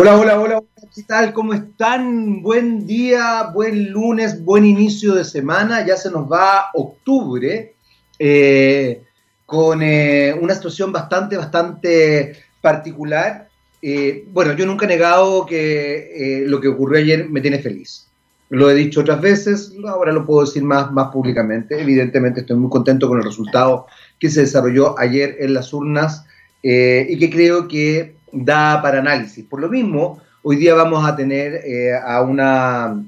Hola, 0.00 0.16
hola, 0.16 0.40
hola, 0.40 0.62
¿qué 0.94 1.02
tal? 1.02 1.34
¿Cómo 1.34 1.52
están? 1.52 2.40
Buen 2.40 2.86
día, 2.86 3.50
buen 3.52 3.90
lunes, 3.90 4.42
buen 4.42 4.64
inicio 4.64 5.14
de 5.14 5.26
semana. 5.26 5.84
Ya 5.84 5.94
se 5.98 6.10
nos 6.10 6.22
va 6.22 6.70
octubre 6.72 7.74
eh, 8.18 9.02
con 9.44 9.82
eh, 9.82 10.34
una 10.40 10.54
situación 10.54 10.90
bastante, 10.90 11.36
bastante 11.36 12.32
particular. 12.62 13.50
Eh, 13.82 14.24
bueno, 14.32 14.54
yo 14.54 14.64
nunca 14.64 14.86
he 14.86 14.88
negado 14.88 15.44
que 15.44 16.44
lo 16.46 16.62
que 16.62 16.68
ocurrió 16.68 16.98
ayer 17.00 17.28
me 17.28 17.42
tiene 17.42 17.58
feliz. 17.58 18.08
Lo 18.48 18.70
he 18.70 18.74
dicho 18.74 19.02
otras 19.02 19.20
veces, 19.20 19.74
ahora 19.86 20.12
lo 20.12 20.24
puedo 20.24 20.46
decir 20.46 20.62
más, 20.62 20.90
más 20.92 21.12
públicamente. 21.12 21.78
Evidentemente 21.78 22.40
estoy 22.40 22.56
muy 22.56 22.70
contento 22.70 23.06
con 23.06 23.18
el 23.18 23.24
resultado 23.24 23.84
que 24.18 24.30
se 24.30 24.40
desarrolló 24.40 24.98
ayer 24.98 25.36
en 25.40 25.52
las 25.52 25.74
urnas 25.74 26.24
y 26.62 27.18
que 27.18 27.28
creo 27.30 27.68
que 27.68 28.19
da 28.32 28.80
para 28.82 29.00
análisis. 29.00 29.44
Por 29.44 29.60
lo 29.60 29.68
mismo, 29.68 30.20
hoy 30.42 30.56
día 30.56 30.74
vamos 30.74 31.06
a 31.06 31.16
tener 31.16 31.54
eh, 31.64 31.92
a 31.94 32.22
una 32.22 33.02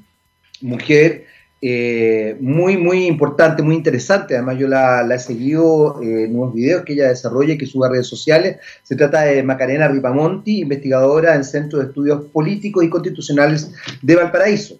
mujer 0.61 1.27
eh, 1.65 2.37
muy, 2.41 2.77
muy 2.77 3.07
importante, 3.07 3.63
muy 3.63 3.77
interesante. 3.77 4.35
Además, 4.35 4.59
yo 4.59 4.66
la, 4.66 5.07
he 5.15 5.19
seguido 5.21 6.03
eh, 6.03 6.25
en 6.25 6.37
unos 6.37 6.53
videos 6.53 6.85
que 6.85 6.95
ella 6.95 7.09
desarrolla 7.09 7.55
y 7.55 7.59
que 7.59 7.66
sube 7.66 7.87
a 7.87 7.91
redes 7.91 8.09
sociales. 8.09 8.57
Se 8.83 8.97
trata 8.97 9.23
de 9.23 9.45
Macarena 9.45 9.87
Ripamonti, 9.87 10.61
investigadora 10.61 11.37
en 11.37 11.45
Centro 11.45 11.79
de 11.79 11.87
Estudios 11.87 12.25
Políticos 12.33 12.83
y 12.83 12.91
Constitucionales 12.91 13.73
de 14.02 14.16
Valparaíso. 14.16 14.77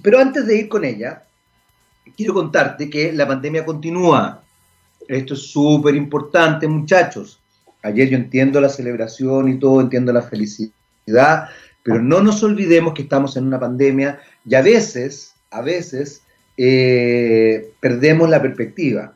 Pero 0.00 0.20
antes 0.20 0.46
de 0.46 0.58
ir 0.58 0.68
con 0.68 0.84
ella, 0.84 1.24
quiero 2.16 2.34
contarte 2.34 2.88
que 2.88 3.12
la 3.12 3.26
pandemia 3.26 3.64
continúa. 3.64 4.42
Esto 5.08 5.34
es 5.34 5.40
súper 5.40 5.96
importante, 5.96 6.68
muchachos. 6.68 7.40
Ayer 7.84 8.08
yo 8.08 8.16
entiendo 8.16 8.62
la 8.62 8.70
celebración 8.70 9.48
y 9.48 9.58
todo, 9.58 9.82
entiendo 9.82 10.10
la 10.10 10.22
felicidad, 10.22 11.48
pero 11.82 12.02
no 12.02 12.22
nos 12.22 12.42
olvidemos 12.42 12.94
que 12.94 13.02
estamos 13.02 13.36
en 13.36 13.46
una 13.46 13.60
pandemia 13.60 14.20
y 14.46 14.54
a 14.54 14.62
veces, 14.62 15.34
a 15.50 15.60
veces, 15.60 16.22
eh, 16.56 17.72
perdemos 17.80 18.30
la 18.30 18.40
perspectiva. 18.40 19.14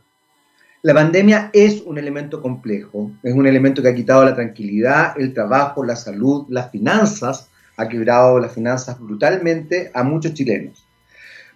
La 0.82 0.92
pandemia 0.92 1.48
es 1.54 1.80
un 1.80 1.96
elemento 1.96 2.42
complejo, 2.42 3.10
es 3.22 3.32
un 3.32 3.46
elemento 3.46 3.80
que 3.80 3.88
ha 3.88 3.94
quitado 3.94 4.22
la 4.22 4.34
tranquilidad, 4.34 5.18
el 5.18 5.32
trabajo, 5.32 5.82
la 5.82 5.96
salud, 5.96 6.44
las 6.50 6.70
finanzas, 6.70 7.48
ha 7.78 7.88
quebrado 7.88 8.38
las 8.38 8.52
finanzas 8.52 9.00
brutalmente 9.00 9.90
a 9.94 10.02
muchos 10.02 10.34
chilenos. 10.34 10.86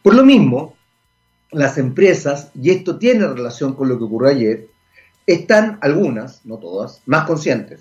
Por 0.03 0.14
lo 0.14 0.25
mismo, 0.25 0.77
las 1.51 1.77
empresas, 1.77 2.51
y 2.55 2.70
esto 2.70 2.98
tiene 2.98 3.27
relación 3.27 3.75
con 3.75 3.91
lo 3.91 3.98
que 3.98 4.05
ocurrió 4.05 4.31
ayer, 4.31 4.72
están 5.27 5.78
algunas, 5.81 6.45
no 6.45 6.59
todas, 6.59 7.03
más 7.06 7.27
conscientes. 7.27 7.81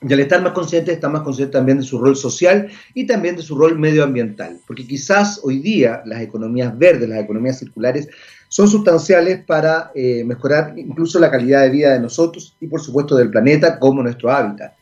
Y 0.00 0.12
al 0.12 0.20
estar 0.20 0.40
más 0.42 0.52
conscientes, 0.52 0.94
están 0.94 1.12
más 1.12 1.22
conscientes 1.22 1.52
también 1.52 1.78
de 1.78 1.84
su 1.84 1.98
rol 1.98 2.14
social 2.14 2.68
y 2.94 3.06
también 3.06 3.34
de 3.34 3.42
su 3.42 3.56
rol 3.58 3.76
medioambiental. 3.76 4.60
Porque 4.66 4.86
quizás 4.86 5.40
hoy 5.42 5.58
día 5.58 6.02
las 6.04 6.22
economías 6.22 6.76
verdes, 6.78 7.08
las 7.08 7.24
economías 7.24 7.58
circulares, 7.58 8.08
son 8.48 8.68
sustanciales 8.68 9.44
para 9.44 9.90
eh, 9.94 10.22
mejorar 10.24 10.74
incluso 10.76 11.18
la 11.18 11.30
calidad 11.30 11.62
de 11.62 11.70
vida 11.70 11.92
de 11.92 12.00
nosotros 12.00 12.56
y 12.60 12.68
por 12.68 12.80
supuesto 12.80 13.16
del 13.16 13.30
planeta 13.30 13.78
como 13.78 14.02
nuestro 14.02 14.30
hábitat. 14.30 14.74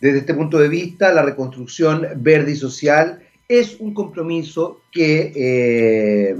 Desde 0.00 0.18
este 0.18 0.34
punto 0.34 0.58
de 0.58 0.68
vista, 0.68 1.12
la 1.12 1.22
reconstrucción 1.22 2.06
verde 2.16 2.52
y 2.52 2.56
social 2.56 3.20
es 3.48 3.78
un 3.80 3.92
compromiso 3.92 4.80
que 4.92 5.32
eh, 5.34 6.36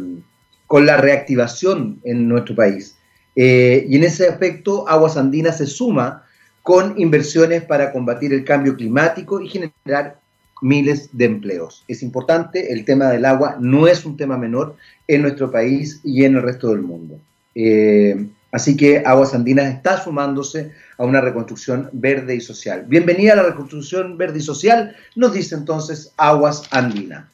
con 0.67 0.87
la 0.87 0.97
reactivación 0.97 2.01
en 2.05 2.29
nuestro 2.29 2.55
país 2.55 2.97
eh, 3.35 3.87
y 3.89 3.97
en 3.97 4.05
ese 4.05 4.29
aspecto, 4.29 4.89
Aguas 4.89 5.17
Andinas 5.17 5.59
se 5.59 5.67
suma 5.67 6.25
con 6.63 6.99
inversiones 7.01 7.63
para 7.65 7.93
combatir 7.93 8.33
el 8.33 8.45
cambio 8.45 8.77
climático 8.77 9.41
y 9.41 9.49
generar 9.49 10.21
miles 10.61 11.09
de 11.13 11.25
empleos. 11.25 11.85
Es 11.89 12.03
importante, 12.03 12.73
el 12.73 12.85
tema 12.85 13.11
del 13.11 13.25
agua 13.25 13.57
no 13.59 13.89
es 13.89 14.05
un 14.05 14.17
tema 14.17 14.39
menor 14.39 14.77
en 15.09 15.23
nuestro 15.23 15.51
país 15.51 16.01
y 16.05 16.25
en 16.25 16.37
el 16.37 16.43
resto 16.43 16.69
del 16.69 16.83
mundo. 16.83 17.19
Eh, 17.55 18.27
así 18.53 18.77
que 18.77 19.03
Aguas 19.05 19.35
Andinas 19.35 19.75
está 19.75 20.01
sumándose 20.01 20.71
a 20.99 21.05
una 21.05 21.21
reconstrucción 21.21 21.91
verde 21.93 22.37
y 22.37 22.41
social. 22.41 22.85
Bienvenida 22.87 23.33
a 23.33 23.37
la 23.37 23.43
reconstrucción 23.43 24.17
verde 24.17 24.39
y 24.39 24.43
social, 24.43 24.95
nos 25.17 25.33
dice 25.33 25.57
entonces 25.57 26.13
Aguas 26.17 26.63
Andinas. 26.71 27.27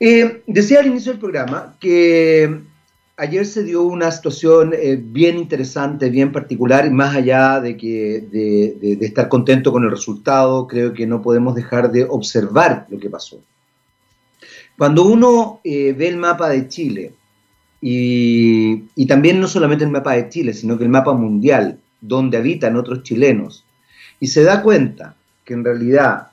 Eh, 0.00 0.42
decía 0.46 0.80
al 0.80 0.86
inicio 0.86 1.12
del 1.12 1.20
programa 1.20 1.76
que 1.80 2.60
ayer 3.16 3.46
se 3.46 3.64
dio 3.64 3.82
una 3.82 4.10
situación 4.10 4.74
eh, 4.74 4.98
bien 5.00 5.38
interesante, 5.38 6.10
bien 6.10 6.32
particular, 6.32 6.86
y 6.86 6.90
más 6.90 7.16
allá 7.16 7.60
de, 7.60 7.76
que, 7.76 8.20
de, 8.30 8.98
estar 9.00 9.28
contento 9.28 9.72
con 9.72 9.84
el 9.84 9.90
resultado, 9.90 10.66
creo 10.66 10.92
que 10.92 11.06
no 11.06 11.22
podemos 11.22 11.54
dejar 11.54 11.90
de 11.90 12.04
observar 12.04 12.86
lo 12.90 12.98
que 12.98 13.10
pasó. 13.10 13.40
Cuando 14.76 15.04
uno 15.06 15.60
eh, 15.64 15.94
ve 15.96 16.08
el 16.08 16.18
mapa 16.18 16.48
de 16.50 16.68
Chile, 16.68 17.14
y, 17.80 19.06
también 19.06 19.40
no 19.40 19.46
solamente 19.46 19.84
el 19.84 19.90
mapa 19.90 20.14
de 20.14 20.28
Chile, 20.28 20.52
sino 20.52 20.76
que 20.76 20.84
el 20.84 20.90
mapa 20.90 21.14
mundial, 21.14 21.78
donde 22.00 22.36
habitan 22.36 22.76
otros 22.76 23.02
chilenos, 23.02 23.64
y 24.20 24.26
se 24.26 24.42
da 24.42 24.62
cuenta 24.62 25.16
que 25.44 25.54
en 25.54 25.64
realidad 25.64 26.28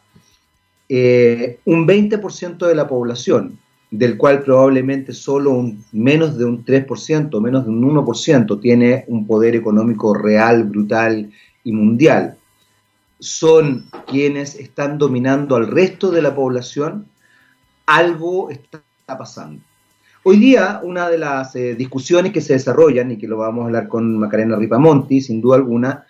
eh, 0.89 1.59
un 1.65 1.87
20% 1.87 2.67
de 2.67 2.75
la 2.75 2.87
población 2.87 3.59
del 3.93 4.17
cual 4.17 4.41
probablemente 4.41 5.13
solo 5.13 5.51
un, 5.51 5.85
menos 5.91 6.35
de 6.35 6.45
un 6.45 6.65
3%, 6.65 7.39
menos 7.39 7.63
de 7.63 7.69
un 7.69 7.95
1% 7.95 8.59
tiene 8.59 9.05
un 9.07 9.27
poder 9.27 9.55
económico 9.55 10.15
real, 10.15 10.63
brutal 10.63 11.29
y 11.63 11.71
mundial, 11.71 12.35
son 13.19 13.85
quienes 14.07 14.55
están 14.55 14.97
dominando 14.97 15.55
al 15.55 15.67
resto 15.67 16.09
de 16.09 16.23
la 16.23 16.33
población, 16.33 17.05
algo 17.85 18.49
está 18.49 18.81
pasando. 19.05 19.61
Hoy 20.23 20.37
día, 20.37 20.81
una 20.83 21.07
de 21.07 21.19
las 21.19 21.55
eh, 21.55 21.75
discusiones 21.75 22.33
que 22.33 22.41
se 22.41 22.53
desarrollan, 22.53 23.11
y 23.11 23.17
que 23.19 23.27
lo 23.27 23.37
vamos 23.37 23.61
a 23.61 23.65
hablar 23.67 23.87
con 23.87 24.17
Macarena 24.17 24.55
Ripamonti, 24.55 25.21
sin 25.21 25.39
duda 25.39 25.57
alguna, 25.57 26.07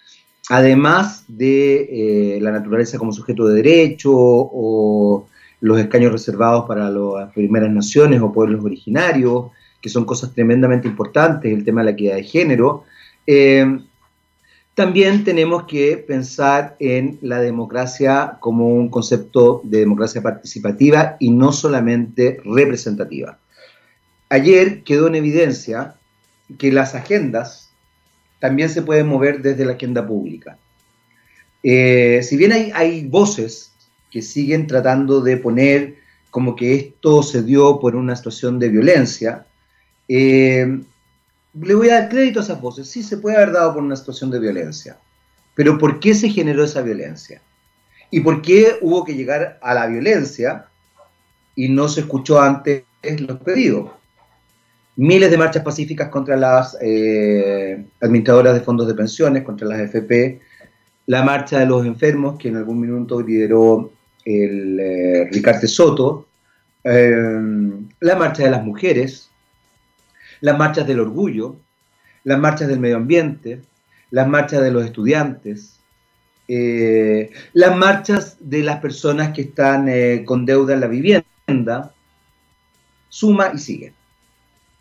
además 0.49 1.25
de 1.27 2.37
eh, 2.37 2.39
la 2.39 2.51
naturaleza 2.51 2.97
como 2.97 3.11
sujeto 3.11 3.45
de 3.45 3.55
derecho 3.55 4.13
o 4.13 5.27
los 5.63 5.79
escaños 5.79 6.11
reservados 6.11 6.65
para 6.67 6.89
las 6.89 7.31
primeras 7.31 7.71
naciones 7.71 8.21
o 8.21 8.33
pueblos 8.33 8.65
originarios, 8.65 9.45
que 9.81 9.87
son 9.87 10.03
cosas 10.03 10.33
tremendamente 10.33 10.89
importantes, 10.89 11.53
el 11.53 11.63
tema 11.63 11.79
de 11.79 11.85
la 11.85 11.91
equidad 11.91 12.15
de 12.15 12.23
género. 12.23 12.83
Eh, 13.25 13.79
también 14.73 15.23
tenemos 15.23 15.63
que 15.63 15.95
pensar 16.05 16.75
en 16.79 17.17
la 17.21 17.39
democracia 17.39 18.39
como 18.41 18.67
un 18.67 18.89
concepto 18.89 19.61
de 19.63 19.79
democracia 19.79 20.21
participativa 20.21 21.15
y 21.17 21.31
no 21.31 21.53
solamente 21.53 22.41
representativa. 22.43 23.39
Ayer 24.27 24.83
quedó 24.83 25.07
en 25.07 25.15
evidencia 25.15 25.95
que 26.57 26.73
las 26.73 26.93
agendas 26.93 27.71
también 28.39 28.67
se 28.67 28.81
pueden 28.81 29.07
mover 29.07 29.41
desde 29.41 29.63
la 29.63 29.73
agenda 29.73 30.05
pública. 30.05 30.57
Eh, 31.63 32.19
si 32.21 32.35
bien 32.35 32.51
hay, 32.51 32.71
hay 32.75 33.07
voces 33.07 33.72
que 34.13 34.21
siguen 34.21 34.67
tratando 34.67 35.21
de 35.21 35.37
poner 35.37 35.95
como 36.29 36.55
que 36.55 36.75
esto 36.75 37.23
se 37.23 37.41
dio 37.41 37.79
por 37.79 37.95
una 37.95 38.15
situación 38.15 38.59
de 38.59 38.69
violencia. 38.69 39.47
Eh, 40.07 40.81
le 41.59 41.73
voy 41.73 41.89
a 41.89 42.01
dar 42.01 42.09
crédito 42.09 42.39
a 42.39 42.43
esas 42.43 42.61
voces. 42.61 42.87
Sí, 42.87 43.01
se 43.01 43.17
puede 43.17 43.37
haber 43.37 43.53
dado 43.53 43.73
por 43.73 43.81
una 43.81 43.95
situación 43.95 44.29
de 44.29 44.39
violencia. 44.39 44.97
Pero 45.55 45.79
¿por 45.79 45.99
qué 45.99 46.13
se 46.13 46.29
generó 46.29 46.63
esa 46.63 46.83
violencia? 46.83 47.41
¿Y 48.11 48.19
por 48.19 48.43
qué 48.43 48.77
hubo 48.81 49.03
que 49.03 49.15
llegar 49.15 49.57
a 49.63 49.73
la 49.73 49.87
violencia 49.87 50.67
y 51.55 51.69
no 51.69 51.87
se 51.87 52.01
escuchó 52.01 52.39
antes 52.39 52.83
los 53.01 53.39
pedidos? 53.39 53.89
Miles 54.95 55.31
de 55.31 55.39
marchas 55.39 55.63
pacíficas 55.63 56.09
contra 56.09 56.37
las 56.37 56.77
eh, 56.81 57.83
administradoras 57.99 58.53
de 58.53 58.61
fondos 58.61 58.87
de 58.87 58.93
pensiones, 58.93 59.41
contra 59.41 59.67
las 59.67 59.79
FP, 59.79 60.39
la 61.07 61.23
marcha 61.23 61.57
de 61.57 61.65
los 61.65 61.83
enfermos, 61.83 62.37
que 62.37 62.49
en 62.49 62.57
algún 62.57 62.79
minuto 62.79 63.19
lideró 63.19 63.91
el 64.25 64.79
eh, 64.79 65.29
Ricardo 65.31 65.67
Soto, 65.67 66.27
em, 66.83 67.89
la 67.99 68.15
marcha 68.15 68.43
de 68.43 68.51
las 68.51 68.63
mujeres, 68.63 69.29
las 70.41 70.57
marchas 70.57 70.87
del 70.87 70.99
orgullo, 70.99 71.57
las 72.23 72.39
marchas 72.39 72.67
del 72.67 72.79
medio 72.79 72.97
ambiente, 72.97 73.61
las 74.11 74.27
marchas 74.27 74.61
de 74.61 74.71
los 74.71 74.85
estudiantes, 74.85 75.79
eh, 76.47 77.31
las 77.53 77.75
marchas 77.75 78.37
de 78.39 78.63
las 78.63 78.79
personas 78.79 79.33
que 79.33 79.41
están 79.43 79.87
eh, 79.89 80.23
con 80.25 80.45
deuda 80.45 80.73
en 80.73 80.79
la 80.81 80.87
vivienda, 80.87 81.93
suma 83.09 83.51
y 83.53 83.57
sigue. 83.57 83.93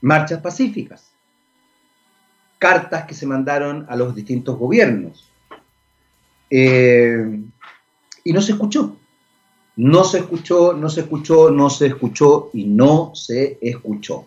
Marchas 0.01 0.41
pacíficas, 0.41 1.13
cartas 2.59 3.05
que 3.05 3.15
se 3.15 3.27
mandaron 3.27 3.87
a 3.89 3.97
los 3.97 4.15
distintos 4.15 4.59
gobiernos. 4.59 5.29
y 8.25 8.33
no 8.33 8.41
se 8.43 8.53
escuchó. 8.53 8.97
No 9.77 10.05
se 10.05 10.19
escuchó, 10.19 10.75
no 10.75 10.89
se 10.89 11.01
escuchó, 11.01 11.51
no 11.51 11.71
se 11.71 11.87
escuchó 11.87 12.51
y 12.53 12.65
no 12.65 13.13
se 13.15 13.59
escuchó. 13.61 14.27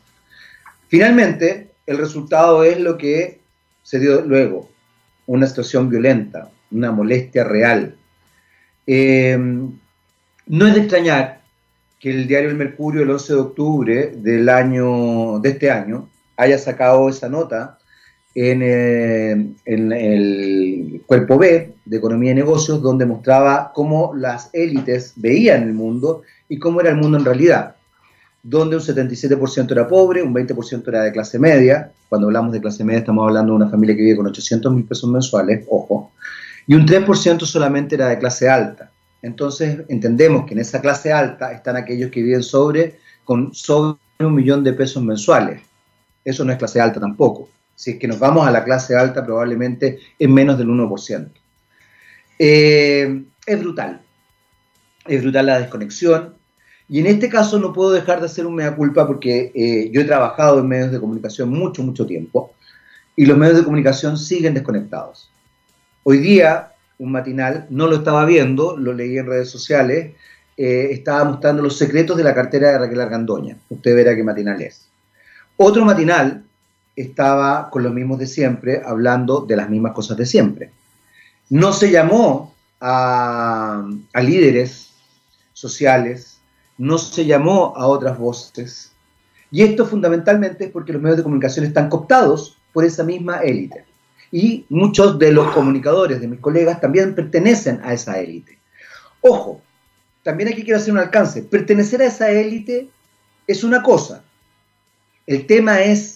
Finalmente, 0.88 1.72
el 1.86 1.98
resultado 1.98 2.64
es 2.64 2.80
lo 2.80 2.98
que 2.98 3.40
se 3.84 4.00
dio 4.00 4.22
luego, 4.22 4.70
una 5.28 5.46
situación 5.46 5.90
violenta, 5.90 6.50
una 6.72 6.92
molestia 6.92 7.44
real. 7.44 7.96
Eh, 8.88 9.38
no 9.38 10.68
es 10.68 10.74
de 10.74 10.80
extrañar 10.80 11.42
que 12.00 12.12
el 12.12 12.28
diario 12.28 12.50
El 12.50 12.56
Mercurio 12.56 13.04
el 13.04 13.10
11 13.12 13.34
de 13.34 13.40
octubre 13.40 14.14
del 14.16 14.50
año, 14.50 15.40
de 15.40 15.50
este 15.50 15.72
año 15.72 16.10
haya 16.38 16.58
sacado 16.58 17.10
esa 17.10 17.30
nota 17.30 17.80
en, 18.36 18.62
eh, 18.62 19.32
en, 19.64 19.92
el 19.94 21.02
cuerpo 21.06 21.38
B 21.38 21.74
de 21.86 21.98
Economía 21.98 22.32
y 22.32 22.36
Negocios, 22.36 22.82
donde 22.82 23.06
mostraba 23.06 23.72
cómo 23.74 24.14
las 24.14 24.50
élites 24.54 25.14
veían 25.16 25.64
el 25.64 25.74
mundo 25.74 26.24
y 26.50 26.60
cómo 26.60 26.82
era 26.82 26.90
el 26.90 26.98
mundo 26.98 27.18
en 27.18 27.24
realidad, 27.24 27.76
donde 28.44 28.76
un 28.76 28.82
77% 28.82 29.72
era 29.72 29.88
pobre, 29.88 30.22
un 30.22 30.34
20% 30.34 30.88
era 30.90 31.04
de 31.04 31.14
clase 31.14 31.40
media, 31.40 31.92
cuando 32.10 32.28
hablamos 32.28 32.52
de 32.52 32.62
clase 32.62 32.84
media 32.84 33.00
estamos 33.00 33.26
hablando 33.26 33.54
de 33.54 33.58
una 33.58 33.70
familia 33.70 33.96
que 33.96 34.02
vive 34.02 34.18
con 34.18 34.28
800 34.28 34.74
mil 34.74 34.84
pesos 34.84 35.10
mensuales, 35.10 35.66
ojo, 35.70 36.12
y 36.68 36.76
un 36.76 36.86
3% 36.86 37.40
solamente 37.46 37.96
era 37.96 38.10
de 38.10 38.20
clase 38.20 38.50
alta. 38.50 38.92
Entonces 39.22 39.80
entendemos 39.88 40.46
que 40.46 40.54
en 40.54 40.60
esa 40.60 40.82
clase 40.82 41.12
alta 41.14 41.54
están 41.54 41.78
aquellos 41.78 42.12
que 42.12 42.22
viven 42.22 42.44
sobre, 42.44 43.00
con 43.24 43.54
sobre 43.56 43.98
un 44.20 44.36
millón 44.36 44.64
de 44.64 44.74
pesos 44.74 45.02
mensuales. 45.02 45.62
Eso 46.24 46.44
no 46.44 46.52
es 46.52 46.58
clase 46.58 46.82
alta 46.82 47.00
tampoco. 47.00 47.50
Si 47.75 47.92
es 47.92 48.00
que 48.00 48.07
nos 48.07 48.19
vamos 48.19 48.48
a 48.48 48.51
la 48.51 48.63
clase 48.63 48.95
alta, 48.95 49.25
probablemente 49.25 50.00
es 50.18 50.30
menos 50.30 50.57
del 50.57 50.69
1%. 50.69 51.30
Eh, 52.39 53.24
es 53.45 53.60
brutal. 53.60 54.01
Es 55.06 55.22
brutal 55.22 55.45
la 55.45 55.60
desconexión. 55.60 56.36
Y 56.88 57.00
en 57.00 57.07
este 57.07 57.30
caso 57.30 57.60
no 57.60 57.74
puedo 57.74 57.92
dejar 57.92 58.19
de 58.19 58.27
hacer 58.27 58.45
un 58.45 58.56
mea 58.56 58.75
culpa 58.75 59.07
porque 59.07 59.51
eh, 59.56 59.89
yo 59.92 60.01
he 60.01 60.06
trabajado 60.06 60.60
en 60.60 60.68
medios 60.68 60.92
de 60.92 61.00
comunicación 61.00 61.50
mucho, 61.50 61.83
mucho 61.83 62.06
tiempo 62.06 62.54
y 63.16 63.25
los 63.25 63.38
medios 63.38 63.57
de 63.57 63.63
comunicación 63.63 64.18
siguen 64.18 64.54
desconectados. 64.54 65.31
Hoy 66.04 66.19
día, 66.19 66.74
un 67.00 67.12
matinal, 67.12 67.66
no 67.69 67.88
lo 67.88 67.98
estaba 67.98 68.25
viendo, 68.25 68.77
lo 68.77 68.94
leí 68.94 69.18
en 69.18 69.25
redes 69.25 69.50
sociales, 69.50 70.13
eh, 70.57 70.89
estaba 70.92 71.24
mostrando 71.24 71.63
los 71.63 71.77
secretos 71.77 72.18
de 72.18 72.24
la 72.24 72.36
cartera 72.36 72.72
de 72.72 72.77
Raquel 72.77 73.01
Argandoña. 73.01 73.57
Usted 73.69 73.95
verá 73.95 74.16
qué 74.16 74.24
matinal 74.24 74.62
es. 74.62 74.88
Otro 75.57 75.86
matinal 75.86 76.45
estaba 76.96 77.70
con 77.70 77.84
los 77.84 77.94
mismos 77.94 78.20
de 78.20 78.28
siempre, 78.28 78.82
hablando 78.86 79.42
de 79.42 79.56
las 79.56 79.70
mismas 79.70 79.94
cosas 79.94 80.18
de 80.18 80.26
siempre. 80.26 80.72
No 81.50 81.74
se 81.74 81.92
llamó 81.92 82.56
a, 82.80 83.86
líderes 84.22 84.92
sociales, 85.54 86.40
no 86.78 86.98
se 86.98 87.26
llamó 87.26 87.74
a 87.76 87.88
otras 87.88 88.18
voces. 88.18 88.92
Y 89.52 89.64
esto 89.64 89.86
fundamentalmente 89.86 90.66
es 90.66 90.72
porque 90.72 90.94
los 90.94 91.02
medios 91.02 91.18
de 91.18 91.24
comunicación 91.24 91.66
están 91.66 91.90
cooptados 91.90 92.58
por 92.74 92.84
esa 92.84 93.04
misma 93.04 93.38
élite. 93.38 93.86
Y 94.32 94.66
muchos 94.70 95.18
de 95.20 95.32
los 95.32 95.52
comunicadores, 95.54 96.20
de 96.20 96.28
mis 96.28 96.40
colegas, 96.40 96.82
también 96.82 97.16
pertenecen 97.16 97.80
a 97.84 97.94
esa 97.94 98.20
élite. 98.20 98.58
Ojo, 99.22 99.62
también 100.24 100.50
aquí 100.50 100.64
quiero 100.64 100.80
hacer 100.80 100.92
un 100.92 101.00
alcance. 101.00 101.44
Pertenecer 101.44 102.02
a 102.02 102.06
esa 102.06 102.32
élite 102.32 102.90
es 103.48 103.64
una 103.64 103.82
cosa. 103.84 104.24
El 105.28 105.46
tema 105.46 105.82
es 105.82 106.15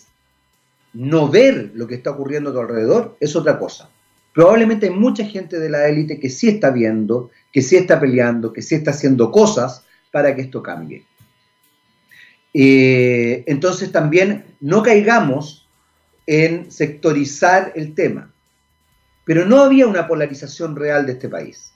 no 0.94 1.30
ver 1.30 1.72
lo 1.74 1.88
que 1.88 1.96
está 1.96 2.12
ocurriendo 2.12 2.50
a 2.50 2.54
tu 2.54 2.60
alrededor, 2.60 3.18
es 3.20 3.36
otra 3.36 3.58
cosa. 3.60 3.90
Probablemente 4.34 4.88
hay 4.88 4.94
mucha 4.94 5.26
gente 5.26 5.60
de 5.60 5.70
la 5.70 5.88
élite 5.88 6.20
que 6.20 6.30
sí 6.30 6.50
está 6.50 6.70
viendo, 6.70 7.32
que 7.52 7.62
sí 7.62 7.76
está 7.76 8.00
peleando, 8.00 8.54
que 8.54 8.62
sí 8.62 8.76
está 8.76 8.92
haciendo 8.92 9.32
cosas 9.32 9.86
para 10.12 10.36
que 10.36 10.42
esto 10.42 10.64
cambie. 10.64 11.06
Eh, 12.54 13.44
entonces 13.48 13.92
también 13.92 14.46
no 14.60 14.82
caigamos 14.82 15.68
en 16.26 16.72
sectorizar 16.72 17.74
el 17.76 17.94
tema. 17.94 18.32
Pero 19.26 19.46
no 19.46 19.62
había 19.62 19.88
una 19.88 20.08
polarización 20.08 20.76
real 20.76 21.06
de 21.06 21.14
este 21.14 21.30
país. 21.30 21.74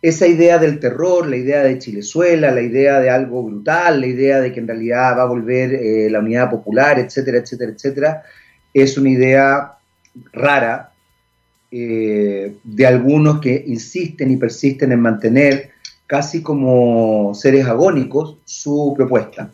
Esa 0.00 0.28
idea 0.28 0.58
del 0.58 0.78
terror, 0.78 1.26
la 1.26 1.36
idea 1.36 1.62
de 1.64 1.78
Chilezuela, 1.78 2.52
la 2.52 2.60
idea 2.60 3.00
de 3.00 3.10
algo 3.10 3.42
brutal, 3.42 4.00
la 4.00 4.06
idea 4.06 4.40
de 4.40 4.52
que 4.52 4.60
en 4.60 4.68
realidad 4.68 5.18
va 5.18 5.22
a 5.22 5.26
volver 5.26 5.74
eh, 5.74 6.08
la 6.08 6.20
unidad 6.20 6.50
popular, 6.50 7.00
etcétera, 7.00 7.38
etcétera, 7.38 7.72
etcétera, 7.72 8.22
es 8.72 8.96
una 8.96 9.10
idea 9.10 9.72
rara, 10.32 10.92
eh, 11.70 12.56
de 12.64 12.86
algunos 12.86 13.40
que 13.40 13.64
insisten 13.66 14.30
y 14.30 14.36
persisten 14.36 14.90
en 14.92 15.00
mantener 15.00 15.70
casi 16.06 16.42
como 16.42 17.34
seres 17.34 17.66
agónicos 17.66 18.38
su 18.44 18.94
propuesta. 18.96 19.52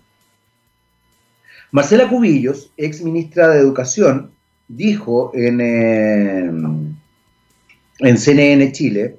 Marcela 1.72 2.08
Cubillos, 2.08 2.70
ex 2.76 3.02
ministra 3.02 3.48
de 3.48 3.58
Educación, 3.58 4.30
dijo 4.68 5.32
en, 5.34 5.60
eh, 5.60 6.50
en 7.98 8.18
CNN 8.18 8.70
Chile, 8.70 9.16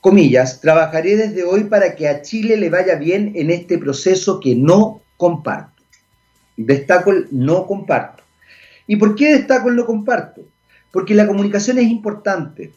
comillas, 0.00 0.60
trabajaré 0.60 1.16
desde 1.16 1.44
hoy 1.44 1.64
para 1.64 1.94
que 1.94 2.08
a 2.08 2.22
Chile 2.22 2.56
le 2.56 2.70
vaya 2.70 2.96
bien 2.96 3.32
en 3.34 3.50
este 3.50 3.78
proceso 3.78 4.40
que 4.40 4.54
no 4.54 5.02
comparto. 5.16 5.82
Destaco 6.56 7.10
el 7.10 7.28
no 7.30 7.66
comparto. 7.66 8.22
¿Y 8.86 8.96
por 8.96 9.14
qué 9.14 9.34
destaco 9.34 9.68
el 9.68 9.76
no 9.76 9.86
comparto? 9.86 10.42
Porque 10.90 11.14
la 11.14 11.26
comunicación 11.26 11.78
es 11.78 11.88
importante. 11.88 12.72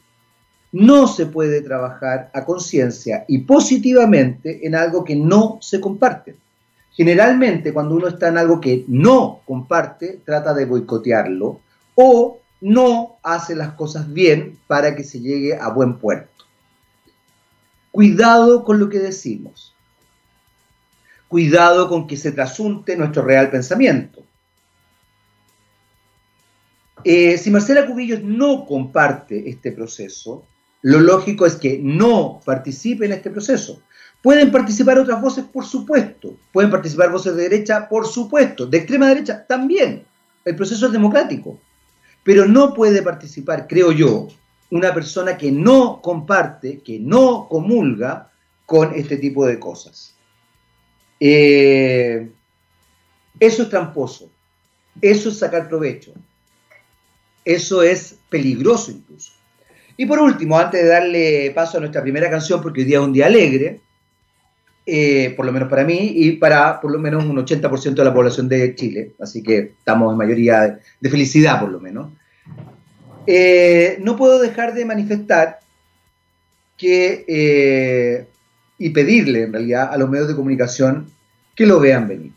No 0.72 1.08
se 1.08 1.26
puede 1.26 1.62
trabajar 1.62 2.30
a 2.34 2.46
conciencia 2.46 3.26
y 3.28 3.40
positivamente 3.40 4.66
en 4.66 4.76
algo 4.76 5.04
que 5.04 5.16
no 5.16 5.58
se 5.62 5.82
comparte. 5.82 6.36
Generalmente 6.92 7.74
cuando 7.74 7.96
uno 7.96 8.08
está 8.08 8.28
en 8.28 8.38
algo 8.38 8.60
que 8.60 8.86
no 8.88 9.42
comparte, 9.46 10.22
trata 10.26 10.54
de 10.54 10.66
boicotearlo 10.66 11.60
o 11.96 12.40
no 12.62 13.18
hace 13.24 13.56
las 13.56 13.74
cosas 13.74 14.12
bien 14.12 14.60
para 14.68 14.96
que 14.96 15.04
se 15.04 15.20
llegue 15.20 15.56
a 15.56 15.70
buen 15.70 15.98
puerto. 15.98 16.31
Cuidado 17.92 18.64
con 18.64 18.80
lo 18.80 18.90
que 18.90 19.00
decimos. 19.00 19.76
Cuidado 21.28 21.88
con 21.88 22.08
que 22.08 22.18
se 22.18 22.32
trasunte 22.32 22.96
nuestro 22.96 23.24
real 23.24 23.50
pensamiento. 23.50 24.24
Eh, 27.04 27.38
si 27.38 27.50
Marcela 27.52 27.88
Cubillos 27.88 28.24
no 28.24 28.66
comparte 28.66 29.50
este 29.50 29.72
proceso, 29.72 30.46
lo 30.82 31.00
lógico 31.00 31.46
es 31.46 31.56
que 31.56 31.80
no 31.82 32.42
participe 32.46 33.06
en 33.06 33.14
este 33.14 33.30
proceso. 33.30 33.82
Pueden 34.22 34.52
participar 34.52 35.00
otras 35.00 35.22
voces, 35.22 35.46
por 35.46 35.66
supuesto. 35.66 36.38
Pueden 36.52 36.70
participar 36.70 37.12
voces 37.12 37.36
de 37.36 37.44
derecha, 37.44 37.90
por 37.90 38.08
supuesto. 38.08 38.66
De 38.66 38.78
extrema 38.78 39.08
derecha, 39.08 39.46
también. 39.48 40.04
El 40.46 40.56
proceso 40.56 40.86
es 40.88 40.92
democrático. 40.92 41.60
Pero 42.24 42.46
no 42.46 42.74
puede 42.74 43.02
participar, 43.02 43.68
creo 43.68 43.92
yo, 43.92 44.28
una 44.72 44.94
persona 44.94 45.38
que 45.38 45.52
no 45.52 46.02
comparte, 46.02 46.80
que 46.80 47.00
no 47.00 47.48
comulga 47.48 48.32
con 48.66 48.94
este 48.96 49.18
tipo 49.18 49.46
de 49.46 49.60
cosas. 49.60 50.16
Eh, 51.20 52.30
eso 53.40 53.64
es 53.64 53.70
tramposo. 53.70 54.30
Eso 55.02 55.30
es 55.30 55.38
sacar 55.38 55.70
provecho. 55.70 56.14
Eso 57.46 57.84
es 57.84 58.18
peligroso 58.30 58.92
incluso. 58.92 59.34
Y 59.98 60.06
por 60.06 60.20
último, 60.20 60.58
antes 60.58 60.82
de 60.82 60.88
darle 60.88 61.52
paso 61.54 61.78
a 61.78 61.82
nuestra 61.82 62.02
primera 62.02 62.30
canción, 62.30 62.62
porque 62.62 62.82
hoy 62.82 62.88
día 62.88 63.00
es 63.00 63.04
un 63.04 63.14
día 63.14 63.28
alegre, 63.28 63.82
eh, 64.86 65.34
por 65.36 65.46
lo 65.46 65.52
menos 65.52 65.70
para 65.70 65.84
mí, 65.84 66.12
y 66.16 66.32
para 66.34 66.82
por 66.82 66.92
lo 66.92 67.00
menos 67.00 67.24
un 67.26 67.38
80% 67.38 67.94
de 67.94 68.04
la 68.04 68.14
población 68.14 68.50
de 68.50 68.74
Chile, 68.74 69.14
así 69.20 69.44
que 69.44 69.58
estamos 69.78 70.12
en 70.12 70.18
mayoría 70.18 70.80
de, 71.00 71.10
felicidad 71.10 71.60
por 71.60 71.70
lo 71.70 71.80
menos, 71.80 72.10
eh, 73.28 73.98
no 74.02 74.16
puedo 74.16 74.40
dejar 74.40 74.74
de 74.74 74.86
manifestar 74.86 75.60
que, 76.78 77.26
eh, 77.28 78.28
y 78.78 78.90
pedirle 78.90 79.44
en 79.44 79.54
realidad 79.54 79.92
a 79.92 79.98
los 79.98 80.10
medios 80.10 80.28
de 80.28 80.36
comunicación 80.36 81.12
que 81.56 81.66
lo 81.66 81.80
vean 81.80 82.08
venir 82.08 82.32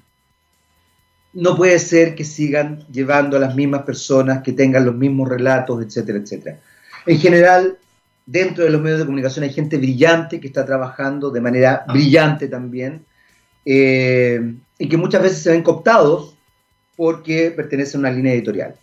no 1.35 1.57
puede 1.57 1.79
ser 1.79 2.15
que 2.15 2.25
sigan 2.25 2.87
llevando 2.91 3.37
a 3.37 3.41
las 3.41 3.55
mismas 3.55 3.83
personas, 3.83 4.43
que 4.43 4.53
tengan 4.53 4.87
los 4.87 4.95
mismos 4.95 5.29
relatos, 5.29 5.85
etcétera, 5.85 6.19
etcétera. 6.19 6.61
En 7.07 7.19
general, 7.19 7.77
dentro 8.25 8.65
de 8.65 8.71
los 8.71 8.81
medios 8.81 9.01
de 9.01 9.07
comunicación 9.07 9.43
hay 9.43 9.53
gente 9.53 9.77
brillante 9.77 10.41
que 10.41 10.47
está 10.47 10.65
trabajando 10.65 11.31
de 11.31 11.41
manera 11.41 11.85
brillante 11.89 12.49
también, 12.49 13.05
eh, 13.65 14.55
y 14.79 14.89
que 14.89 14.97
muchas 14.97 15.23
veces 15.23 15.43
se 15.43 15.51
ven 15.51 15.63
cooptados 15.63 16.37
porque 16.97 17.51
pertenecen 17.51 17.99
a 17.99 18.09
una 18.09 18.17
línea 18.17 18.33
editorial. 18.33 18.77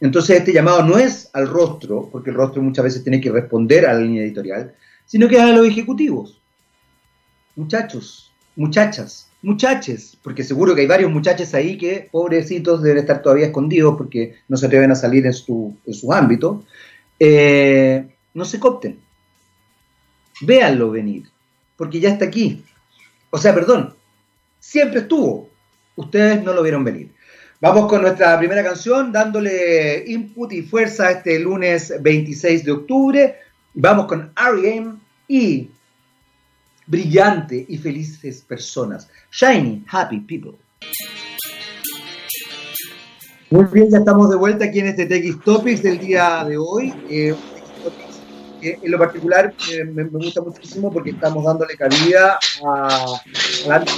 Entonces 0.00 0.38
este 0.38 0.52
llamado 0.52 0.82
no 0.82 0.98
es 0.98 1.30
al 1.32 1.48
rostro, 1.48 2.08
porque 2.10 2.30
el 2.30 2.36
rostro 2.36 2.62
muchas 2.62 2.84
veces 2.84 3.02
tiene 3.02 3.20
que 3.20 3.32
responder 3.32 3.86
a 3.86 3.94
la 3.94 4.00
línea 4.00 4.22
editorial, 4.22 4.74
sino 5.06 5.28
que 5.28 5.36
es 5.36 5.42
a 5.42 5.52
los 5.52 5.66
ejecutivos. 5.66 6.40
Muchachos, 7.56 8.32
muchachas, 8.54 9.28
muchaches, 9.42 10.16
porque 10.22 10.44
seguro 10.44 10.74
que 10.74 10.82
hay 10.82 10.86
varios 10.86 11.10
muchachos 11.10 11.52
ahí 11.54 11.76
que, 11.76 12.08
pobrecitos, 12.10 12.82
deben 12.82 12.98
estar 12.98 13.22
todavía 13.22 13.46
escondidos 13.46 13.96
porque 13.96 14.36
no 14.48 14.56
se 14.56 14.66
atreven 14.66 14.92
a 14.92 14.94
salir 14.94 15.26
en 15.26 15.32
su, 15.32 15.76
en 15.84 16.12
ámbito, 16.12 16.64
eh, 17.18 18.06
no 18.34 18.44
se 18.44 18.60
copten. 18.60 19.00
Véanlo 20.40 20.90
venir, 20.90 21.24
porque 21.76 21.98
ya 21.98 22.10
está 22.10 22.26
aquí. 22.26 22.64
O 23.30 23.38
sea, 23.38 23.52
perdón, 23.52 23.94
siempre 24.60 25.00
estuvo. 25.00 25.50
Ustedes 25.96 26.44
no 26.44 26.52
lo 26.52 26.62
vieron 26.62 26.84
venir. 26.84 27.12
Vamos 27.60 27.88
con 27.88 28.02
nuestra 28.02 28.38
primera 28.38 28.62
canción, 28.62 29.10
dándole 29.10 30.04
input 30.06 30.52
y 30.52 30.62
fuerza 30.62 31.10
este 31.10 31.40
lunes 31.40 31.92
26 32.00 32.64
de 32.64 32.70
octubre. 32.70 33.36
Vamos 33.74 34.06
con 34.06 34.32
R.E.M. 34.36 34.94
y 35.26 35.68
brillante 36.86 37.66
y 37.68 37.76
felices 37.76 38.42
personas. 38.42 39.08
Shiny, 39.32 39.84
happy 39.90 40.20
people. 40.20 40.52
Muy 43.50 43.64
bien, 43.72 43.90
ya 43.90 43.98
estamos 43.98 44.30
de 44.30 44.36
vuelta 44.36 44.66
aquí 44.66 44.78
en 44.78 44.86
este 44.86 45.06
TX 45.06 45.42
Topics 45.42 45.82
del 45.82 45.98
día 45.98 46.44
de 46.44 46.56
hoy. 46.56 46.94
Eh, 47.10 47.34
en 48.62 48.90
lo 48.90 48.98
particular 48.98 49.52
eh, 49.72 49.84
me, 49.84 50.04
gusta 50.04 50.42
muchísimo 50.42 50.92
porque 50.92 51.10
estamos 51.10 51.44
dándole 51.44 51.76
cabida 51.76 52.38
a, 52.64 53.20
a 53.64 53.68
las 53.68 53.84
de 53.84 53.92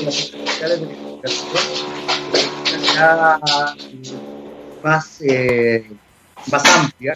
más, 4.83 5.21
eh, 5.21 5.91
más 6.51 6.65
amplia. 6.77 7.15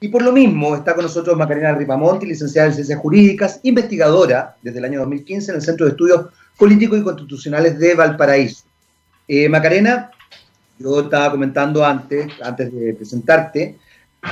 Y 0.00 0.08
por 0.08 0.22
lo 0.22 0.32
mismo 0.32 0.76
está 0.76 0.94
con 0.94 1.04
nosotros 1.04 1.36
Macarena 1.36 1.74
Ripamonti, 1.74 2.26
licenciada 2.26 2.68
en 2.68 2.74
Ciencias 2.74 2.98
Jurídicas, 2.98 3.60
investigadora 3.62 4.56
desde 4.62 4.78
el 4.78 4.84
año 4.84 5.00
2015 5.00 5.50
en 5.50 5.56
el 5.56 5.62
Centro 5.62 5.86
de 5.86 5.92
Estudios 5.92 6.26
Políticos 6.58 6.98
y 6.98 7.02
Constitucionales 7.02 7.78
de 7.78 7.94
Valparaíso. 7.94 8.64
Eh, 9.26 9.48
Macarena, 9.48 10.10
yo 10.78 11.00
estaba 11.00 11.30
comentando 11.30 11.84
antes, 11.84 12.30
antes 12.42 12.72
de 12.72 12.94
presentarte, 12.94 13.78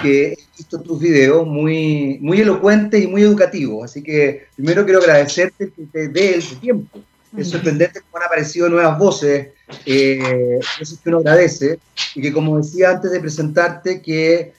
que 0.03 0.33
he 0.33 0.39
visto 0.57 0.81
tus 0.81 1.01
videos 1.01 1.47
muy, 1.47 2.19
muy 2.21 2.41
elocuentes 2.41 3.03
y 3.03 3.07
muy 3.07 3.23
educativos. 3.23 3.85
Así 3.85 4.03
que 4.03 4.47
primero 4.57 4.85
quiero 4.85 5.01
agradecerte 5.01 5.71
que 5.71 5.87
te 5.87 6.09
dé 6.09 6.35
el 6.35 6.61
tiempo. 6.61 7.01
Es 7.37 7.49
sorprendente 7.49 8.01
cómo 8.01 8.19
han 8.19 8.27
aparecido 8.27 8.69
nuevas 8.69 8.99
voces, 8.99 9.49
eh, 9.87 10.59
eso 10.81 10.95
es 10.95 11.01
que 11.03 11.09
uno 11.09 11.19
agradece. 11.19 11.79
Y 12.15 12.23
que 12.23 12.33
como 12.33 12.59
decía 12.59 12.91
antes 12.91 13.11
de 13.11 13.21
presentarte, 13.21 14.01
que 14.01 14.53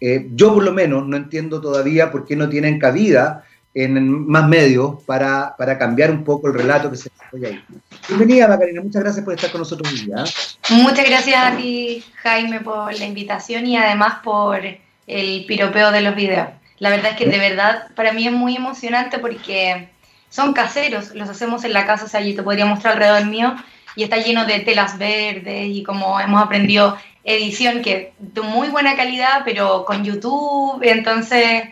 eh, 0.00 0.28
yo 0.34 0.54
por 0.54 0.64
lo 0.64 0.72
menos 0.72 1.06
no 1.06 1.16
entiendo 1.16 1.60
todavía 1.60 2.10
por 2.10 2.26
qué 2.26 2.36
no 2.36 2.48
tienen 2.48 2.78
cabida 2.78 3.44
en 3.74 4.26
más 4.26 4.46
medios 4.48 5.02
para, 5.04 5.54
para 5.56 5.78
cambiar 5.78 6.10
un 6.10 6.24
poco 6.24 6.48
el 6.48 6.54
relato 6.54 6.90
que 6.90 6.96
se 6.96 7.10
desarrolla 7.10 7.48
ahí. 7.48 7.64
Bienvenida, 8.08 8.48
Macarena, 8.48 8.82
muchas 8.82 9.02
gracias 9.02 9.24
por 9.24 9.34
estar 9.34 9.50
con 9.50 9.60
nosotros 9.60 9.90
hoy 9.90 10.00
día. 10.00 10.24
Muchas 10.70 11.08
gracias 11.08 11.36
a 11.42 11.56
ti, 11.56 12.04
Jaime, 12.16 12.60
por 12.60 12.92
la 12.98 13.04
invitación 13.06 13.66
y 13.66 13.76
además 13.76 14.16
por 14.22 14.60
el 15.06 15.44
piropeo 15.46 15.90
de 15.90 16.00
los 16.02 16.14
videos. 16.14 16.48
La 16.78 16.90
verdad 16.90 17.12
es 17.12 17.16
que 17.16 17.26
de 17.26 17.38
verdad 17.38 17.86
para 17.94 18.12
mí 18.12 18.26
es 18.26 18.32
muy 18.32 18.56
emocionante 18.56 19.18
porque 19.18 19.88
son 20.28 20.52
caseros, 20.52 21.14
los 21.14 21.28
hacemos 21.28 21.64
en 21.64 21.72
la 21.72 21.86
casa, 21.86 22.06
o 22.06 22.08
sea, 22.08 22.20
yo 22.20 22.34
te 22.34 22.42
podría 22.42 22.66
mostrar 22.66 22.94
alrededor 22.94 23.26
mío 23.26 23.54
y 23.96 24.04
está 24.04 24.18
lleno 24.18 24.44
de 24.44 24.60
telas 24.60 24.98
verdes 24.98 25.68
y 25.68 25.82
como 25.82 26.20
hemos 26.20 26.42
aprendido 26.42 26.96
edición 27.24 27.82
que 27.82 28.12
de 28.18 28.40
muy 28.40 28.68
buena 28.68 28.96
calidad, 28.96 29.42
pero 29.44 29.84
con 29.84 30.04
YouTube, 30.04 30.80
entonces 30.82 31.64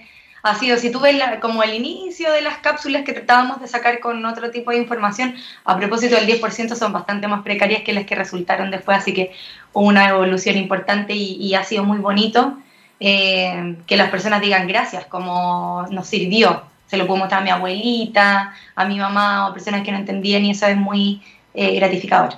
ha 0.42 0.54
sido, 0.54 0.78
si 0.78 0.90
tú 0.90 1.00
ves 1.00 1.20
como 1.40 1.62
el 1.62 1.74
inicio 1.74 2.32
de 2.32 2.40
las 2.40 2.58
cápsulas 2.58 3.02
que 3.04 3.12
tratábamos 3.12 3.60
de 3.60 3.66
sacar 3.66 4.00
con 4.00 4.24
otro 4.24 4.50
tipo 4.50 4.70
de 4.70 4.78
información, 4.78 5.34
a 5.64 5.76
propósito 5.76 6.16
del 6.16 6.26
10% 6.26 6.74
son 6.76 6.92
bastante 6.92 7.28
más 7.28 7.42
precarias 7.42 7.82
que 7.82 7.92
las 7.92 8.04
que 8.04 8.14
resultaron 8.14 8.70
después, 8.70 8.98
así 8.98 9.12
que 9.12 9.32
una 9.72 10.08
evolución 10.08 10.56
importante 10.56 11.14
y, 11.14 11.54
ha 11.54 11.64
sido 11.64 11.84
muy 11.84 11.98
bonito 11.98 12.58
eh, 13.00 13.76
que 13.86 13.96
las 13.96 14.10
personas 14.10 14.40
digan 14.40 14.66
gracias, 14.66 15.06
como 15.06 15.86
nos 15.90 16.06
sirvió. 16.06 16.62
Se 16.86 16.96
lo 16.96 17.06
puedo 17.06 17.20
mostrar 17.20 17.42
a 17.42 17.44
mi 17.44 17.50
abuelita, 17.50 18.52
a 18.74 18.84
mi 18.84 18.98
mamá 18.98 19.48
o 19.48 19.52
personas 19.52 19.82
que 19.82 19.92
no 19.92 19.98
entendían 19.98 20.44
y 20.44 20.50
eso 20.50 20.66
es 20.66 20.76
muy 20.76 21.22
eh, 21.54 21.74
gratificador. 21.76 22.34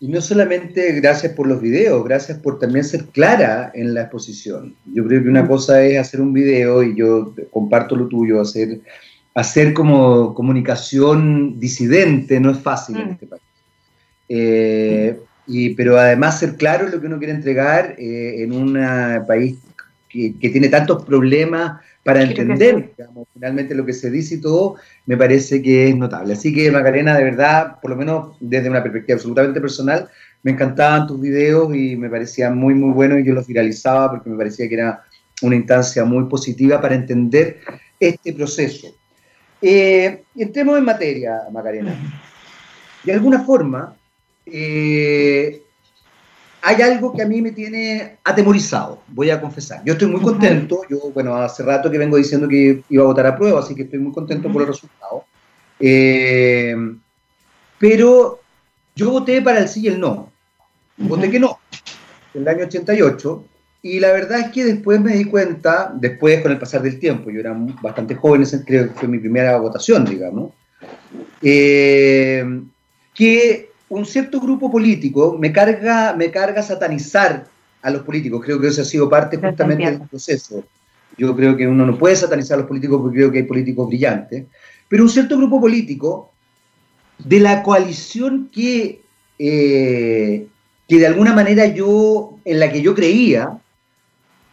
Y 0.00 0.08
no 0.08 0.20
solamente 0.20 0.92
gracias 0.92 1.32
por 1.32 1.48
los 1.48 1.60
videos, 1.60 2.04
gracias 2.04 2.38
por 2.38 2.58
también 2.58 2.84
ser 2.84 3.06
clara 3.06 3.72
en 3.74 3.94
la 3.94 4.02
exposición. 4.02 4.74
Yo 4.92 5.04
creo 5.06 5.22
que 5.22 5.28
una 5.28 5.46
cosa 5.46 5.82
es 5.82 5.98
hacer 5.98 6.20
un 6.20 6.32
video 6.32 6.84
y 6.84 6.96
yo 6.96 7.34
comparto 7.50 7.96
lo 7.96 8.06
tuyo, 8.06 8.40
hacer, 8.40 8.80
hacer 9.34 9.74
como 9.74 10.34
comunicación 10.34 11.58
disidente 11.58 12.38
no 12.38 12.52
es 12.52 12.58
fácil 12.58 12.96
en 12.96 13.08
mm. 13.08 13.10
este 13.10 13.26
país. 13.26 13.42
Eh, 14.28 15.18
y, 15.48 15.70
pero 15.70 15.98
además 15.98 16.38
ser 16.38 16.56
claro 16.56 16.86
en 16.86 16.92
lo 16.92 17.00
que 17.00 17.06
uno 17.06 17.18
quiere 17.18 17.32
entregar 17.32 17.96
eh, 17.98 18.42
en 18.42 18.52
un 18.52 18.78
país 19.26 19.58
que, 20.08 20.38
que, 20.38 20.50
tiene 20.50 20.68
tantos 20.68 21.04
problemas 21.04 21.80
para 22.04 22.22
entender 22.22 22.92
finalmente 23.34 23.74
lo 23.74 23.84
que 23.84 23.92
se 23.92 24.10
dice 24.10 24.36
y 24.36 24.40
todo, 24.40 24.76
me 25.06 25.16
parece 25.16 25.60
que 25.60 25.88
es 25.88 25.96
notable. 25.96 26.32
Así 26.32 26.54
que 26.54 26.70
Macarena, 26.70 27.16
de 27.16 27.24
verdad, 27.24 27.78
por 27.80 27.90
lo 27.90 27.96
menos 27.96 28.36
desde 28.40 28.70
una 28.70 28.82
perspectiva 28.82 29.16
absolutamente 29.16 29.60
personal, 29.60 30.08
me 30.42 30.52
encantaban 30.52 31.06
tus 31.06 31.20
videos 31.20 31.74
y 31.74 31.96
me 31.96 32.08
parecían 32.08 32.56
muy, 32.56 32.74
muy 32.74 32.92
buenos 32.92 33.18
y 33.18 33.24
yo 33.24 33.34
los 33.34 33.46
viralizaba 33.46 34.10
porque 34.10 34.30
me 34.30 34.36
parecía 34.36 34.68
que 34.68 34.74
era 34.74 35.04
una 35.42 35.56
instancia 35.56 36.04
muy 36.04 36.24
positiva 36.24 36.80
para 36.80 36.94
entender 36.94 37.60
este 37.98 38.32
proceso. 38.32 38.94
Eh, 39.60 40.22
entremos 40.36 40.78
en 40.78 40.84
materia, 40.84 41.42
Macarena. 41.52 41.94
De 43.02 43.12
alguna 43.12 43.40
forma, 43.44 43.96
eh, 44.46 45.62
hay 46.68 46.82
algo 46.82 47.14
que 47.14 47.22
a 47.22 47.26
mí 47.26 47.40
me 47.40 47.52
tiene 47.52 48.18
atemorizado, 48.22 49.00
voy 49.08 49.30
a 49.30 49.40
confesar. 49.40 49.80
Yo 49.86 49.94
estoy 49.94 50.08
muy 50.08 50.20
contento, 50.20 50.82
yo, 50.90 50.98
bueno, 51.14 51.34
hace 51.34 51.62
rato 51.62 51.90
que 51.90 51.96
vengo 51.96 52.18
diciendo 52.18 52.46
que 52.46 52.82
iba 52.90 53.04
a 53.04 53.06
votar 53.06 53.26
a 53.26 53.36
prueba, 53.36 53.60
así 53.60 53.74
que 53.74 53.84
estoy 53.84 53.98
muy 53.98 54.12
contento 54.12 54.52
por 54.52 54.60
el 54.60 54.68
resultado. 54.68 55.24
Eh, 55.80 56.76
pero 57.78 58.40
yo 58.94 59.10
voté 59.10 59.40
para 59.40 59.60
el 59.60 59.68
sí 59.68 59.80
y 59.80 59.88
el 59.88 59.98
no. 59.98 60.30
Voté 60.98 61.30
que 61.30 61.40
no, 61.40 61.58
en 62.34 62.42
el 62.42 62.48
año 62.48 62.64
88, 62.64 63.44
y 63.80 63.98
la 63.98 64.12
verdad 64.12 64.40
es 64.40 64.48
que 64.48 64.66
después 64.66 65.00
me 65.00 65.14
di 65.14 65.24
cuenta, 65.24 65.90
después 65.94 66.42
con 66.42 66.52
el 66.52 66.58
pasar 66.58 66.82
del 66.82 66.98
tiempo, 66.98 67.30
yo 67.30 67.40
era 67.40 67.56
bastante 67.80 68.14
joven, 68.14 68.44
creo 68.66 68.88
que 68.88 68.94
fue 68.94 69.08
mi 69.08 69.18
primera 69.18 69.56
votación, 69.56 70.04
digamos, 70.04 70.52
eh, 71.40 72.44
que 73.14 73.70
un 73.88 74.04
cierto 74.04 74.40
grupo 74.40 74.70
político 74.70 75.36
me 75.38 75.52
carga, 75.52 76.14
me 76.14 76.30
carga 76.30 76.62
satanizar 76.62 77.46
a 77.82 77.90
los 77.90 78.02
políticos. 78.02 78.42
Creo 78.44 78.60
que 78.60 78.68
eso 78.68 78.82
ha 78.82 78.84
sido 78.84 79.08
parte 79.08 79.38
justamente 79.38 79.84
del 79.90 80.00
proceso. 80.02 80.64
Yo 81.16 81.34
creo 81.34 81.56
que 81.56 81.66
uno 81.66 81.86
no 81.86 81.98
puede 81.98 82.16
satanizar 82.16 82.56
a 82.56 82.60
los 82.60 82.68
políticos 82.68 83.00
porque 83.00 83.18
creo 83.18 83.32
que 83.32 83.38
hay 83.38 83.44
políticos 83.44 83.88
brillantes. 83.88 84.44
Pero 84.88 85.04
un 85.04 85.08
cierto 85.08 85.36
grupo 85.36 85.60
político 85.60 86.32
de 87.18 87.40
la 87.40 87.62
coalición 87.62 88.50
que, 88.52 89.02
eh, 89.38 90.46
que 90.86 90.98
de 90.98 91.06
alguna 91.06 91.34
manera 91.34 91.66
yo, 91.66 92.38
en 92.44 92.60
la 92.60 92.70
que 92.70 92.82
yo 92.82 92.94
creía, 92.94 93.58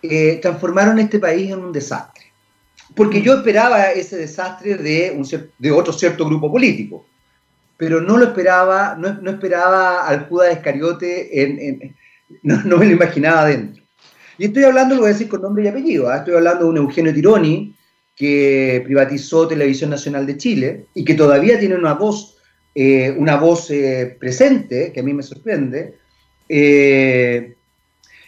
eh, 0.01 0.39
transformaron 0.42 1.00
este 1.00 1.20
país 1.20 1.51
en 1.51 1.60
un 1.60 1.72
desastre. 1.72 2.25
Porque 2.96 3.22
yo 3.22 3.34
esperaba 3.34 3.92
ese 3.92 4.15
desastre 4.15 4.75
de, 4.75 5.13
un, 5.15 5.27
de 5.58 5.72
otro 5.72 5.92
cierto 5.92 6.25
grupo 6.25 6.51
político 6.51 7.06
pero 7.77 8.01
no 8.01 8.17
lo 8.17 8.25
esperaba, 8.25 8.96
no, 8.98 9.29
esperaba 9.29 10.08
al 10.08 10.27
Judas 10.27 10.53
Iscariote, 10.53 11.41
en, 11.41 11.96
no, 12.44 12.77
me 12.77 12.86
lo 12.86 12.91
imaginaba 12.91 13.41
adentro. 13.41 13.84
Y 14.38 14.46
estoy 14.46 14.63
hablando, 14.63 14.96
lo 14.96 15.01
voy 15.01 15.10
a 15.10 15.13
decir 15.13 15.29
con 15.29 15.41
nombre 15.41 15.63
y 15.63 15.67
apellido, 15.67 16.10
¿ah? 16.10 16.17
estoy 16.17 16.36
hablando 16.36 16.65
de 16.65 16.70
un 16.72 16.77
Eugenio 16.77 17.13
Tironi, 17.13 17.75
que 18.15 18.82
privatizó 18.86 19.48
Televisión 19.48 19.89
Nacional 19.89 20.25
de 20.25 20.38
Chile 20.38 20.86
y 20.94 21.03
que 21.03 21.15
todavía 21.15 21.60
tiene 21.60 21.75
una 21.75 21.94
voz, 21.94 22.38
eh, 22.74 23.13
una 23.17 23.36
voz 23.36 23.70
eh, 23.72 24.15
presente, 24.20 24.91
que 24.94 25.01
a 25.01 25.03
mí 25.03 25.13
me 25.13 25.24
sorprende. 25.24 25.98
Eh, 26.48 27.55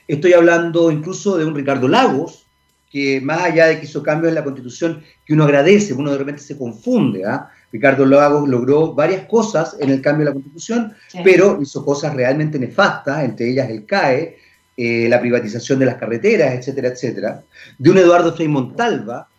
estoy 0.07 0.33
hablando 0.33 0.91
incluso 0.91 1.37
de 1.37 1.45
un 1.45 1.55
Ricardo 1.55 1.87
Lagos, 1.87 2.45
que 2.91 3.21
más 3.21 3.41
allá 3.43 3.67
de 3.67 3.79
que 3.79 3.85
hizo 3.85 4.03
cambios 4.03 4.29
en 4.29 4.35
la 4.35 4.43
constitución, 4.43 5.03
que 5.25 5.33
uno 5.33 5.45
agradece, 5.45 5.93
uno 5.93 6.11
de 6.11 6.17
repente 6.17 6.41
se 6.41 6.57
confunde, 6.57 7.25
¿ah? 7.25 7.49
Ricardo 7.77 8.07
Lagos 8.07 8.49
logró 8.49 8.95
varias 8.95 9.27
cosas 9.27 9.77
en 9.79 9.91
el 9.91 10.01
cambio 10.01 10.25
de 10.25 10.31
la 10.31 10.33
Constitución, 10.33 10.95
pero 11.23 11.59
hizo 11.61 11.85
cosas 11.85 12.15
realmente 12.15 12.57
nefastas, 12.57 13.23
entre 13.23 13.51
ellas 13.51 13.69
el 13.69 13.85
CAE, 13.85 14.35
eh, 14.75 15.07
la 15.07 15.21
privatización 15.21 15.77
de 15.77 15.85
las 15.85 15.95
carreteras, 15.95 16.55
etcétera, 16.55 16.87
etcétera. 16.87 17.43
De 17.77 17.91
un 17.91 17.99
Eduardo 17.99 18.33
Frei 18.33 18.47
Montalva, 18.47 19.29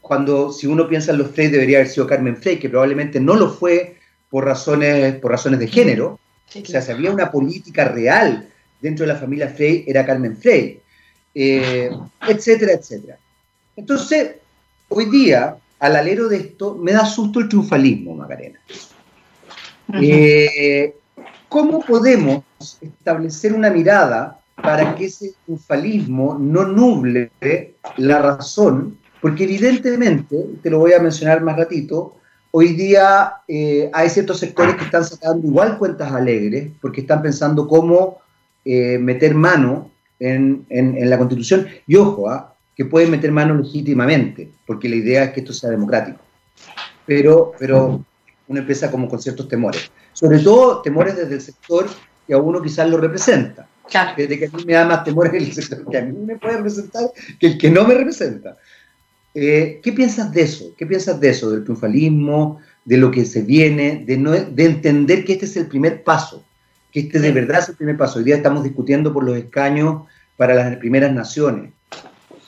cuando 0.00 0.52
si 0.52 0.68
uno 0.68 0.88
piensa 0.88 1.10
en 1.10 1.18
los 1.18 1.32
Frey 1.32 1.48
debería 1.48 1.78
haber 1.78 1.88
sido 1.88 2.06
Carmen 2.06 2.36
Frey, 2.36 2.60
que 2.60 2.68
probablemente 2.68 3.18
no 3.18 3.34
lo 3.34 3.50
fue 3.50 3.96
por 4.30 4.44
razones, 4.44 5.16
por 5.16 5.32
razones 5.32 5.58
de 5.58 5.66
género. 5.66 6.20
O 6.54 6.66
sea, 6.66 6.80
si 6.80 6.92
había 6.92 7.10
una 7.10 7.32
política 7.32 7.86
real 7.86 8.48
dentro 8.80 9.04
de 9.04 9.12
la 9.12 9.18
familia 9.18 9.48
Frey, 9.48 9.84
era 9.88 10.06
Carmen 10.06 10.36
Frey, 10.36 10.80
eh, 11.34 11.90
etcétera, 12.28 12.74
etcétera. 12.74 13.18
Entonces, 13.74 14.36
hoy 14.88 15.06
día, 15.06 15.56
al 15.78 15.96
alero 15.96 16.28
de 16.28 16.36
esto, 16.38 16.74
me 16.74 16.92
da 16.92 17.04
susto 17.06 17.40
el 17.40 17.48
triunfalismo, 17.48 18.14
Macarena. 18.14 18.58
Eh, 19.94 20.94
¿Cómo 21.48 21.80
podemos 21.80 22.42
establecer 22.80 23.52
una 23.54 23.70
mirada 23.70 24.40
para 24.54 24.94
que 24.94 25.06
ese 25.06 25.32
triunfalismo 25.44 26.36
no 26.38 26.64
nuble 26.64 27.30
la 27.96 28.18
razón? 28.20 28.98
Porque 29.20 29.44
evidentemente, 29.44 30.36
te 30.62 30.70
lo 30.70 30.78
voy 30.78 30.92
a 30.92 31.00
mencionar 31.00 31.42
más 31.42 31.56
ratito, 31.56 32.16
hoy 32.50 32.74
día 32.74 33.34
eh, 33.46 33.90
hay 33.92 34.10
ciertos 34.10 34.38
sectores 34.38 34.74
que 34.76 34.84
están 34.84 35.04
sacando 35.04 35.46
igual 35.46 35.78
cuentas 35.78 36.12
alegres 36.12 36.70
porque 36.80 37.02
están 37.02 37.22
pensando 37.22 37.66
cómo 37.66 38.18
eh, 38.64 38.98
meter 38.98 39.34
mano 39.34 39.90
en, 40.18 40.66
en, 40.68 41.08
la 41.08 41.18
constitución. 41.18 41.66
Y 41.86 41.96
ojo, 41.96 42.28
¿ah? 42.28 42.54
Que 42.78 42.84
pueden 42.84 43.10
meter 43.10 43.32
mano 43.32 43.56
legítimamente, 43.56 44.52
porque 44.64 44.88
la 44.88 44.94
idea 44.94 45.24
es 45.24 45.30
que 45.32 45.40
esto 45.40 45.52
sea 45.52 45.68
democrático. 45.68 46.20
pero, 47.04 47.50
pero 47.58 48.04
uno 48.46 48.60
empieza 48.60 48.88
como 48.88 49.08
con 49.08 49.20
ciertos 49.20 49.48
temores. 49.48 49.90
Sobre 50.12 50.38
todo 50.38 50.80
temores 50.80 51.16
desde 51.16 51.34
el 51.34 51.40
sector 51.40 51.88
que 52.24 52.34
a 52.34 52.38
uno 52.38 52.62
quizás 52.62 52.88
lo 52.88 52.96
representa. 52.96 53.68
Desde 54.16 54.38
que 54.38 54.46
a 54.46 54.50
mí 54.50 54.64
me 54.64 54.74
da 54.74 54.84
más 54.84 55.02
temores 55.02 55.32
el 55.34 55.52
sector 55.52 55.90
que 55.90 55.98
a 55.98 56.02
mí 56.02 56.16
me 56.24 56.36
puede 56.36 56.58
representar 56.58 57.10
que 57.40 57.48
el 57.48 57.58
que 57.58 57.68
no 57.68 57.84
me 57.84 57.94
representa. 57.94 58.56
Eh, 59.34 59.80
¿Qué 59.82 59.92
piensas 59.92 60.30
de 60.32 60.42
eso? 60.42 60.72
¿Qué 60.76 60.86
piensas 60.86 61.18
de 61.18 61.30
eso? 61.30 61.50
Del 61.50 61.64
triunfalismo, 61.64 62.60
de 62.84 62.96
lo 62.96 63.10
que 63.10 63.24
se 63.24 63.42
viene, 63.42 64.04
de, 64.06 64.16
no, 64.16 64.30
de 64.30 64.64
entender 64.64 65.24
que 65.24 65.32
este 65.32 65.46
es 65.46 65.56
el 65.56 65.66
primer 65.66 66.04
paso, 66.04 66.44
que 66.92 67.00
este 67.00 67.18
de 67.18 67.32
verdad 67.32 67.58
es 67.58 67.70
el 67.70 67.76
primer 67.76 67.96
paso. 67.96 68.20
Hoy 68.20 68.24
día 68.24 68.36
estamos 68.36 68.62
discutiendo 68.62 69.12
por 69.12 69.24
los 69.24 69.36
escaños 69.36 70.02
para 70.36 70.54
las 70.54 70.76
primeras 70.76 71.12
naciones, 71.12 71.72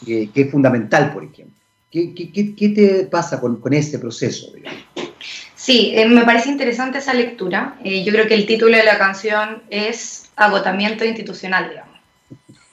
que 0.05 0.31
es 0.35 0.51
fundamental, 0.51 1.13
por 1.13 1.25
ejemplo. 1.25 1.55
¿Qué, 1.91 2.15
qué, 2.15 2.55
qué 2.55 2.69
te 2.69 3.05
pasa 3.05 3.41
con, 3.41 3.61
con 3.61 3.73
ese 3.73 3.99
proceso? 3.99 4.53
Sí, 5.57 5.93
eh, 5.95 6.07
me 6.07 6.25
parece 6.25 6.49
interesante 6.49 6.99
esa 6.99 7.15
lectura. 7.15 7.77
Eh, 7.85 8.05
yo 8.05 8.13
creo 8.13 8.29
que 8.29 8.35
el 8.35 8.47
título 8.47 8.77
de 8.77 8.85
la 8.85 8.97
canción 8.97 9.63
es 9.71 10.31
Agotamiento 10.37 11.05
institucional, 11.05 11.69
digamos. 11.69 11.99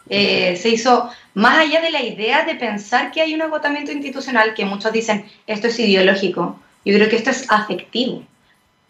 Eh, 0.09 0.55
se 0.55 0.69
hizo 0.69 1.09
más 1.33 1.57
allá 1.57 1.81
de 1.81 1.91
la 1.91 2.01
idea 2.01 2.45
de 2.45 2.55
pensar 2.55 3.11
que 3.11 3.21
hay 3.21 3.33
un 3.33 3.41
agotamiento 3.41 3.91
institucional, 3.91 4.53
que 4.53 4.63
muchos 4.63 4.93
dicen 4.93 5.25
esto 5.47 5.67
es 5.67 5.77
ideológico, 5.79 6.59
yo 6.85 6.93
creo 6.95 7.09
que 7.09 7.17
esto 7.17 7.29
es 7.29 7.45
afectivo. 7.49 8.23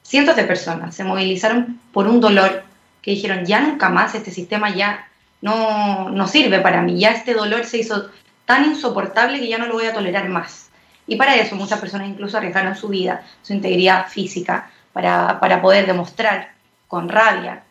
Cientos 0.04 0.36
de 0.36 0.44
personas 0.44 0.96
se 0.96 1.04
movilizaron 1.04 1.80
por 1.92 2.08
un 2.08 2.22
dolor 2.22 2.64
que 3.02 3.12
dijeron 3.12 3.46
ya 3.46 3.62
nunca 3.62 3.90
más 3.90 4.14
este 4.14 4.30
sistema 4.30 4.76
ya 4.76 5.10
no, 5.42 6.10
no 6.10 6.28
sirve 6.28 6.60
para 6.60 6.82
mí, 6.82 7.00
ya 7.00 7.12
este 7.12 7.34
dolor 7.34 7.66
se 7.66 7.80
hizo 7.80 8.12
tan 8.48 8.66
insoportable 8.66 9.40
que 9.40 9.48
ya 9.50 9.58
no 9.58 9.68
lo 9.68 9.74
voy 9.74 9.86
a 9.86 9.94
tolerar 9.94 10.28
más. 10.30 10.70
Y 11.06 11.18
para 11.18 11.36
eso 11.36 11.56
muchas 11.56 11.80
personas 11.80 12.08
incluso 12.08 12.38
arriesgaron 12.38 12.76
su 12.76 12.88
vida, 12.88 13.24
su 13.42 13.54
integridad 13.54 14.08
física, 14.08 14.72
para, 14.94 15.40
para 15.40 15.62
poder 15.62 15.86
demostrar 15.86 16.54
con 16.88 17.10
rabia, 17.10 17.64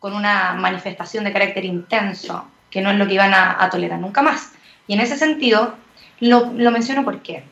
con 0.00 0.12
una 0.12 0.52
manifestación 0.54 1.24
de 1.24 1.32
carácter 1.32 1.64
intenso, 1.64 2.46
que 2.68 2.82
no 2.82 2.90
es 2.90 2.98
lo 2.98 3.06
que 3.06 3.14
iban 3.14 3.32
a, 3.32 3.70
tolerar 3.70 4.00
nunca 4.00 4.22
más. 4.22 4.52
Y 4.88 4.94
en 4.94 5.00
ese 5.00 5.16
sentido, 5.16 5.76
lo, 6.18 6.52
lo 6.52 6.70
menciono 6.72 7.04
porque 7.04 7.44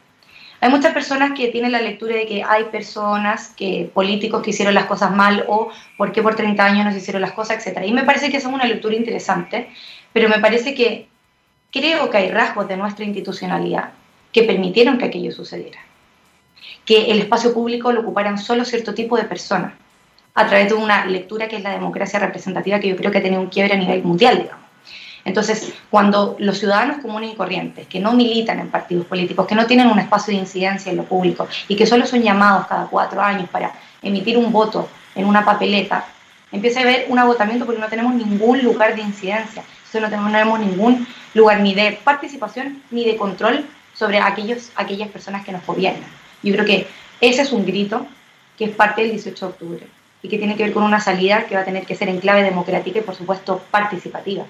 hay 0.61 0.69
muchas 0.69 0.93
personas 0.93 1.33
que 1.37 1.49
tienen 1.49 1.73
la 1.73 1.81
lectura 1.81 2.17
de 2.17 2.27
que 2.27 2.43
hay 2.43 2.65
personas, 2.65 3.55
que 3.57 3.91
políticos 3.95 4.43
que 4.43 4.51
hicieron 4.51 4.75
las 4.75 4.87
cosas 4.87 5.13
mal 5.13 5.45
o 5.49 5.71
por 5.97 6.13
qué 6.13 6.21
por 6.21 6.35
30 6.35 6.65
años 6.65 6.85
no 6.85 6.97
hicieron 6.97 7.23
las 7.23 7.33
cosas, 7.33 7.65
etc. 7.65 7.85
Y 7.87 7.93
me 7.93 8.03
parece 8.03 8.31
que 8.31 8.39
es 8.39 8.45
una 8.45 8.65
lectura 8.65 8.97
interesante, 8.97 9.71
pero 10.13 10.29
me 10.29 10.41
parece 10.41 10.75
que 10.75 11.09
creo 11.73 12.11
que 12.11 12.19
hay 12.19 12.31
rasgos 12.31 12.69
de 12.69 12.77
nuestra 12.77 13.05
institucionalidad 13.05 13.91
que 14.31 14.45
permitieron 14.45 14.99
que 14.99 15.07
aquello 15.07 15.33
sucediera. 15.33 15.81
Que 16.85 17.11
el 17.11 17.21
espacio 17.21 17.53
público 17.53 17.93
lo 17.93 18.03
ocuparan 18.03 18.39
solo 18.39 18.65
cierto 18.65 18.95
tipo 18.95 19.17
de 19.17 19.25
personas, 19.25 19.73
a 20.35 20.47
través 20.47 20.69
de 20.69 20.75
una 20.75 21.05
lectura 21.07 21.49
que 21.49 21.57
es 21.57 21.63
la 21.63 21.71
democracia 21.71 22.19
representativa, 22.19 22.79
que 22.79 22.89
yo 22.89 22.97
creo 22.97 23.11
que 23.11 23.19
ha 23.19 23.23
tenido 23.23 23.41
un 23.41 23.49
quiebre 23.49 23.75
a 23.75 23.77
nivel 23.77 24.03
mundial, 24.03 24.39
digamos. 24.39 24.63
Entonces, 25.25 25.73
cuando 25.89 26.35
los 26.41 26.59
ciudadanos 26.59 26.99
comunes 26.99 27.33
y 27.33 27.37
corrientes, 27.37 27.87
que 27.87 28.01
no 28.01 28.13
militan 28.13 28.59
en 28.59 28.71
partidos 28.71 29.07
políticos, 29.07 29.47
que 29.47 29.55
no 29.55 29.67
tienen 29.67 29.87
un 29.87 29.99
espacio 30.01 30.35
de 30.35 30.41
incidencia 30.41 30.91
en 30.91 30.97
lo 30.97 31.05
público 31.05 31.47
y 31.69 31.77
que 31.77 31.87
solo 31.87 32.07
son 32.07 32.23
llamados 32.23 32.67
cada 32.67 32.87
cuatro 32.87 33.21
años 33.21 33.49
para 33.49 33.73
emitir 34.03 34.37
un 34.37 34.51
voto 34.51 34.89
en 35.15 35.27
una 35.27 35.45
papeleta, 35.45 36.07
empieza 36.51 36.81
a 36.81 36.83
haber 36.83 37.07
un 37.09 37.21
agotamiento 37.21 37.65
porque 37.65 37.81
no 37.81 37.87
tenemos 37.87 38.15
ningún 38.15 38.63
lugar 38.65 38.97
de 38.97 39.03
incidencia 39.03 39.63
no 40.01 40.09
tenemos 40.09 40.61
ningún 40.61 41.07
lugar 41.35 41.61
ni 41.61 41.75
de 41.75 41.99
participación 42.05 42.83
ni 42.91 43.05
de 43.05 43.17
control 43.17 43.67
sobre 43.95 44.19
aquellos, 44.19 44.71
aquellas 44.77 45.09
personas 45.09 45.45
que 45.45 45.53
nos 45.53 45.65
gobiernan. 45.65 46.09
Yo 46.43 46.53
creo 46.53 46.65
que 46.65 46.87
ese 47.21 47.43
es 47.43 47.53
un 47.53 47.65
grito 47.65 48.07
que 48.59 48.65
es 48.65 48.71
parte 48.71 49.03
del 49.03 49.13
18 49.13 49.47
de 49.47 49.53
octubre 49.53 49.87
y 50.23 50.29
que 50.29 50.39
tiene 50.39 50.57
que 50.57 50.65
ver 50.65 50.73
con 50.73 50.83
una 50.83 51.01
salida 51.01 51.47
que 51.47 51.55
va 51.55 51.63
a 51.63 51.65
tener 51.65 51.85
que 51.85 51.97
ser 51.97 52.09
en 52.09 52.21
clave 52.21 52.43
democrática 52.43 53.01
y 53.01 53.03
por 53.03 53.15
supuesto 53.15 53.63
participativa. 53.71 54.45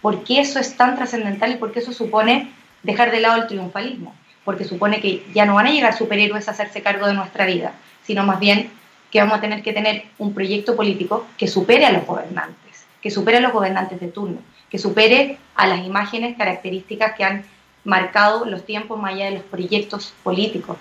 ¿Por 0.00 0.24
qué 0.24 0.40
eso 0.40 0.58
es 0.58 0.76
tan 0.76 0.96
trascendental 0.96 1.52
y 1.52 1.56
por 1.56 1.72
qué 1.72 1.80
eso 1.80 1.92
supone 1.92 2.50
dejar 2.82 3.10
de 3.10 3.20
lado 3.20 3.42
el 3.42 3.46
triunfalismo? 3.46 4.14
Porque 4.44 4.64
supone 4.64 5.00
que 5.00 5.26
ya 5.34 5.44
no 5.44 5.54
van 5.54 5.66
a 5.66 5.70
llegar 5.70 5.96
superhéroes 5.96 6.48
a 6.48 6.52
hacerse 6.52 6.82
cargo 6.82 7.06
de 7.06 7.14
nuestra 7.14 7.44
vida, 7.44 7.74
sino 8.04 8.24
más 8.24 8.40
bien 8.40 8.70
que 9.10 9.20
vamos 9.20 9.38
a 9.38 9.40
tener 9.40 9.62
que 9.62 9.72
tener 9.72 10.04
un 10.18 10.32
proyecto 10.32 10.76
político 10.76 11.26
que 11.36 11.48
supere 11.48 11.84
a 11.84 11.92
los 11.92 12.06
gobernantes, 12.06 12.86
que 13.02 13.10
supere 13.10 13.38
a 13.38 13.40
los 13.40 13.52
gobernantes 13.52 14.00
de 14.00 14.08
turno, 14.08 14.38
que 14.70 14.78
supere 14.78 15.38
a 15.54 15.66
las 15.66 15.84
imágenes 15.84 16.36
características 16.36 17.14
que 17.16 17.24
han 17.24 17.44
marcado 17.84 18.44
los 18.44 18.64
tiempos 18.64 19.00
más 19.00 19.14
allá 19.14 19.26
de 19.26 19.32
los 19.32 19.42
proyectos 19.42 20.14
políticos. 20.22 20.76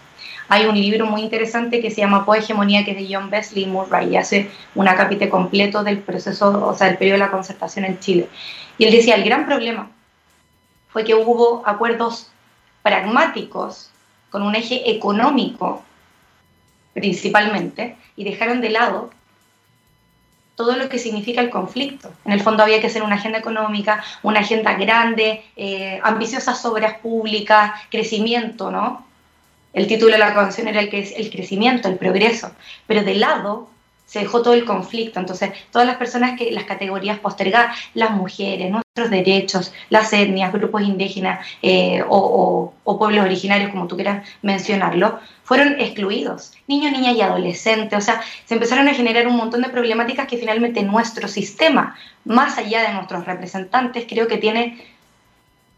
Hay 0.47 0.65
un 0.65 0.75
libro 0.75 1.06
muy 1.06 1.21
interesante 1.21 1.82
que 1.82 1.91
se 1.91 2.02
llama 2.02 2.25
Poegemonía, 2.25 2.84
que 2.84 2.91
es 2.91 2.97
de 2.97 3.15
John 3.15 3.30
Besley 3.30 3.65
Murray, 3.65 4.10
y 4.10 4.17
hace 4.17 4.49
un 4.75 4.88
acápite 4.88 5.30
completo 5.30 5.84
del 5.84 5.99
proceso, 5.99 6.67
o 6.67 6.75
sea, 6.75 6.88
del 6.88 6.97
periodo 6.97 7.19
de 7.19 7.25
la 7.25 7.32
concertación 7.32 7.86
en 7.86 7.99
Chile. 7.99 8.28
Y 8.78 8.86
él 8.86 8.91
decía, 8.91 9.15
el 9.15 9.23
gran 9.23 9.45
problema 9.45 9.89
fue 10.89 11.04
que 11.04 11.15
hubo 11.15 11.63
acuerdos 11.65 12.32
pragmáticos 12.82 13.91
con 14.30 14.41
un 14.41 14.56
eje 14.56 14.89
económico 14.89 15.84
principalmente, 16.93 17.95
y 18.15 18.23
dejaron 18.23 18.62
de 18.62 18.69
lado 18.69 19.12
todo 20.59 20.75
lo 20.75 20.89
que 20.89 20.99
significa 20.99 21.39
el 21.39 21.49
conflicto. 21.49 22.11
En 22.25 22.33
el 22.33 22.41
fondo 22.41 22.63
había 22.63 22.81
que 22.81 22.87
hacer 22.87 23.01
una 23.01 23.15
agenda 23.15 23.39
económica, 23.39 24.03
una 24.23 24.41
agenda 24.41 24.73
grande, 24.73 25.41
eh, 25.55 26.01
ambiciosas 26.03 26.65
obras 26.65 26.97
públicas, 26.97 27.71
crecimiento, 27.89 28.69
¿no? 28.69 29.05
El 29.71 29.87
título 29.87 30.11
de 30.11 30.17
la 30.17 30.33
canción 30.33 30.67
era 30.67 30.81
el, 30.81 30.89
el 30.93 31.29
crecimiento, 31.31 31.87
el 31.87 31.95
progreso, 31.95 32.51
pero 32.87 33.03
de 33.03 33.15
lado 33.15 33.69
se 34.09 34.19
dejó 34.19 34.41
todo 34.41 34.55
el 34.55 34.65
conflicto. 34.65 35.19
Entonces, 35.19 35.51
todas 35.71 35.87
las 35.87 35.97
personas 35.97 36.35
que 36.37 36.51
las 36.51 36.63
categorías 36.63 37.19
postergadas, 37.19 37.77
las 37.93 38.09
mujeres, 38.09 38.71
nuestros 38.71 39.11
derechos, 39.11 39.71
las 39.91 40.11
etnias, 40.13 40.51
grupos 40.51 40.81
indígenas 40.81 41.45
eh, 41.61 42.03
o, 42.09 42.73
pueblos 42.97 43.23
originarios, 43.23 43.69
como 43.69 43.85
tú 43.85 43.95
quieras 43.95 44.27
mencionarlo, 44.41 45.19
fueron 45.43 45.79
excluidos. 45.79 46.53
Niños, 46.67 46.91
niñas 46.91 47.15
y 47.17 47.21
adolescentes. 47.21 47.99
O 47.99 48.01
sea, 48.01 48.19
se 48.45 48.55
empezaron 48.55 48.87
a 48.87 48.95
generar 48.95 49.27
un 49.27 49.37
montón 49.37 49.61
de 49.61 49.69
problemáticas 49.69 50.27
que 50.27 50.37
finalmente 50.37 50.81
nuestro 50.81 51.27
sistema, 51.27 51.95
más 52.25 52.57
allá 52.57 52.81
de 52.81 52.93
nuestros 52.93 53.25
representantes, 53.25 54.05
creo 54.09 54.27
que 54.27 54.37
tiene 54.37 54.83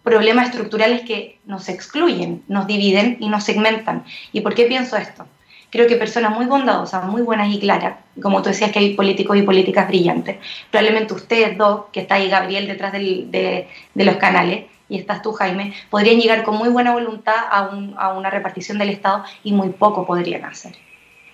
problemas 0.04 0.48
estructurales 0.48 1.02
que 1.02 1.38
nos 1.46 1.68
excluyen, 1.68 2.44
nos 2.48 2.66
dividen 2.66 3.18
y 3.20 3.28
nos 3.28 3.44
segmentan. 3.44 4.06
¿Y 4.32 4.40
por 4.40 4.56
qué 4.56 4.68
pienso 4.68 4.96
esto? 4.96 5.28
Creo 5.72 5.88
que 5.88 5.96
personas 5.96 6.36
muy 6.36 6.46
bondadosas, 6.46 7.06
muy 7.06 7.22
buenas 7.24 7.48
y 7.52 7.60
claras, 7.60 7.96
como 8.22 8.42
tú 8.42 8.50
decías 8.50 8.72
que 8.72 8.80
hay 8.80 8.94
políticos 8.94 9.38
y 9.38 9.42
políticas 9.42 9.88
brillantes, 9.88 10.38
probablemente 10.70 11.14
ustedes 11.14 11.58
dos, 11.58 11.86
que 11.92 12.02
está 12.02 12.16
ahí 12.16 12.30
Gabriel 12.30 12.68
detrás 12.68 12.92
de, 12.92 13.68
los 13.96 14.16
canales, 14.18 14.66
y 14.90 14.98
estás 14.98 15.22
tú, 15.22 15.32
Jaime, 15.32 15.74
podrían 15.90 16.20
llegar 16.20 16.44
con 16.44 16.58
muy 16.58 16.68
buena 16.68 16.92
voluntad 16.92 17.36
a, 17.50 18.14
una 18.14 18.30
repartición 18.30 18.78
del 18.78 18.90
Estado 18.90 19.24
y 19.44 19.54
muy 19.54 19.70
poco 19.70 20.06
podrían 20.06 20.44
hacer. 20.44 20.74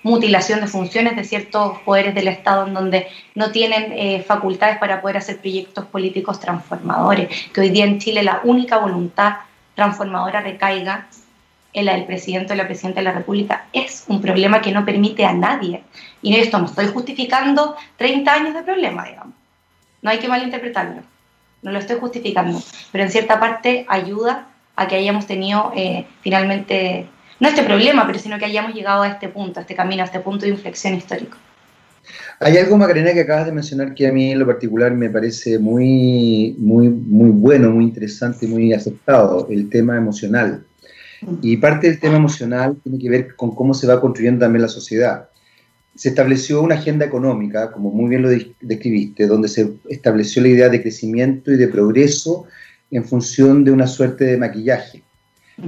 Mutilación 0.03 0.61
de 0.61 0.67
funciones 0.67 1.15
de 1.15 1.23
ciertos 1.23 1.79
poderes 1.79 2.13
del 2.13 2.27
Estado 2.27 2.67
en 2.67 2.75
donde 2.75 3.07
no 3.33 3.51
tienen 3.51 3.91
eh, 3.91 4.23
facultades 4.25 4.77
para 4.77 5.01
poder 5.01 5.17
hacer 5.17 5.39
proyectos 5.39 5.85
políticos 5.85 6.39
transformadores, 6.39 7.49
que 7.51 7.61
hoy 7.61 7.71
día 7.71 7.85
en 7.85 7.97
Chile 7.97 8.21
la 8.21 8.41
única 8.43 8.77
voluntad 8.77 9.37
transformadora 9.73 10.41
recaiga 10.41 11.07
la 11.83 11.93
del 11.93 12.05
presidente 12.05 12.53
o 12.53 12.55
la 12.55 12.67
presidenta 12.67 12.99
de 12.99 13.05
la 13.05 13.11
República 13.13 13.67
es 13.73 14.05
un 14.07 14.21
problema 14.21 14.61
que 14.61 14.71
no 14.71 14.85
permite 14.85 15.25
a 15.25 15.33
nadie. 15.33 15.83
Y 16.21 16.35
esto 16.35 16.59
no 16.59 16.65
estoy 16.65 16.87
justificando 16.87 17.75
30 17.97 18.33
años 18.33 18.53
de 18.53 18.63
problema, 18.63 19.05
digamos. 19.05 19.33
No 20.01 20.09
hay 20.09 20.19
que 20.19 20.27
malinterpretarlo. 20.27 21.01
No 21.61 21.71
lo 21.71 21.79
estoy 21.79 21.99
justificando. 21.99 22.61
Pero 22.91 23.03
en 23.03 23.11
cierta 23.11 23.39
parte 23.39 23.85
ayuda 23.89 24.47
a 24.75 24.87
que 24.87 24.95
hayamos 24.95 25.25
tenido 25.25 25.71
eh, 25.75 26.05
finalmente, 26.21 27.07
no 27.39 27.49
este 27.49 27.63
problema, 27.63 28.05
pero 28.05 28.19
sino 28.19 28.37
que 28.37 28.45
hayamos 28.45 28.73
llegado 28.73 29.01
a 29.01 29.07
este 29.07 29.27
punto, 29.27 29.59
a 29.59 29.61
este 29.61 29.75
camino, 29.75 30.03
a 30.03 30.05
este 30.05 30.19
punto 30.19 30.45
de 30.45 30.51
inflexión 30.51 30.93
histórico. 30.93 31.37
Hay 32.39 32.55
algo, 32.57 32.77
Macarena, 32.77 33.13
que 33.13 33.21
acabas 33.21 33.47
de 33.47 33.51
mencionar 33.51 33.95
que 33.95 34.07
a 34.07 34.11
mí 34.11 34.31
en 34.31 34.39
lo 34.39 34.45
particular 34.45 34.93
me 34.93 35.09
parece 35.09 35.57
muy, 35.57 36.55
muy, 36.59 36.89
muy 36.89 37.31
bueno, 37.31 37.71
muy 37.71 37.85
interesante 37.85 38.47
muy 38.47 38.73
aceptado, 38.73 39.47
el 39.49 39.69
tema 39.69 39.97
emocional. 39.97 40.63
Y 41.41 41.57
parte 41.57 41.87
del 41.87 41.99
tema 41.99 42.17
emocional 42.17 42.77
tiene 42.83 42.99
que 42.99 43.09
ver 43.09 43.35
con 43.35 43.55
cómo 43.55 43.73
se 43.73 43.87
va 43.87 43.99
construyendo 43.99 44.45
también 44.45 44.61
la 44.61 44.67
sociedad. 44.67 45.29
Se 45.95 46.09
estableció 46.09 46.61
una 46.61 46.75
agenda 46.75 47.05
económica, 47.05 47.71
como 47.71 47.89
muy 47.89 48.09
bien 48.09 48.21
lo 48.21 48.29
describiste, 48.61 49.25
donde 49.25 49.47
se 49.47 49.73
estableció 49.89 50.41
la 50.43 50.49
idea 50.49 50.69
de 50.69 50.81
crecimiento 50.81 51.51
y 51.51 51.57
de 51.57 51.67
progreso 51.67 52.45
en 52.91 53.03
función 53.03 53.63
de 53.63 53.71
una 53.71 53.87
suerte 53.87 54.25
de 54.25 54.37
maquillaje. 54.37 55.03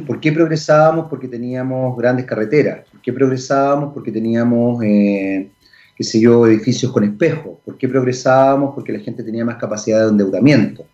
¿Por 0.06 0.20
qué 0.20 0.32
progresábamos? 0.32 1.08
Porque 1.10 1.28
teníamos 1.28 1.98
grandes 1.98 2.26
carreteras. 2.26 2.88
¿Por 2.92 3.02
qué 3.02 3.12
progresábamos? 3.12 3.92
Porque 3.92 4.12
teníamos, 4.12 4.84
eh, 4.84 5.50
qué 5.96 6.04
sé 6.04 6.20
yo, 6.20 6.46
edificios 6.46 6.92
con 6.92 7.04
espejos. 7.04 7.58
¿Por 7.66 7.76
qué 7.76 7.90
progresábamos? 7.90 8.76
Porque 8.76 8.94
la 8.94 9.00
gente 9.00 9.24
tenía 9.24 9.44
más 9.44 9.58
capacidad 9.58 10.04
de 10.04 10.10
endeudamiento. 10.10 10.86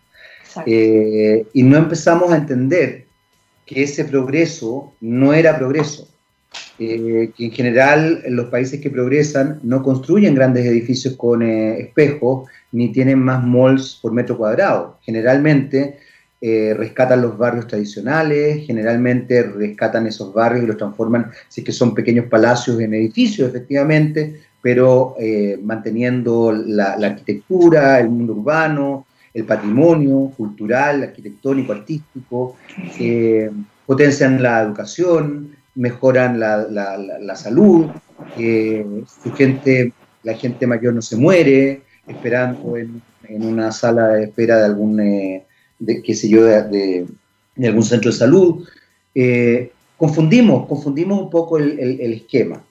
Eh, 0.66 1.46
y 1.52 1.64
no 1.64 1.76
empezamos 1.76 2.32
a 2.32 2.38
entender 2.38 3.05
que 3.66 3.84
ese 3.84 4.06
progreso 4.06 4.94
no 5.02 5.34
era 5.34 5.58
progreso, 5.58 6.08
eh, 6.78 7.32
que 7.36 7.46
en 7.46 7.52
general 7.52 8.24
los 8.30 8.48
países 8.48 8.80
que 8.80 8.90
progresan 8.90 9.60
no 9.64 9.82
construyen 9.82 10.36
grandes 10.36 10.66
edificios 10.66 11.16
con 11.16 11.42
eh, 11.42 11.80
espejos 11.80 12.50
ni 12.72 12.92
tienen 12.92 13.20
más 13.20 13.44
malls 13.44 14.00
por 14.02 14.12
metro 14.12 14.38
cuadrado. 14.38 15.00
Generalmente 15.02 15.98
eh, 16.42 16.76
rescatan 16.78 17.22
los 17.22 17.38
barrios 17.38 17.68
tradicionales, 17.68 18.66
generalmente 18.68 19.42
rescatan 19.44 20.06
esos 20.06 20.34
barrios 20.34 20.64
y 20.64 20.68
los 20.68 20.78
transforman, 20.78 21.32
si 21.50 21.62
es 21.62 21.66
que 21.66 21.72
son 21.72 21.96
pequeños 21.96 22.26
palacios, 22.26 22.80
en 22.80 22.94
edificios, 22.94 23.50
efectivamente, 23.50 24.42
pero 24.62 25.16
manteniendo 25.62 26.52
la, 26.52 26.94
arquitectura, 26.94 28.00
el 28.00 28.10
mundo 28.10 28.34
urbano, 28.34 29.06
el 29.36 29.44
patrimonio 29.44 30.32
cultural, 30.38 31.04
arquitectónico, 31.04 31.74
artístico, 31.74 32.56
potencian 33.86 34.42
la 34.42 34.62
educación, 34.62 35.56
mejoran 35.76 36.40
la, 36.40 36.66
la, 36.70 37.36
salud, 37.36 37.88
su 38.38 39.34
gente, 39.34 39.92
la 40.24 40.36
gente 40.36 40.66
mayor 40.66 40.94
no 40.94 41.02
se 41.02 41.18
muere 41.18 41.82
esperando 42.08 42.78
en, 42.78 43.02
una 43.28 43.72
sala 43.74 44.08
de 44.10 44.24
espera 44.26 44.60
de 44.60 44.66
algún, 44.66 45.00
eh, 45.02 45.46
de, 45.80 46.02
qué 46.02 46.14
sé 46.14 46.30
yo, 46.30 46.46
de, 46.46 47.06
algún 47.62 47.84
centro 47.84 48.12
de 48.12 48.18
salud. 48.18 48.66
Eh, 49.14 49.72
confundimos, 49.98 50.66
confundimos 50.68 51.20
un 51.20 51.30
poco 51.30 51.58
el, 51.58 51.78
el, 51.80 52.14
esquema. 52.14 52.64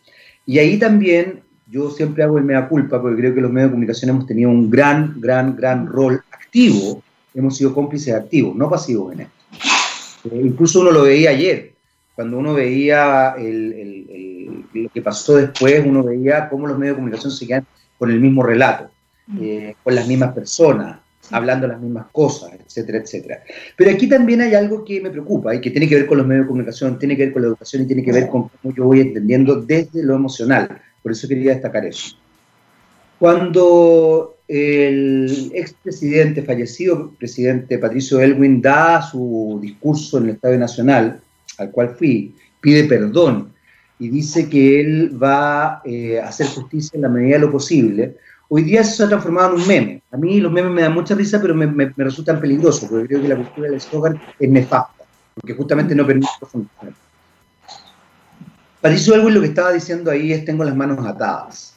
Y 0.47 0.59
ahí 0.59 0.79
también 0.79 1.41
yo 1.67 1.91
siempre 1.91 2.23
hago 2.23 2.39
el 2.39 2.45
mea 2.45 2.69
culpa, 2.69 3.03
porque 3.03 3.21
creo 3.21 3.35
que 3.35 3.41
los 3.41 3.51
medios 3.51 3.71
de 3.71 3.73
comunicación 3.73 4.11
hemos 4.11 4.27
tenido 4.27 4.49
un 4.49 4.71
gran, 4.71 5.21
gran, 5.21 5.57
gran 5.57 5.87
rol 5.87 6.23
activo, 6.55 7.03
hemos 7.35 7.57
sido 7.57 7.75
cómplices 7.75 8.15
activos, 8.15 8.55
no 8.55 8.71
pasivos 8.71 9.13
en 9.13 9.21
esto. 9.23 9.35
Eh, 10.31 10.41
incluso 10.45 10.83
uno 10.83 10.93
lo 10.93 11.03
veía 11.03 11.31
ayer, 11.31 11.73
cuando 12.15 12.39
uno 12.39 12.55
veía 12.55 13.35
lo 13.37 14.89
que 14.91 15.03
pasó 15.03 15.37
después, 15.37 15.85
uno 15.85 16.05
veía 16.05 16.49
cómo 16.49 16.69
los 16.69 16.79
medios 16.79 16.95
de 16.95 16.99
comunicación 16.99 17.33
seguían 17.33 17.67
con 17.99 18.13
el 18.13 18.21
mismo 18.21 18.45
relato, 18.45 18.89
eh, 19.41 19.75
con 19.83 19.97
las 19.97 20.07
mismas 20.07 20.33
personas, 20.33 21.01
hablando 21.33 21.67
las 21.67 21.81
mismas 21.81 22.07
cosas, 22.13 22.53
etcétera, 22.65 22.99
etcétera. 22.99 23.43
Pero 23.77 23.91
aquí 23.91 24.09
también 24.09 24.41
hay 24.41 24.55
algo 24.55 24.85
que 24.85 25.01
me 25.01 25.11
preocupa 25.11 25.57
y 25.57 25.61
que 25.61 25.73
tiene 25.73 25.89
que 25.89 25.97
ver 25.97 26.07
con 26.07 26.19
los 26.19 26.27
medios 26.27 26.45
de 26.45 26.49
comunicación, 26.49 27.01
tiene 27.01 27.17
que 27.17 27.25
ver 27.25 27.33
con 27.33 27.43
la 27.43 27.49
educación 27.49 27.83
y 27.83 27.87
tiene 27.87 28.05
que 28.05 28.13
ver 28.13 28.29
con 28.29 28.49
cómo 28.49 28.75
yo 28.77 28.85
voy 28.85 29.01
entendiendo 29.01 29.61
desde 29.61 30.05
lo 30.05 30.15
emocional. 30.15 30.69
Por 31.03 31.11
eso 31.11 31.27
quería 31.27 31.51
destacar 31.51 31.85
eso. 31.85 32.17
Cuando 33.19 34.37
el 34.49 35.51
expresidente, 35.55 36.43
fallecido 36.43 37.13
presidente 37.19 37.79
Patricio 37.79 38.21
Elwin, 38.21 38.61
da 38.61 39.03
su 39.03 39.59
discurso 39.63 40.19
en 40.19 40.25
el 40.25 40.31
Estadio 40.31 40.59
Nacional, 40.59 41.21
al 41.59 41.71
cual 41.71 41.95
fui, 41.97 42.35
pide 42.61 42.85
perdón 42.85 43.53
y 43.99 44.09
dice 44.09 44.49
que 44.49 44.81
él 44.81 45.23
va 45.23 45.81
eh, 45.85 46.21
a 46.21 46.29
hacer 46.29 46.47
justicia 46.49 46.97
en 46.97 47.03
la 47.03 47.09
medida 47.09 47.37
de 47.37 47.41
lo 47.43 47.53
posible, 47.53 48.17
hoy 48.49 48.63
día 48.63 48.81
eso 48.81 48.97
se 48.97 49.05
ha 49.05 49.09
transformado 49.09 49.55
en 49.55 49.61
un 49.61 49.69
meme. 49.69 50.03
A 50.11 50.17
mí 50.17 50.41
los 50.41 50.53
memes 50.53 50.73
me 50.73 50.83
dan 50.83 50.93
mucha 50.93 51.15
risa, 51.15 51.41
pero 51.41 51.55
me, 51.55 51.67
me, 51.67 51.93
resultan 51.97 52.41
peligrosos, 52.41 52.89
porque 52.89 53.07
creo 53.07 53.23
que 53.23 53.29
la 53.29 53.37
cultura 53.37 53.69
del 53.69 53.77
eslogan 53.77 54.21
es 54.39 54.51
nefasta, 54.51 55.05
porque 55.35 55.55
justamente 55.55 55.95
no 55.95 56.07
permite 56.07 56.29
profundizar. 56.39 56.93
Patricio 58.81 59.15
Elwin 59.15 59.35
lo 59.35 59.41
que 59.41 59.47
estaba 59.47 59.73
diciendo 59.73 60.11
ahí 60.11 60.33
es 60.33 60.45
tengo 60.45 60.65
las 60.65 60.77
manos 60.77 61.07
atadas. 61.07 61.74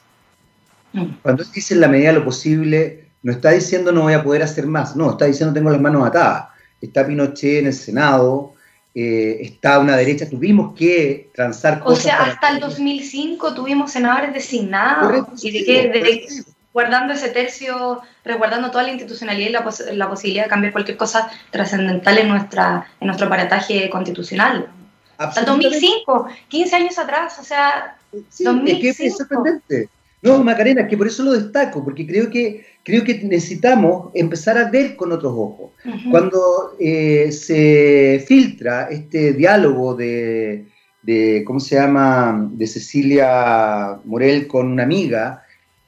Mm. 0.92 1.04
Cuando 1.22 1.42
él 1.42 1.48
dice 1.54 1.74
en 1.74 1.80
la 1.80 1.88
medida 1.88 2.08
de 2.08 2.18
lo 2.18 2.24
posible, 2.24 3.08
no 3.22 3.32
está 3.32 3.50
diciendo 3.50 3.92
no 3.92 4.02
voy 4.02 4.14
a 4.14 4.22
poder 4.22 4.42
hacer 4.42 4.66
más, 4.66 4.96
no, 4.96 5.10
está 5.10 5.26
diciendo 5.26 5.54
tengo 5.54 5.70
las 5.70 5.80
manos 5.80 6.06
atadas. 6.06 6.48
Está 6.80 7.06
Pinochet 7.06 7.60
en 7.60 7.66
el 7.66 7.74
Senado, 7.74 8.54
eh, 8.94 9.38
está 9.42 9.78
una 9.78 9.96
derecha, 9.96 10.28
tuvimos 10.28 10.76
que 10.76 11.30
transar 11.34 11.80
cosas. 11.80 11.98
O 11.98 12.02
sea, 12.02 12.22
hasta 12.24 12.50
el 12.50 12.60
2005 12.60 13.54
tuvimos 13.54 13.90
senadores 13.90 14.32
designados 14.32 15.44
y 15.44 15.50
de 15.50 15.64
que 15.64 16.44
guardando 16.72 17.12
ese 17.12 17.30
tercio, 17.30 18.02
resguardando 18.24 18.70
toda 18.70 18.84
la 18.84 18.90
institucionalidad 18.90 19.48
y 19.48 19.96
la, 19.96 20.08
posibilidad 20.08 20.44
de 20.44 20.50
cambiar 20.50 20.72
cualquier 20.72 20.96
cosa 20.96 21.30
trascendental 21.50 22.18
en, 22.18 22.28
nuestra, 22.28 22.86
en 23.00 23.06
nuestro 23.06 23.26
aparataje 23.26 23.90
constitucional. 23.90 24.70
Hasta 25.16 25.40
el 25.40 25.46
2005, 25.46 26.28
15 26.46 26.76
años 26.76 26.98
atrás, 26.98 27.36
o 27.40 27.44
sea, 27.44 27.96
sí, 28.28 28.44
Es 28.66 28.96
que 28.96 29.06
es 29.06 29.16
sorprendente. 29.16 29.88
No, 30.20 30.42
Macarena, 30.42 30.88
que 30.88 30.96
por 30.96 31.06
eso 31.06 31.22
lo 31.22 31.32
destaco, 31.32 31.84
porque 31.84 32.06
creo 32.06 32.28
que, 32.28 32.66
creo 32.82 33.04
que 33.04 33.22
necesitamos 33.22 34.10
empezar 34.14 34.58
a 34.58 34.68
ver 34.68 34.96
con 34.96 35.12
otros 35.12 35.32
ojos. 35.32 35.70
Cuando 36.10 36.74
eh, 36.80 37.30
se 37.30 38.24
filtra 38.26 38.88
este 38.90 39.32
diálogo 39.32 39.94
de, 39.94 40.66
de, 41.02 41.44
¿cómo 41.46 41.60
se 41.60 41.76
llama?, 41.76 42.48
de 42.52 42.66
Cecilia 42.66 44.00
Morel 44.04 44.48
con 44.48 44.72
una 44.72 44.82
amiga, 44.82 45.44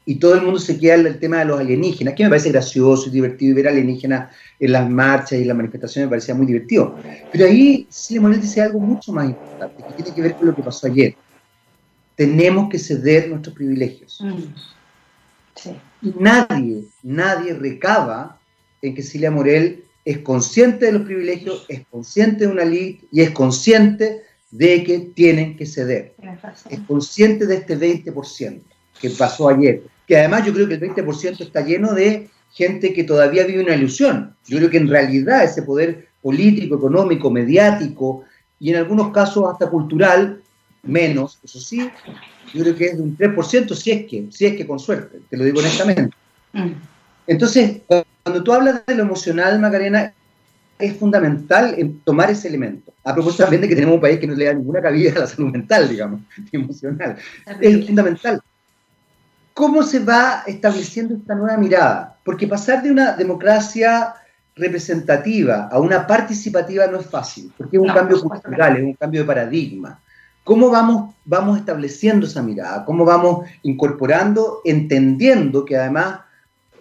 y 0.06 0.16
todo 0.16 0.34
el 0.34 0.42
mundo 0.42 0.58
se 0.58 0.78
queda 0.78 0.94
en 0.94 1.06
el 1.06 1.18
tema 1.18 1.40
de 1.40 1.46
los 1.46 1.60
alienígenas, 1.60 2.14
que 2.14 2.22
me 2.22 2.30
parece 2.30 2.50
gracioso 2.50 3.08
y 3.08 3.12
divertido, 3.12 3.50
y 3.50 3.54
ver 3.54 3.68
alienígenas 3.68 4.34
en 4.60 4.72
las 4.72 4.88
marchas 4.88 5.40
y 5.40 5.44
las 5.44 5.56
manifestaciones 5.56 6.06
me 6.06 6.10
parecía 6.10 6.34
muy 6.36 6.46
divertido. 6.46 6.96
Pero 7.32 7.46
ahí 7.46 7.86
Cecilia 7.90 8.20
Morel 8.20 8.40
dice 8.40 8.60
algo 8.60 8.78
mucho 8.78 9.12
más 9.12 9.26
importante, 9.26 9.82
que 9.88 10.02
tiene 10.02 10.14
que 10.14 10.22
ver 10.22 10.34
con 10.34 10.46
lo 10.46 10.54
que 10.54 10.62
pasó 10.62 10.86
ayer 10.86 11.14
tenemos 12.20 12.68
que 12.68 12.78
ceder 12.78 13.30
nuestros 13.30 13.54
privilegios. 13.54 14.09
Mm. 14.20 14.54
Y 16.02 16.14
nadie, 16.18 16.84
nadie 17.02 17.54
recaba 17.54 18.38
en 18.82 18.94
que 18.94 19.02
Cilia 19.02 19.30
Morel 19.30 19.84
es 20.04 20.18
consciente 20.18 20.86
de 20.86 20.92
los 20.92 21.02
privilegios, 21.02 21.66
es 21.68 21.86
consciente 21.90 22.46
de 22.46 22.52
una 22.52 22.64
ley 22.64 23.00
y 23.12 23.20
es 23.20 23.30
consciente 23.30 24.22
de 24.50 24.82
que 24.82 24.98
tienen 25.14 25.56
que 25.56 25.66
ceder. 25.66 26.14
Es 26.68 26.80
consciente 26.80 27.46
de 27.46 27.56
este 27.56 27.78
20% 27.78 28.62
que 29.00 29.10
pasó 29.10 29.48
ayer. 29.48 29.82
Que 30.06 30.16
además 30.16 30.46
yo 30.46 30.52
creo 30.52 30.68
que 30.68 30.74
el 30.74 30.80
20% 30.80 31.40
está 31.40 31.60
lleno 31.60 31.92
de 31.92 32.28
gente 32.52 32.92
que 32.92 33.04
todavía 33.04 33.44
vive 33.44 33.62
una 33.62 33.76
ilusión. 33.76 34.34
Yo 34.46 34.58
creo 34.58 34.70
que 34.70 34.78
en 34.78 34.88
realidad 34.88 35.44
ese 35.44 35.62
poder 35.62 36.08
político, 36.20 36.76
económico, 36.76 37.30
mediático 37.30 38.24
y 38.58 38.70
en 38.70 38.76
algunos 38.76 39.12
casos 39.12 39.44
hasta 39.50 39.70
cultural 39.70 40.39
menos, 40.82 41.38
eso 41.44 41.60
sí, 41.60 41.90
yo 42.54 42.62
creo 42.62 42.76
que 42.76 42.86
es 42.86 42.96
de 42.96 43.02
un 43.02 43.16
3%, 43.16 43.74
si 43.74 43.90
es 43.90 44.06
que, 44.06 44.26
si 44.30 44.46
es 44.46 44.56
que 44.56 44.66
con 44.66 44.78
suerte, 44.78 45.20
te 45.28 45.36
lo 45.36 45.44
digo 45.44 45.60
honestamente. 45.60 46.16
Mm. 46.52 46.72
Entonces, 47.26 47.82
cuando 48.22 48.42
tú 48.42 48.52
hablas 48.52 48.84
de 48.86 48.94
lo 48.94 49.02
emocional, 49.02 49.60
Macarena, 49.60 50.12
es 50.78 50.96
fundamental 50.96 51.76
tomar 52.04 52.30
ese 52.30 52.48
elemento. 52.48 52.92
A 53.04 53.14
propósito 53.14 53.44
también 53.44 53.62
de 53.62 53.68
que 53.68 53.74
tenemos 53.74 53.94
un 53.94 54.00
país 54.00 54.18
que 54.18 54.26
no 54.26 54.34
le 54.34 54.46
da 54.46 54.54
ninguna 54.54 54.80
cabida 54.80 55.12
a 55.12 55.18
la 55.20 55.26
salud 55.26 55.52
mental, 55.52 55.88
digamos, 55.88 56.22
emocional. 56.52 57.16
Es 57.60 57.86
fundamental. 57.86 58.40
¿Cómo 59.54 59.82
se 59.82 60.00
va 60.00 60.42
estableciendo 60.46 61.14
esta 61.14 61.34
nueva 61.34 61.56
mirada? 61.58 62.16
Porque 62.24 62.46
pasar 62.46 62.82
de 62.82 62.90
una 62.90 63.12
democracia 63.12 64.14
representativa 64.56 65.68
a 65.70 65.78
una 65.78 66.06
participativa 66.06 66.86
no 66.86 67.00
es 67.00 67.06
fácil, 67.06 67.52
porque 67.56 67.76
es 67.76 67.82
un 67.82 67.88
cambio 67.88 68.20
cultural, 68.20 68.76
es 68.76 68.82
un 68.82 68.94
cambio 68.94 69.20
de 69.22 69.26
paradigma. 69.26 70.00
¿Cómo 70.44 70.70
vamos, 70.70 71.14
vamos 71.24 71.58
estableciendo 71.58 72.26
esa 72.26 72.42
mirada? 72.42 72.84
¿Cómo 72.84 73.04
vamos 73.04 73.46
incorporando, 73.62 74.60
entendiendo 74.64 75.64
que 75.64 75.76
además 75.76 76.20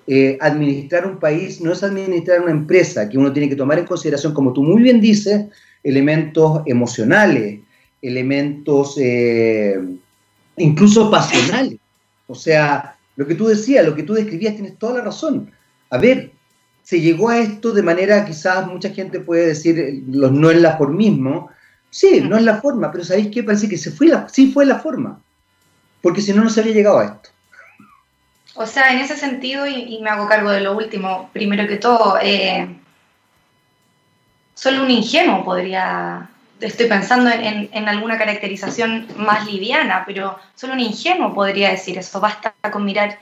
eh, 0.08 0.38
administrar 0.42 1.06
un 1.06 1.20
país 1.20 1.62
no 1.62 1.72
es 1.72 1.84
administrar 1.84 2.42
una 2.42 2.52
empresa, 2.52 3.08
que 3.08 3.18
uno 3.18 3.32
tiene 3.32 3.48
que 3.50 3.56
tomar 3.56 3.78
en 3.78 3.86
consideración, 3.86 4.34
como 4.34 4.54
tú 4.54 4.64
muy 4.64 4.82
bien 4.82 5.00
dices, 5.00 5.46
elementos 5.84 6.64
emocionales, 6.66 7.60
elementos 8.02 8.98
eh, 8.98 9.80
incluso 10.58 11.12
pasionales. 11.12 11.78
O 12.28 12.36
sea, 12.36 12.96
lo 13.16 13.28
que 13.28 13.36
tú 13.36 13.48
decías, 13.48 13.86
lo 13.86 13.96
que 13.96 14.04
tú 14.04 14.14
describías, 14.14 14.56
tienes 14.56 14.78
toda 14.78 15.00
la 15.00 15.06
razón. 15.06 15.52
A 15.90 15.98
ver, 15.98 16.32
se 16.82 17.02
llegó 17.02 17.30
a 17.30 17.38
esto 17.38 17.72
de 17.72 17.84
manera, 17.84 18.26
quizás 18.26 18.66
mucha 18.66 18.90
gente 18.90 19.20
puede 19.20 19.46
decir, 19.46 20.04
los 20.08 20.32
no 20.32 20.50
es 20.50 20.60
la 20.60 20.78
por 20.78 20.92
mismo, 20.92 21.50
Sí, 21.90 22.22
no 22.22 22.38
es 22.38 22.44
la 22.44 22.62
forma, 22.62 22.92
pero 22.92 23.04
¿sabéis 23.04 23.30
qué? 23.34 23.44
Parece 23.44 23.68
que 23.68 23.78
se 23.78 23.92
fue 23.92 24.08
la, 24.08 24.30
sí 24.30 24.52
fue 24.52 24.66
la 24.66 24.80
forma. 24.80 25.20
Porque 26.02 26.22
si 26.22 26.34
no, 26.34 26.44
no 26.44 26.50
se 26.50 26.60
habría 26.60 26.76
llegado 26.76 27.00
a 27.00 27.06
esto. 27.06 27.30
O 28.56 28.66
sea, 28.66 28.94
en 28.94 29.00
ese 29.00 29.16
sentido, 29.16 29.66
y, 29.68 30.00
me 30.02 30.10
hago 30.10 30.28
cargo 30.28 30.52
de 30.52 30.62
lo 30.62 30.76
último, 30.76 31.30
primero 31.34 31.68
que 31.68 31.78
todo, 31.78 32.18
eh, 32.22 32.68
solo 34.54 34.84
un 34.84 34.92
ingenuo 34.92 35.44
podría, 35.46 36.30
estoy 36.60 36.88
pensando 36.88 37.30
en, 37.30 37.70
en, 37.72 37.88
alguna 37.88 38.18
caracterización 38.18 39.08
más 39.18 39.46
liviana, 39.46 40.04
pero 40.06 40.38
solo 40.56 40.74
un 40.74 40.82
ingenuo 40.82 41.34
podría 41.34 41.70
decir 41.70 41.98
eso. 41.98 42.20
Basta 42.20 42.54
con 42.72 42.84
mirar 42.84 43.18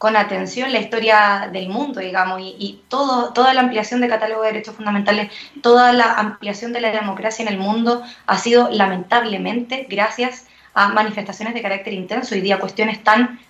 con 0.00 0.16
atención 0.16 0.72
la 0.72 0.78
historia 0.78 1.50
del 1.52 1.68
mundo, 1.68 2.00
digamos, 2.00 2.40
y, 2.40 2.80
todo, 2.88 3.34
toda 3.34 3.52
la 3.52 3.60
ampliación 3.60 4.00
de 4.00 4.08
catálogo 4.08 4.40
de 4.40 4.52
derechos 4.52 4.74
fundamentales, 4.74 5.30
toda 5.60 5.92
la 5.92 6.14
ampliación 6.14 6.72
de 6.72 6.80
la 6.80 6.90
democracia 6.90 7.42
en 7.42 7.48
el 7.48 7.58
mundo 7.58 8.02
ha 8.26 8.38
sido 8.38 8.70
lamentablemente 8.70 9.86
gracias 9.90 10.46
a 10.72 10.88
manifestaciones 10.88 11.52
de 11.52 11.60
carácter 11.60 11.92
intenso 11.92 12.34
y 12.34 12.40
día 12.40 12.58
cuestiones 12.58 13.04
tan 13.04 13.40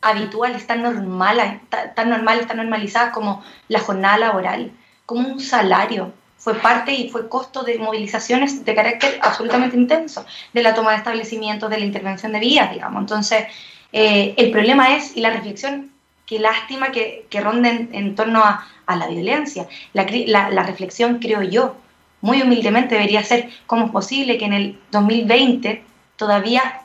habituales, 0.00 0.66
tan 0.66 0.82
normales, 0.82 1.60
tan, 1.94 2.10
normales, 2.10 2.48
tan 2.48 2.56
normalizadas 2.56 3.12
como 3.14 3.44
la 3.68 3.78
jornada 3.78 4.18
laboral, 4.18 4.72
como 5.06 5.28
un 5.28 5.38
salario. 5.38 6.12
fue 6.36 6.54
parte 6.54 6.92
y 6.92 7.10
fue 7.10 7.28
costo 7.28 7.62
de 7.62 7.78
movilizaciones 7.78 8.64
de 8.64 8.74
carácter 8.74 9.20
absolutamente 9.22 9.76
intenso, 9.76 10.26
de 10.52 10.64
la 10.64 10.74
toma 10.74 10.90
de 10.90 10.96
establecimientos, 10.96 11.70
de 11.70 11.78
la 11.78 11.84
intervención 11.84 12.32
de 12.32 12.40
vías, 12.40 12.72
digamos. 12.72 13.02
Entonces, 13.02 13.44
eh, 13.92 14.34
el 14.36 14.50
problema 14.50 14.96
es, 14.96 15.16
y 15.16 15.20
la 15.20 15.30
reflexión, 15.30 15.91
qué 16.32 16.38
lástima 16.38 16.92
que, 16.92 17.26
ronden 17.42 17.90
en 17.92 18.14
torno 18.14 18.42
a, 18.42 18.66
la 18.86 19.06
violencia. 19.06 19.68
La, 19.92 20.06
la, 20.50 20.62
reflexión, 20.62 21.18
creo 21.18 21.42
yo, 21.42 21.76
muy 22.20 22.42
humildemente 22.42 22.94
debería 22.94 23.22
ser 23.22 23.50
cómo 23.66 23.86
es 23.86 23.90
posible 23.90 24.38
que 24.38 24.44
en 24.44 24.52
el 24.52 24.78
2020 24.90 25.82
todavía 26.16 26.82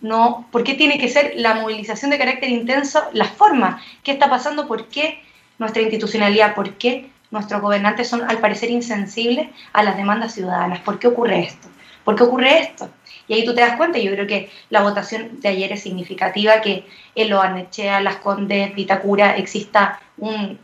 no, 0.00 0.46
¿por 0.50 0.64
qué 0.64 0.74
tiene 0.74 0.98
que 0.98 1.08
ser 1.08 1.34
la 1.36 1.54
movilización 1.54 2.10
de 2.10 2.18
carácter 2.18 2.48
intenso 2.48 3.02
la 3.12 3.26
forma? 3.26 3.80
¿Qué 4.02 4.12
está 4.12 4.28
pasando? 4.30 4.66
¿Por 4.66 4.86
qué 4.88 5.22
nuestra 5.58 5.82
institucionalidad? 5.82 6.54
¿Por 6.54 6.74
qué 6.74 7.10
nuestros 7.30 7.60
gobernantes 7.60 8.08
son 8.08 8.22
al 8.28 8.38
parecer 8.38 8.70
insensibles 8.70 9.48
a 9.72 9.82
las 9.82 9.96
demandas 9.96 10.34
ciudadanas? 10.34 10.80
¿Por 10.80 10.98
qué 10.98 11.08
ocurre 11.08 11.40
esto? 11.40 11.68
¿Por 12.04 12.16
qué 12.16 12.22
ocurre 12.24 12.58
esto? 12.60 12.88
Y 13.30 13.34
ahí 13.34 13.44
tú 13.44 13.54
te 13.54 13.60
das 13.60 13.76
cuenta, 13.76 14.00
yo 14.00 14.10
creo 14.10 14.26
que 14.26 14.50
la 14.70 14.82
votación 14.82 15.40
de 15.40 15.50
ayer 15.50 15.70
es 15.70 15.84
significativa, 15.84 16.60
que 16.60 16.84
en 17.14 17.30
Loarnechea, 17.30 18.00
Las 18.00 18.16
Condes, 18.16 18.74
Vitacura 18.74 19.36
exista 19.36 20.00
un, 20.18 20.58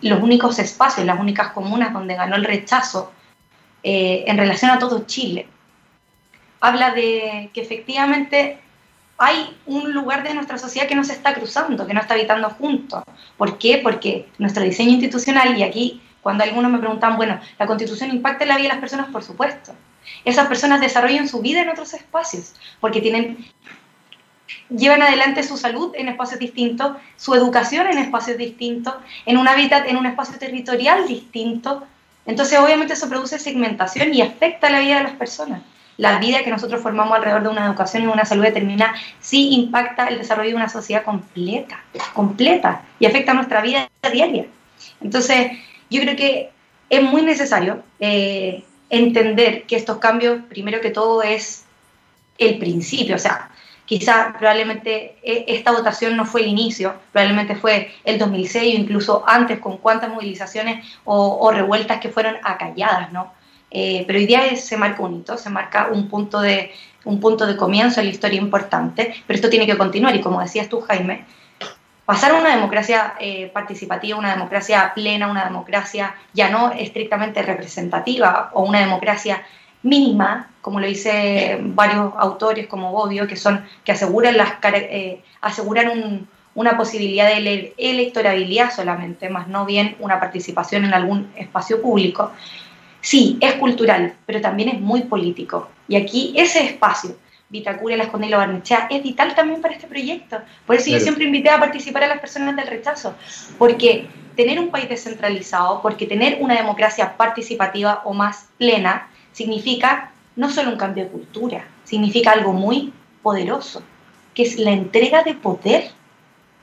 los 0.00 0.22
únicos 0.22 0.58
espacios, 0.58 1.06
las 1.06 1.20
únicas 1.20 1.48
comunas 1.48 1.92
donde 1.92 2.14
ganó 2.14 2.36
el 2.36 2.46
rechazo 2.46 3.12
eh, 3.82 4.24
en 4.26 4.38
relación 4.38 4.70
a 4.70 4.78
todo 4.78 5.04
Chile. 5.04 5.48
Habla 6.60 6.92
de 6.92 7.50
que 7.52 7.60
efectivamente 7.60 8.58
hay 9.18 9.54
un 9.66 9.92
lugar 9.92 10.22
de 10.26 10.32
nuestra 10.32 10.56
sociedad 10.56 10.88
que 10.88 10.94
no 10.94 11.04
se 11.04 11.12
está 11.12 11.34
cruzando, 11.34 11.86
que 11.86 11.92
no 11.92 12.00
está 12.00 12.14
habitando 12.14 12.48
juntos. 12.48 13.04
¿Por 13.36 13.58
qué? 13.58 13.80
Porque 13.82 14.30
nuestro 14.38 14.62
diseño 14.62 14.92
institucional, 14.92 15.58
y 15.58 15.62
aquí 15.62 16.00
cuando 16.22 16.42
algunos 16.42 16.72
me 16.72 16.78
preguntan, 16.78 17.18
bueno, 17.18 17.38
¿la 17.58 17.66
constitución 17.66 18.12
impacta 18.12 18.44
en 18.44 18.48
la 18.48 18.56
vida 18.56 18.68
de 18.68 18.74
las 18.76 18.80
personas? 18.80 19.08
Por 19.08 19.22
supuesto 19.22 19.74
esas 20.24 20.48
personas 20.48 20.80
desarrollan 20.80 21.28
su 21.28 21.40
vida 21.40 21.62
en 21.62 21.68
otros 21.68 21.94
espacios, 21.94 22.54
porque 22.80 23.00
tienen, 23.00 23.46
llevan 24.68 25.02
adelante 25.02 25.42
su 25.42 25.56
salud 25.56 25.92
en 25.94 26.08
espacios 26.08 26.40
distintos, 26.40 26.96
su 27.16 27.34
educación 27.34 27.86
en 27.86 27.98
espacios 27.98 28.36
distintos, 28.36 28.94
en 29.24 29.36
un 29.36 29.48
hábitat, 29.48 29.86
en 29.88 29.96
un 29.96 30.06
espacio 30.06 30.38
territorial 30.38 31.06
distinto. 31.06 31.86
Entonces, 32.26 32.58
obviamente, 32.58 32.94
eso 32.94 33.08
produce 33.08 33.38
segmentación 33.38 34.12
y 34.14 34.22
afecta 34.22 34.70
la 34.70 34.80
vida 34.80 34.98
de 34.98 35.04
las 35.04 35.12
personas. 35.12 35.62
La 35.96 36.18
vida 36.18 36.42
que 36.42 36.50
nosotros 36.50 36.82
formamos 36.82 37.16
alrededor 37.16 37.44
de 37.44 37.48
una 37.48 37.66
educación 37.66 38.02
y 38.02 38.06
una 38.06 38.26
salud 38.26 38.42
determinada 38.42 38.94
sí 39.20 39.54
impacta 39.54 40.08
el 40.08 40.18
desarrollo 40.18 40.50
de 40.50 40.56
una 40.56 40.68
sociedad 40.68 41.04
completa, 41.04 41.82
completa, 42.12 42.82
y 42.98 43.06
afecta 43.06 43.32
nuestra 43.32 43.62
vida 43.62 43.88
diaria. 44.12 44.46
Entonces, 45.00 45.52
yo 45.88 46.02
creo 46.02 46.16
que 46.16 46.50
es 46.90 47.02
muy 47.02 47.22
necesario 47.22 47.82
eh, 48.00 48.64
entender 48.90 49.64
que 49.64 49.76
estos 49.76 49.98
cambios, 49.98 50.42
primero 50.48 50.80
que 50.80 50.90
todo, 50.90 51.22
es 51.22 51.64
el 52.38 52.58
principio. 52.58 53.16
O 53.16 53.18
sea, 53.18 53.50
quizá 53.86 54.34
probablemente 54.38 55.16
e, 55.22 55.44
esta 55.48 55.72
votación 55.72 56.16
no 56.16 56.26
fue 56.26 56.42
el 56.42 56.48
inicio, 56.48 56.94
probablemente 57.12 57.56
fue 57.56 57.92
el 58.04 58.18
2006 58.18 58.74
o 58.74 58.80
incluso 58.80 59.24
antes 59.26 59.58
con 59.60 59.78
cuántas 59.78 60.10
movilizaciones 60.10 60.84
o, 61.04 61.50
revueltas 61.50 62.00
que 62.00 62.10
fueron 62.10 62.36
acalladas, 62.42 63.12
¿no? 63.12 63.32
Eh, 63.70 64.04
pero 64.06 64.18
hoy 64.18 64.26
día 64.26 64.56
se 64.56 64.76
marca 64.76 65.02
un 65.02 65.16
hito, 65.16 65.36
se 65.36 65.50
marca 65.50 65.88
un 65.92 66.08
punto, 66.08 66.40
de, 66.40 66.72
un 67.04 67.20
punto 67.20 67.46
de 67.46 67.56
comienzo 67.56 68.00
en 68.00 68.06
la 68.06 68.12
historia 68.12 68.40
importante, 68.40 69.14
pero 69.26 69.36
esto 69.36 69.50
tiene 69.50 69.66
que 69.66 69.76
continuar 69.76 70.14
y 70.14 70.20
como 70.20 70.40
decías 70.40 70.68
tú, 70.68 70.80
Jaime, 70.80 71.24
pasar 72.06 72.30
a 72.30 72.38
una 72.38 72.54
democracia 72.54 73.14
eh, 73.18 73.50
participativa, 73.52 74.16
una 74.16 74.32
democracia 74.32 74.92
plena, 74.94 75.28
una 75.28 75.44
democracia 75.44 76.14
ya 76.32 76.48
no 76.48 76.70
estrictamente 76.70 77.42
representativa 77.42 78.50
o 78.54 78.62
una 78.62 78.78
democracia 78.78 79.42
mínima, 79.82 80.48
como 80.62 80.80
lo 80.80 80.86
dice 80.86 81.58
varios 81.60 82.12
autores 82.16 82.68
como 82.68 82.92
Bobbio, 82.92 83.26
que 83.26 83.36
son 83.36 83.64
que 83.84 83.92
aseguran 83.92 84.36
las 84.36 84.54
eh, 84.62 85.20
aseguran 85.40 86.28
una 86.54 86.76
posibilidad 86.76 87.28
de 87.28 87.74
electorabilidad 87.76 88.72
solamente, 88.72 89.28
más 89.28 89.48
no 89.48 89.66
bien 89.66 89.96
una 89.98 90.18
participación 90.18 90.84
en 90.84 90.94
algún 90.94 91.30
espacio 91.36 91.82
público. 91.82 92.32
Sí, 93.00 93.36
es 93.40 93.54
cultural, 93.54 94.14
pero 94.24 94.40
también 94.40 94.70
es 94.70 94.80
muy 94.80 95.02
político. 95.02 95.68
Y 95.86 95.96
aquí 95.96 96.34
ese 96.36 96.64
espacio 96.64 97.16
Vitacura, 97.48 97.96
Las 97.96 98.08
Condes 98.08 98.30
y 98.30 98.34
Barnechea, 98.34 98.88
es 98.90 99.02
vital 99.02 99.34
también 99.34 99.60
para 99.60 99.74
este 99.74 99.86
proyecto. 99.86 100.40
Por 100.66 100.76
eso 100.76 100.90
yo 100.90 101.00
siempre 101.00 101.24
invité 101.24 101.50
a 101.50 101.60
participar 101.60 102.04
a 102.04 102.08
las 102.08 102.20
personas 102.20 102.56
del 102.56 102.66
rechazo, 102.66 103.14
porque 103.58 104.08
tener 104.34 104.58
un 104.58 104.70
país 104.70 104.88
descentralizado, 104.88 105.80
porque 105.80 106.06
tener 106.06 106.38
una 106.40 106.54
democracia 106.54 107.16
participativa 107.16 108.02
o 108.04 108.12
más 108.12 108.48
plena, 108.58 109.08
significa 109.32 110.12
no 110.34 110.50
solo 110.50 110.70
un 110.70 110.76
cambio 110.76 111.04
de 111.04 111.10
cultura, 111.10 111.66
significa 111.84 112.32
algo 112.32 112.52
muy 112.52 112.92
poderoso, 113.22 113.82
que 114.34 114.42
es 114.42 114.58
la 114.58 114.72
entrega 114.72 115.22
de 115.22 115.34
poder. 115.34 115.90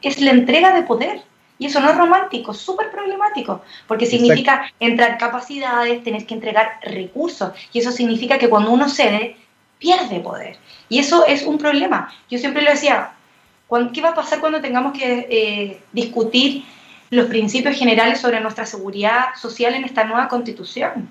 Es 0.02 0.22
la 0.22 0.32
entrega 0.32 0.74
de 0.74 0.84
poder. 0.84 1.24
Y 1.58 1.68
eso 1.68 1.80
no 1.80 1.90
es 1.90 1.98
romántico, 1.98 2.54
súper 2.54 2.92
problemático, 2.92 3.62
porque 3.88 4.06
significa 4.06 4.72
entrar 4.80 5.18
capacidades, 5.18 6.04
tener 6.04 6.26
que 6.26 6.34
entregar 6.34 6.80
recursos. 6.84 7.54
Y 7.72 7.80
eso 7.80 7.92
significa 7.92 8.38
que 8.38 8.50
cuando 8.50 8.72
uno 8.72 8.90
cede, 8.90 9.38
pierde 9.80 10.20
poder. 10.20 10.58
Y 10.94 11.00
eso 11.00 11.26
es 11.26 11.42
un 11.42 11.58
problema. 11.58 12.14
Yo 12.30 12.38
siempre 12.38 12.62
lo 12.62 12.70
decía, 12.70 13.14
¿qué 13.96 14.02
va 14.02 14.10
a 14.10 14.14
pasar 14.14 14.40
cuando 14.40 14.62
tengamos 14.62 14.96
que 14.96 15.26
eh, 15.28 15.82
discutir 15.92 16.66
los 17.10 17.26
principios 17.26 17.76
generales 17.76 18.22
sobre 18.22 18.40
nuestra 18.40 18.68
seguridad 18.68 19.34
social 19.36 19.74
en 19.74 19.86
esta 19.86 20.04
nueva 20.04 20.28
constitución? 20.28 21.10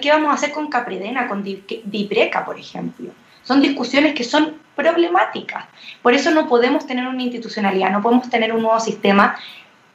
¿Qué 0.00 0.08
vamos 0.08 0.30
a 0.30 0.34
hacer 0.34 0.52
con 0.52 0.68
Capredena, 0.68 1.26
con 1.26 1.42
Dipreca, 1.42 2.44
por 2.44 2.60
ejemplo? 2.60 3.10
Son 3.42 3.60
discusiones 3.60 4.14
que 4.14 4.22
son 4.22 4.54
problemáticas. 4.76 5.64
Por 6.00 6.14
eso 6.14 6.30
no 6.30 6.46
podemos 6.46 6.86
tener 6.86 7.08
una 7.08 7.24
institucionalidad, 7.24 7.90
no 7.90 8.02
podemos 8.02 8.30
tener 8.30 8.52
un 8.52 8.62
nuevo 8.62 8.78
sistema 8.78 9.34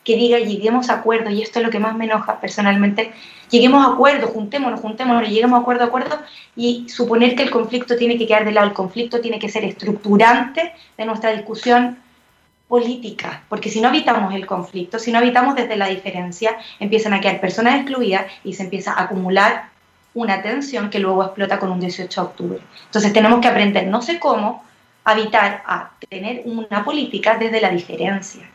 que 0.07 0.15
diga 0.15 0.39
lleguemos 0.39 0.89
a 0.89 0.93
acuerdo, 0.93 1.29
y 1.29 1.41
esto 1.41 1.59
es 1.59 1.65
lo 1.65 1.69
que 1.69 1.79
más 1.79 1.93
me 1.93 2.05
enoja 2.05 2.39
personalmente, 2.39 3.11
lleguemos 3.49 3.85
a 3.85 3.91
acuerdo, 3.91 4.27
juntémonos, 4.27 4.79
juntémonos, 4.79 5.27
lleguemos 5.27 5.59
a 5.59 5.61
acuerdo, 5.61 5.83
acuerdo, 5.83 6.17
y 6.55 6.87
suponer 6.87 7.35
que 7.35 7.43
el 7.43 7.51
conflicto 7.51 7.97
tiene 7.97 8.17
que 8.17 8.25
quedar 8.25 8.45
de 8.45 8.53
lado, 8.53 8.67
el 8.67 8.73
conflicto 8.73 9.19
tiene 9.19 9.37
que 9.37 9.49
ser 9.49 9.65
estructurante 9.65 10.71
de 10.97 11.05
nuestra 11.05 11.33
discusión 11.33 11.97
política, 12.69 13.43
porque 13.49 13.69
si 13.69 13.81
no 13.81 13.89
evitamos 13.89 14.33
el 14.33 14.45
conflicto, 14.45 14.97
si 14.97 15.11
no 15.11 15.19
evitamos 15.19 15.55
desde 15.55 15.75
la 15.75 15.87
diferencia, 15.87 16.55
empiezan 16.79 17.13
a 17.13 17.19
quedar 17.19 17.41
personas 17.41 17.75
excluidas 17.75 18.27
y 18.45 18.53
se 18.53 18.63
empieza 18.63 18.93
a 18.93 19.03
acumular 19.03 19.71
una 20.13 20.41
tensión 20.41 20.89
que 20.89 20.99
luego 20.99 21.21
explota 21.21 21.59
con 21.59 21.69
un 21.69 21.81
18 21.81 22.21
de 22.21 22.27
octubre. 22.27 22.59
Entonces 22.85 23.11
tenemos 23.11 23.41
que 23.41 23.49
aprender, 23.49 23.87
no 23.87 24.01
sé 24.01 24.19
cómo, 24.19 24.63
a 25.03 25.19
evitar 25.19 25.63
a 25.65 25.91
tener 26.09 26.43
una 26.45 26.85
política 26.85 27.35
desde 27.37 27.59
la 27.59 27.71
diferencia 27.71 28.49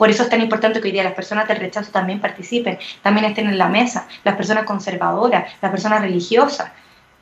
por 0.00 0.08
eso 0.08 0.22
es 0.22 0.30
tan 0.30 0.40
importante 0.40 0.80
que 0.80 0.88
hoy 0.88 0.92
día 0.92 1.04
las 1.04 1.12
personas 1.12 1.46
del 1.46 1.58
rechazo 1.58 1.92
también 1.92 2.22
participen, 2.22 2.78
también 3.02 3.26
estén 3.26 3.50
en 3.50 3.58
la 3.58 3.68
mesa, 3.68 4.08
las 4.24 4.34
personas 4.34 4.64
conservadoras, 4.64 5.52
las 5.60 5.70
personas 5.70 6.00
religiosas, 6.00 6.72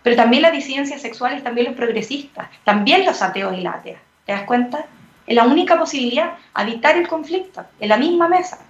pero 0.04 0.14
también 0.14 0.42
las 0.42 0.52
disidencias 0.52 1.02
sexuales, 1.02 1.42
también 1.42 1.66
los 1.66 1.74
progresistas, 1.74 2.46
también 2.62 3.04
los 3.04 3.20
ateos 3.20 3.58
y 3.58 3.62
las 3.62 3.78
ateas. 3.78 4.00
¿Te 4.24 4.30
das 4.30 4.44
cuenta? 4.44 4.86
Es 5.26 5.34
la 5.34 5.44
única 5.44 5.76
posibilidad, 5.76 6.34
evitar 6.56 6.96
el 6.96 7.08
conflicto, 7.08 7.64
en 7.80 7.88
la 7.88 7.96
misma 7.96 8.28
mesa. 8.28 8.60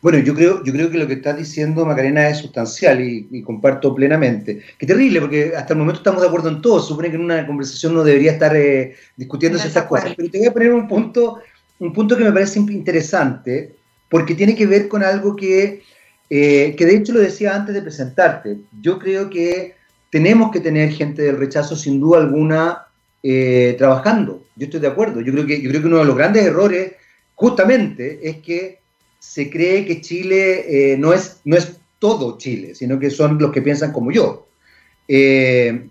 Bueno, 0.00 0.18
yo 0.20 0.34
creo, 0.34 0.64
yo 0.64 0.72
creo 0.72 0.90
que 0.90 0.96
lo 0.96 1.06
que 1.06 1.14
estás 1.14 1.36
diciendo, 1.36 1.84
Macarena, 1.84 2.30
es 2.30 2.38
sustancial 2.38 3.02
y, 3.02 3.42
comparto 3.42 3.94
plenamente. 3.94 4.62
Qué 4.78 4.86
terrible, 4.86 5.20
porque 5.20 5.52
hasta 5.54 5.74
el 5.74 5.78
momento 5.78 6.00
estamos 6.00 6.22
de 6.22 6.28
acuerdo 6.28 6.48
en 6.48 6.62
todo. 6.62 6.80
Supone 6.80 7.10
que 7.10 7.16
en 7.16 7.24
una 7.24 7.46
conversación 7.46 7.92
no 7.92 8.02
debería 8.02 8.32
estar 8.32 8.56
eh, 8.56 8.94
discutiendo 9.14 9.58
estas 9.58 9.84
cosas. 9.84 10.14
Pero 10.16 10.30
te 10.30 10.38
voy 10.38 10.46
a 10.46 10.52
poner 10.54 10.72
un 10.72 10.88
punto 10.88 11.40
un 11.78 11.92
punto 11.92 12.16
que 12.16 12.24
me 12.24 12.32
parece 12.32 12.58
interesante, 12.58 13.74
porque 14.08 14.34
tiene 14.34 14.54
que 14.54 14.66
ver 14.66 14.88
con 14.88 15.02
algo 15.02 15.36
que, 15.36 15.82
eh, 16.30 16.74
que 16.76 16.86
de 16.86 16.96
hecho 16.96 17.12
lo 17.12 17.20
decía 17.20 17.54
antes 17.54 17.74
de 17.74 17.82
presentarte. 17.82 18.58
Yo 18.80 18.98
creo 18.98 19.28
que 19.28 19.74
tenemos 20.10 20.50
que 20.50 20.60
tener 20.60 20.92
gente 20.92 21.22
del 21.22 21.38
rechazo 21.38 21.76
sin 21.76 22.00
duda 22.00 22.20
alguna 22.20 22.86
eh, 23.22 23.74
trabajando. 23.78 24.44
Yo 24.56 24.66
estoy 24.66 24.80
de 24.80 24.88
acuerdo. 24.88 25.20
Yo 25.20 25.32
creo, 25.32 25.46
que, 25.46 25.60
yo 25.60 25.68
creo 25.70 25.82
que 25.82 25.88
uno 25.88 25.98
de 25.98 26.04
los 26.04 26.16
grandes 26.16 26.44
errores 26.44 26.92
justamente 27.34 28.20
es 28.22 28.38
que 28.38 28.78
se 29.18 29.50
cree 29.50 29.84
que 29.84 30.00
Chile 30.00 30.92
eh, 30.92 30.96
no, 30.96 31.12
es, 31.12 31.40
no 31.44 31.56
es 31.56 31.78
todo 31.98 32.38
Chile, 32.38 32.74
sino 32.74 32.98
que 32.98 33.10
son 33.10 33.38
los 33.38 33.52
que 33.52 33.62
piensan 33.62 33.92
como 33.92 34.12
yo. 34.12 34.46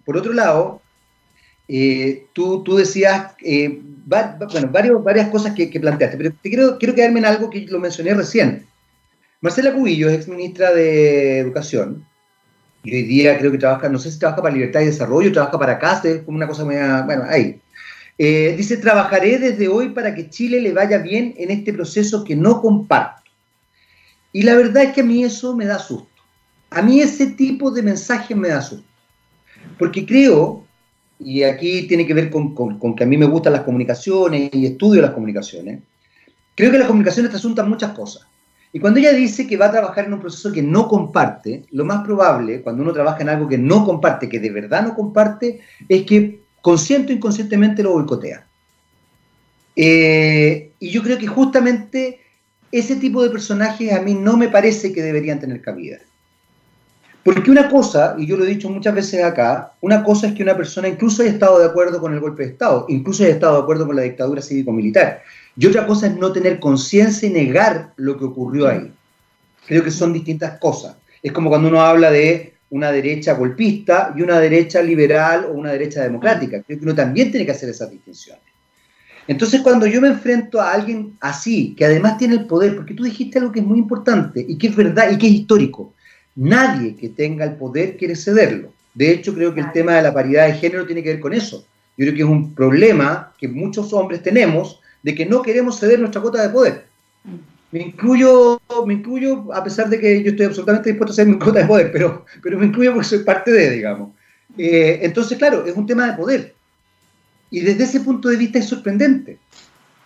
por 0.05 0.17
otro 0.17 0.33
lado, 0.33 0.81
tú, 2.33 2.63
tú 2.63 2.75
decías, 2.75 3.33
bueno, 4.05 4.69
varios, 4.71 5.03
varias 5.03 5.29
cosas 5.29 5.53
que, 5.53 5.67
planteaste, 5.67 6.17
pero 6.17 6.31
te 6.31 6.49
quiero, 6.49 6.77
quiero 6.77 6.95
quedarme 6.95 7.19
en 7.19 7.25
algo 7.25 7.49
que 7.49 7.65
lo 7.67 7.79
mencioné 7.79 8.13
recién. 8.13 8.65
Marcela 9.41 9.73
Cubillo 9.73 10.09
es 10.09 10.15
ex 10.15 10.27
ministra 10.27 10.73
de 10.73 11.39
Educación 11.39 12.05
y 12.85 12.95
hoy 12.95 13.01
día 13.03 13.37
creo 13.39 13.51
que 13.51 13.57
trabaja, 13.57 13.89
no 13.89 13.97
sé 13.97 14.11
si 14.11 14.19
trabaja 14.19 14.43
para 14.43 14.53
Libertad 14.53 14.81
y 14.81 14.85
Desarrollo, 14.85 15.31
trabaja 15.31 15.57
para 15.57 15.79
CASE, 15.79 16.11
es 16.11 16.21
como 16.21 16.37
una 16.37 16.47
cosa 16.47 16.63
muy, 16.63 16.75
bueno, 17.05 17.23
ahí. 17.27 17.59
Eh, 18.17 18.53
dice, 18.55 18.77
trabajaré 18.77 19.39
desde 19.39 19.67
hoy 19.67 19.89
para 19.89 20.13
que 20.13 20.29
Chile 20.29 20.61
le 20.61 20.71
vaya 20.71 20.99
bien 20.99 21.33
en 21.37 21.49
este 21.49 21.73
proceso 21.73 22.23
que 22.23 22.35
no 22.35 22.61
comparto. 22.61 23.23
Y 24.31 24.43
la 24.43 24.55
verdad 24.55 24.83
es 24.83 24.93
que 24.93 25.01
a 25.01 25.03
mí 25.03 25.23
eso 25.23 25.55
me 25.55 25.65
da 25.65 25.79
susto. 25.79 26.07
a 26.69 26.81
mí 26.81 27.01
ese 27.01 27.27
tipo 27.27 27.71
de 27.71 27.81
mensaje 27.81 28.35
me 28.35 28.49
da 28.49 28.61
susto. 28.61 28.87
Porque 29.79 30.05
creo, 30.05 30.63
y 31.19 31.43
aquí 31.43 31.87
tiene 31.87 32.05
que 32.05 32.13
ver 32.13 32.29
con, 32.29 32.95
que 32.95 33.03
a 33.03 33.07
mí 33.07 33.17
me 33.17 33.25
gustan 33.25 33.53
las 33.53 33.61
comunicaciones 33.61 34.49
y 34.53 34.65
estudio 34.65 35.01
las 35.01 35.11
comunicaciones, 35.11 35.81
creo 36.55 36.71
que 36.71 36.77
las 36.77 36.87
comunicaciones 36.87 37.31
te 37.31 37.37
asuntan 37.37 37.69
muchas 37.69 37.91
cosas. 37.91 38.27
Y 38.73 38.79
cuando 38.79 38.99
ella 38.99 39.13
dice 39.13 39.47
que 39.47 39.55
va 39.55 39.67
a 39.67 39.71
trabajar 39.71 40.05
en 40.05 40.13
un 40.13 40.19
proceso 40.19 40.51
que 40.51 40.61
no 40.61 40.89
comparte, 40.89 41.63
lo 41.71 41.85
más 41.85 42.03
probable, 42.03 42.61
cuando 42.61 42.83
uno 42.83 42.91
trabaja 42.91 43.21
en 43.21 43.29
algo 43.29 43.47
que 43.47 43.57
no 43.57 43.85
comparte, 43.85 44.27
que 44.27 44.39
de 44.39 44.49
verdad 44.49 44.83
no 44.83 44.93
comparte, 44.93 45.61
es 45.87 46.03
que 46.03 46.41
consciente 46.61 47.13
o 47.13 47.15
inconscientemente 47.15 47.83
lo 47.83 47.93
boicotea. 47.93 48.45
Eh, 49.77 50.71
y 50.79 50.89
yo 50.89 51.03
creo 51.03 51.17
que 51.17 51.27
justamente 51.27 52.19
ese 52.71 52.97
tipo 52.97 53.23
de 53.23 53.29
personajes 53.29 53.93
a 53.93 54.01
mí 54.01 54.13
no 54.13 54.35
me 54.35 54.49
parece 54.49 54.91
que 54.91 55.01
deberían 55.01 55.39
tener 55.39 55.61
cabida. 55.61 55.99
Porque 57.25 57.49
una 57.49 57.67
cosa, 57.67 58.15
y 58.19 58.27
yo 58.27 58.37
lo 58.37 58.45
he 58.45 58.49
dicho 58.49 58.69
muchas 58.69 58.93
veces 58.93 59.23
acá, 59.23 59.71
una 59.81 60.03
cosa 60.03 60.27
es 60.27 60.35
que 60.35 60.43
una 60.43 60.55
persona 60.55 60.87
incluso 60.87 61.23
haya 61.23 61.31
estado 61.31 61.57
de 61.57 61.65
acuerdo 61.65 61.99
con 61.99 62.13
el 62.13 62.19
golpe 62.19 62.43
de 62.43 62.51
Estado, 62.51 62.85
incluso 62.87 63.23
haya 63.23 63.33
estado 63.33 63.55
de 63.55 63.63
acuerdo 63.63 63.87
con 63.87 63.95
la 63.95 64.03
dictadura 64.03 64.43
cívico-militar. 64.43 65.23
Y 65.57 65.65
otra 65.65 65.87
cosa 65.87 66.05
es 66.05 66.15
no 66.15 66.31
tener 66.31 66.59
conciencia 66.59 67.27
y 67.27 67.31
negar 67.31 67.93
lo 67.95 68.15
que 68.15 68.25
ocurrió 68.25 68.67
ahí. 68.67 68.93
Creo 69.65 69.83
que 69.83 69.89
son 69.89 70.13
distintas 70.13 70.59
cosas. 70.59 70.97
Es 71.23 71.31
como 71.31 71.49
cuando 71.49 71.67
uno 71.67 71.81
habla 71.81 72.11
de 72.11 72.53
una 72.69 72.91
derecha 72.91 73.33
golpista 73.33 74.13
y 74.15 74.21
una 74.21 74.39
derecha 74.39 74.83
liberal 74.83 75.45
o 75.45 75.53
una 75.53 75.71
derecha 75.71 76.03
democrática. 76.03 76.61
Creo 76.61 76.77
que 76.77 76.85
uno 76.85 76.93
también 76.93 77.31
tiene 77.31 77.47
que 77.47 77.53
hacer 77.53 77.69
esas 77.69 77.89
distinciones. 77.89 78.43
Entonces, 79.27 79.61
cuando 79.61 79.87
yo 79.87 79.99
me 79.99 80.09
enfrento 80.09 80.61
a 80.61 80.73
alguien 80.73 81.17
así, 81.21 81.73
que 81.75 81.85
además 81.85 82.19
tiene 82.19 82.35
el 82.35 82.45
poder, 82.45 82.75
porque 82.75 82.93
tú 82.93 83.03
dijiste 83.03 83.39
algo 83.39 83.51
que 83.51 83.61
es 83.61 83.65
muy 83.65 83.79
importante 83.79 84.45
y 84.47 84.59
que 84.59 84.67
es 84.67 84.75
verdad 84.75 85.09
y 85.09 85.17
que 85.17 85.25
es 85.25 85.33
histórico, 85.33 85.94
nadie 86.35 86.95
que 86.95 87.09
tenga 87.09 87.45
el 87.45 87.55
poder 87.55 87.97
quiere 87.97 88.15
cederlo. 88.15 88.73
De 88.93 89.11
hecho, 89.11 89.33
creo 89.33 89.53
que 89.53 89.61
el 89.61 89.71
tema 89.71 89.95
de 89.95 90.03
la 90.03 90.13
paridad 90.13 90.47
de 90.47 90.53
género 90.53 90.85
tiene 90.85 91.03
que 91.03 91.09
ver 91.09 91.19
con 91.19 91.33
eso. 91.33 91.65
Yo 91.97 92.05
creo 92.05 92.13
que 92.13 92.21
es 92.21 92.27
un 92.27 92.53
problema 92.53 93.33
que 93.37 93.47
muchos 93.47 93.91
hombres 93.93 94.21
tenemos 94.21 94.79
de 95.03 95.15
que 95.15 95.25
no 95.25 95.41
queremos 95.41 95.79
ceder 95.79 95.99
nuestra 95.99 96.21
cuota 96.21 96.41
de 96.41 96.49
poder. 96.49 96.85
Me 97.71 97.81
incluyo, 97.81 98.61
me 98.85 98.93
incluyo, 98.93 99.53
a 99.53 99.63
pesar 99.63 99.89
de 99.89 99.99
que 99.99 100.23
yo 100.23 100.31
estoy 100.31 100.45
absolutamente 100.45 100.89
dispuesto 100.89 101.11
a 101.11 101.15
ceder 101.15 101.33
mi 101.33 101.39
cuota 101.39 101.59
de 101.59 101.65
poder, 101.65 101.91
pero, 101.91 102.25
pero 102.41 102.57
me 102.57 102.65
incluyo 102.65 102.93
porque 102.93 103.07
soy 103.07 103.19
parte 103.19 103.51
de, 103.51 103.69
digamos. 103.69 104.11
Eh, 104.57 104.99
entonces, 105.01 105.37
claro, 105.37 105.65
es 105.65 105.75
un 105.75 105.85
tema 105.85 106.07
de 106.07 106.17
poder. 106.17 106.55
Y 107.51 107.61
desde 107.61 107.83
ese 107.83 107.99
punto 107.99 108.29
de 108.29 108.37
vista 108.37 108.59
es 108.59 108.65
sorprendente. 108.65 109.37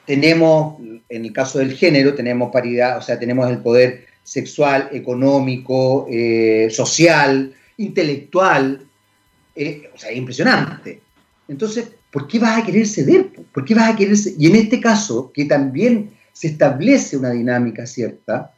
Tenemos, 0.06 0.80
en 1.08 1.26
el 1.26 1.32
caso 1.32 1.60
del 1.60 1.74
género, 1.74 2.16
tenemos 2.16 2.52
paridad, 2.52 2.98
o 2.98 3.02
sea, 3.02 3.20
tenemos 3.20 3.50
el 3.50 3.60
poder 3.60 4.09
sexual, 4.30 4.90
económico, 4.92 6.06
eh, 6.08 6.68
social, 6.70 7.52
intelectual, 7.78 8.86
eh, 9.56 9.90
o 9.92 9.98
sea, 9.98 10.12
es 10.12 10.18
impresionante. 10.18 11.02
Entonces, 11.48 11.90
¿por 12.12 12.28
qué 12.28 12.38
vas 12.38 12.62
a 12.62 12.64
querer 12.64 12.86
ceder? 12.86 13.32
¿Por 13.52 13.66
qué 13.66 13.74
vas 13.74 13.90
a 13.90 13.96
querer 13.96 14.16
Y 14.38 14.46
en 14.46 14.56
este 14.56 14.80
caso, 14.80 15.32
que 15.34 15.46
también 15.46 16.12
se 16.32 16.48
establece 16.48 17.18
una 17.18 17.32
dinámica 17.32 17.88
cierta, 17.88 18.54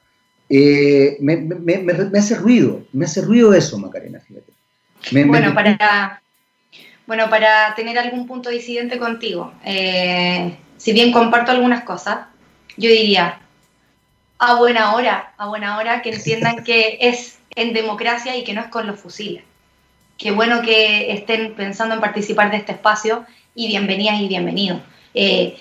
eh, 0.49 1.15
me, 1.21 2.19
hace 2.19 2.35
ruido, 2.35 2.85
me 2.91 3.05
hace 3.05 3.21
ruido 3.21 3.53
eso, 3.53 3.79
Macarena, 3.79 4.19
fíjate. 4.19 4.51
bueno, 5.25 5.53
para, 5.53 6.21
bueno, 7.07 7.29
para 7.29 7.73
tener 7.75 7.97
algún 7.97 8.27
punto 8.27 8.49
disidente 8.49 8.99
contigo, 8.99 9.53
eh, 9.63 10.53
si 10.75 10.91
bien 10.91 11.13
comparto 11.13 11.51
algunas 11.51 11.85
cosas, 11.85 12.27
yo 12.75 12.89
diría, 12.89 13.39
a 14.41 14.55
buena 14.55 14.95
hora, 14.95 15.33
a 15.37 15.47
buena 15.47 15.77
hora 15.77 16.01
que 16.01 16.09
entiendan 16.09 16.63
que 16.63 16.97
es 16.99 17.37
en 17.55 17.73
democracia 17.73 18.35
y 18.35 18.43
que 18.43 18.53
no 18.53 18.61
es 18.61 18.67
con 18.69 18.87
los 18.87 18.99
fusiles. 18.99 19.43
Qué 20.17 20.31
bueno 20.31 20.63
que 20.63 21.11
estén 21.11 21.53
pensando 21.53 21.93
en 21.93 22.01
participar 22.01 22.49
de 22.49 22.57
este 22.57 22.71
espacio 22.71 23.23
y 23.53 23.67
bienvenidas 23.67 24.19
y 24.19 24.27
bienvenidos. 24.27 24.81
Eh, 25.13 25.57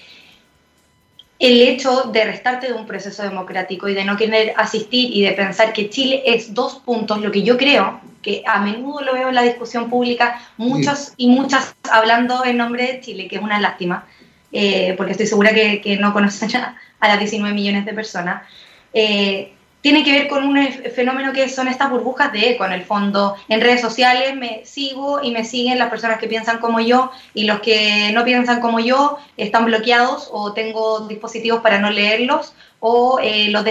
el 1.38 1.60
hecho 1.60 2.04
de 2.04 2.24
restarte 2.24 2.68
de 2.68 2.72
un 2.72 2.86
proceso 2.86 3.22
democrático 3.22 3.86
y 3.86 3.92
de 3.92 4.04
no 4.06 4.16
querer 4.16 4.54
asistir 4.56 5.14
y 5.14 5.22
de 5.24 5.32
pensar 5.32 5.74
que 5.74 5.90
Chile 5.90 6.22
es 6.24 6.54
dos 6.54 6.76
puntos, 6.76 7.20
lo 7.20 7.30
que 7.30 7.42
yo 7.42 7.58
creo, 7.58 8.00
que 8.22 8.42
a 8.46 8.60
menudo 8.60 9.02
lo 9.02 9.12
veo 9.12 9.28
en 9.28 9.34
la 9.34 9.42
discusión 9.42 9.90
pública, 9.90 10.40
muchos 10.56 11.12
y 11.18 11.28
muchas 11.28 11.74
hablando 11.92 12.46
en 12.46 12.56
nombre 12.56 12.86
de 12.86 13.00
Chile, 13.00 13.28
que 13.28 13.36
es 13.36 13.42
una 13.42 13.60
lástima, 13.60 14.06
eh, 14.52 14.94
porque 14.96 15.12
estoy 15.12 15.26
segura 15.26 15.52
que, 15.52 15.98
no 16.00 16.14
conocen 16.14 16.56
a, 16.56 16.80
a, 16.98 17.08
las 17.08 17.18
19 17.18 17.54
millones 17.54 17.84
de 17.84 17.92
personas. 17.92 18.42
Eh, 18.92 19.52
tiene 19.80 20.04
que 20.04 20.12
ver 20.12 20.28
con 20.28 20.44
un 20.44 20.58
fenómeno 20.94 21.32
que 21.32 21.48
son 21.48 21.66
estas 21.66 21.90
burbujas 21.90 22.32
de 22.32 22.50
eco, 22.50 22.66
en 22.66 22.72
el 22.72 22.84
fondo. 22.84 23.34
En 23.48 23.62
redes 23.62 23.80
sociales 23.80 24.36
me 24.36 24.62
sigo 24.64 25.22
y 25.22 25.30
me 25.30 25.44
siguen 25.44 25.78
las 25.78 25.88
personas 25.88 26.18
que 26.18 26.28
piensan 26.28 26.58
como 26.58 26.80
yo 26.80 27.10
y 27.32 27.44
los 27.44 27.60
que 27.60 28.10
no 28.12 28.24
piensan 28.24 28.60
como 28.60 28.78
yo 28.78 29.18
están 29.38 29.64
bloqueados 29.64 30.28
o 30.32 30.52
tengo 30.52 31.08
dispositivos 31.08 31.62
para 31.62 31.78
no 31.78 31.90
leerlos 31.90 32.52
o, 32.80 33.20
eh, 33.22 33.48
los, 33.48 33.64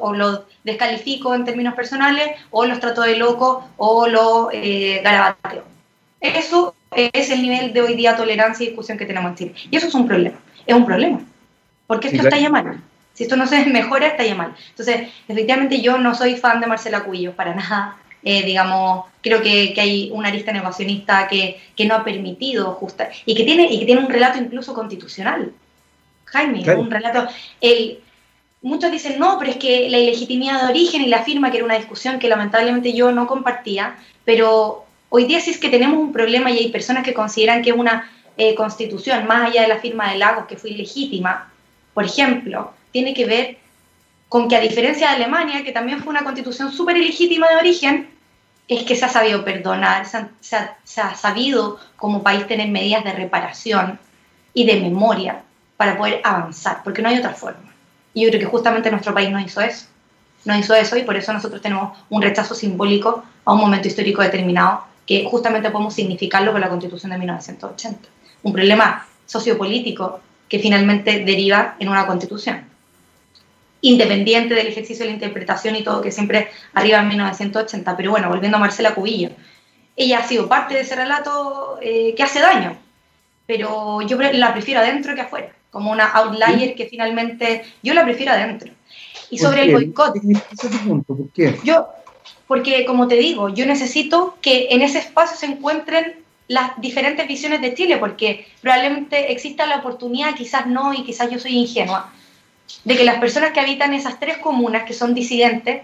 o 0.00 0.12
los 0.12 0.40
descalifico 0.62 1.34
en 1.34 1.44
términos 1.44 1.74
personales 1.74 2.32
o 2.50 2.66
los 2.66 2.80
trato 2.80 3.02
de 3.02 3.16
loco 3.16 3.66
o 3.78 4.06
los 4.08 4.48
eh, 4.52 5.00
garabateo. 5.02 5.64
Eso 6.20 6.74
es 6.90 7.30
el 7.30 7.42
nivel 7.42 7.72
de 7.72 7.80
hoy 7.80 7.94
día 7.94 8.16
tolerancia 8.16 8.64
y 8.64 8.68
discusión 8.68 8.98
que 8.98 9.06
tenemos 9.06 9.30
en 9.30 9.36
Chile. 9.36 9.54
Y 9.70 9.76
eso 9.76 9.86
es 9.86 9.94
un 9.94 10.06
problema. 10.06 10.36
Es 10.66 10.74
un 10.74 10.84
problema. 10.84 11.20
Porque 11.86 12.08
esto 12.08 12.22
está 12.22 12.38
llamando. 12.38 12.78
Si 13.16 13.24
esto 13.24 13.36
no 13.36 13.46
se 13.46 13.64
mejora, 13.66 14.08
está 14.08 14.24
ya 14.24 14.34
mal. 14.34 14.54
Entonces, 14.70 15.08
efectivamente 15.26 15.80
yo 15.80 15.98
no 15.98 16.14
soy 16.14 16.36
fan 16.36 16.60
de 16.60 16.66
Marcela 16.66 17.02
Cubillos, 17.02 17.34
para 17.34 17.54
nada. 17.54 17.96
Eh, 18.22 18.42
digamos, 18.44 19.06
creo 19.22 19.40
que, 19.40 19.74
hay 19.78 20.10
una 20.12 20.28
arista 20.28 20.52
negacionista 20.52 21.26
que, 21.28 21.60
no 21.86 21.94
ha 21.94 22.04
permitido 22.04 22.72
justa 22.72 23.08
y 23.24 23.34
que 23.34 23.44
tiene 23.44 23.72
y 23.72 23.78
que 23.78 23.86
tiene 23.86 24.00
un 24.00 24.10
relato 24.10 24.38
incluso 24.38 24.74
constitucional. 24.74 25.52
Jaime, 26.24 26.64
un 26.74 26.90
relato. 26.90 27.28
El, 27.60 28.00
muchos 28.62 28.90
dicen, 28.90 29.18
no, 29.18 29.38
pero 29.38 29.52
es 29.52 29.58
que 29.58 29.88
la 29.88 29.98
ilegitimidad 29.98 30.62
de 30.62 30.70
origen 30.70 31.02
y 31.02 31.06
la 31.06 31.22
firma, 31.22 31.50
que 31.50 31.58
era 31.58 31.66
una 31.66 31.76
discusión 31.76 32.18
que 32.18 32.28
lamentablemente 32.28 32.92
yo 32.92 33.12
no 33.12 33.28
compartía, 33.28 33.96
pero 34.24 34.84
hoy 35.08 35.26
día 35.26 35.40
sí 35.40 35.50
es 35.50 35.58
que 35.58 35.68
tenemos 35.68 35.98
un 35.98 36.12
problema 36.12 36.50
y 36.50 36.58
hay 36.58 36.68
personas 36.70 37.04
que 37.04 37.14
consideran 37.14 37.62
que 37.62 37.72
una 37.72 38.10
eh, 38.36 38.56
constitución, 38.56 39.26
más 39.26 39.48
allá 39.48 39.62
de 39.62 39.68
la 39.68 39.78
firma 39.78 40.10
de 40.10 40.18
Lagos, 40.18 40.46
que 40.46 40.56
fue 40.56 40.70
ilegítima, 40.70 41.50
por 41.94 42.04
ejemplo, 42.04 42.72
tiene 42.96 43.12
que 43.12 43.26
ver 43.26 43.58
con 44.30 44.48
que 44.48 44.56
a 44.56 44.60
diferencia 44.60 45.10
de 45.10 45.16
Alemania, 45.16 45.62
que 45.62 45.70
también 45.70 46.02
fue 46.02 46.12
una 46.12 46.24
constitución 46.24 46.72
súper 46.72 46.96
ilegítima 46.96 47.46
de 47.50 47.56
origen, 47.56 48.08
es 48.68 48.84
que 48.84 48.96
se 48.96 49.04
ha 49.04 49.10
sabido 49.10 49.44
perdonar, 49.44 50.06
se 50.06 50.56
ha, 50.56 51.14
sabido 51.14 51.78
como 51.98 52.22
país 52.22 52.46
tener 52.46 52.68
medidas 52.68 53.04
de 53.04 53.12
reparación 53.12 53.98
y 54.54 54.64
de 54.64 54.80
memoria 54.80 55.42
para 55.76 55.98
poder 55.98 56.22
avanzar, 56.24 56.80
porque 56.84 57.02
no 57.02 57.10
hay 57.10 57.18
otra 57.18 57.34
forma. 57.34 57.70
Y 58.14 58.22
yo 58.22 58.30
creo 58.30 58.40
que 58.40 58.46
justamente 58.46 58.90
nuestro 58.90 59.12
país 59.12 59.30
no 59.30 59.40
hizo 59.40 59.60
eso. 59.60 59.88
No 60.46 60.56
hizo 60.58 60.74
eso 60.74 60.96
y 60.96 61.02
por 61.02 61.16
eso 61.16 61.34
nosotros 61.34 61.60
tenemos 61.60 61.98
un 62.08 62.22
rechazo 62.22 62.54
simbólico 62.54 63.24
a 63.44 63.52
un 63.52 63.60
momento 63.60 63.88
histórico 63.88 64.22
determinado 64.22 64.84
que 65.04 65.26
justamente 65.30 65.68
podemos 65.68 65.92
significarlo 65.92 66.50
con 66.50 66.62
la 66.62 66.70
Constitución 66.70 67.12
de 67.12 67.18
1980. 67.18 68.08
Un 68.42 68.54
problema 68.54 69.06
sociopolítico 69.26 70.20
que 70.48 70.60
finalmente 70.60 71.22
deriva 71.26 71.76
en 71.78 71.90
una 71.90 72.06
constitución 72.06 72.74
independiente 73.88 74.54
del 74.54 74.66
ejercicio 74.66 75.04
de 75.04 75.10
la 75.10 75.14
interpretación 75.14 75.76
y 75.76 75.82
todo, 75.82 76.02
que 76.02 76.10
siempre 76.10 76.48
arriba 76.74 76.98
en 76.98 77.08
1980. 77.08 77.96
Pero 77.96 78.10
bueno, 78.10 78.28
volviendo 78.28 78.56
a 78.56 78.60
Marcela 78.60 78.94
Cubillo, 78.94 79.30
ella 79.96 80.18
ha 80.18 80.28
sido 80.28 80.48
parte 80.48 80.74
de 80.74 80.80
ese 80.80 80.96
relato 80.96 81.78
eh, 81.80 82.14
que 82.16 82.22
hace 82.22 82.40
daño, 82.40 82.76
pero 83.46 84.02
yo 84.02 84.18
la 84.18 84.52
prefiero 84.52 84.80
adentro 84.80 85.14
que 85.14 85.22
afuera, 85.22 85.52
como 85.70 85.92
una 85.92 86.06
outlier 86.06 86.74
que 86.74 86.86
finalmente 86.86 87.62
yo 87.82 87.94
la 87.94 88.04
prefiero 88.04 88.32
adentro. 88.32 88.72
Y 89.30 89.38
sobre 89.38 89.62
el 89.62 89.72
boicot. 89.72 90.14
¿Por 91.06 91.30
qué? 91.30 91.58
Yo, 91.64 91.88
porque 92.46 92.84
como 92.84 93.08
te 93.08 93.16
digo, 93.16 93.48
yo 93.48 93.66
necesito 93.66 94.36
que 94.40 94.68
en 94.70 94.82
ese 94.82 94.98
espacio 94.98 95.36
se 95.36 95.46
encuentren 95.46 96.26
las 96.48 96.80
diferentes 96.80 97.26
visiones 97.26 97.60
de 97.60 97.74
Chile, 97.74 97.96
porque 97.96 98.46
probablemente 98.60 99.32
exista 99.32 99.66
la 99.66 99.78
oportunidad, 99.78 100.34
quizás 100.34 100.66
no, 100.66 100.94
y 100.94 101.02
quizás 101.02 101.30
yo 101.30 101.38
soy 101.38 101.56
ingenua, 101.56 102.12
de 102.84 102.96
que 102.96 103.04
las 103.04 103.18
personas 103.18 103.52
que 103.52 103.60
habitan 103.60 103.94
esas 103.94 104.18
tres 104.18 104.38
comunas, 104.38 104.84
que 104.84 104.94
son 104.94 105.14
disidentes, 105.14 105.82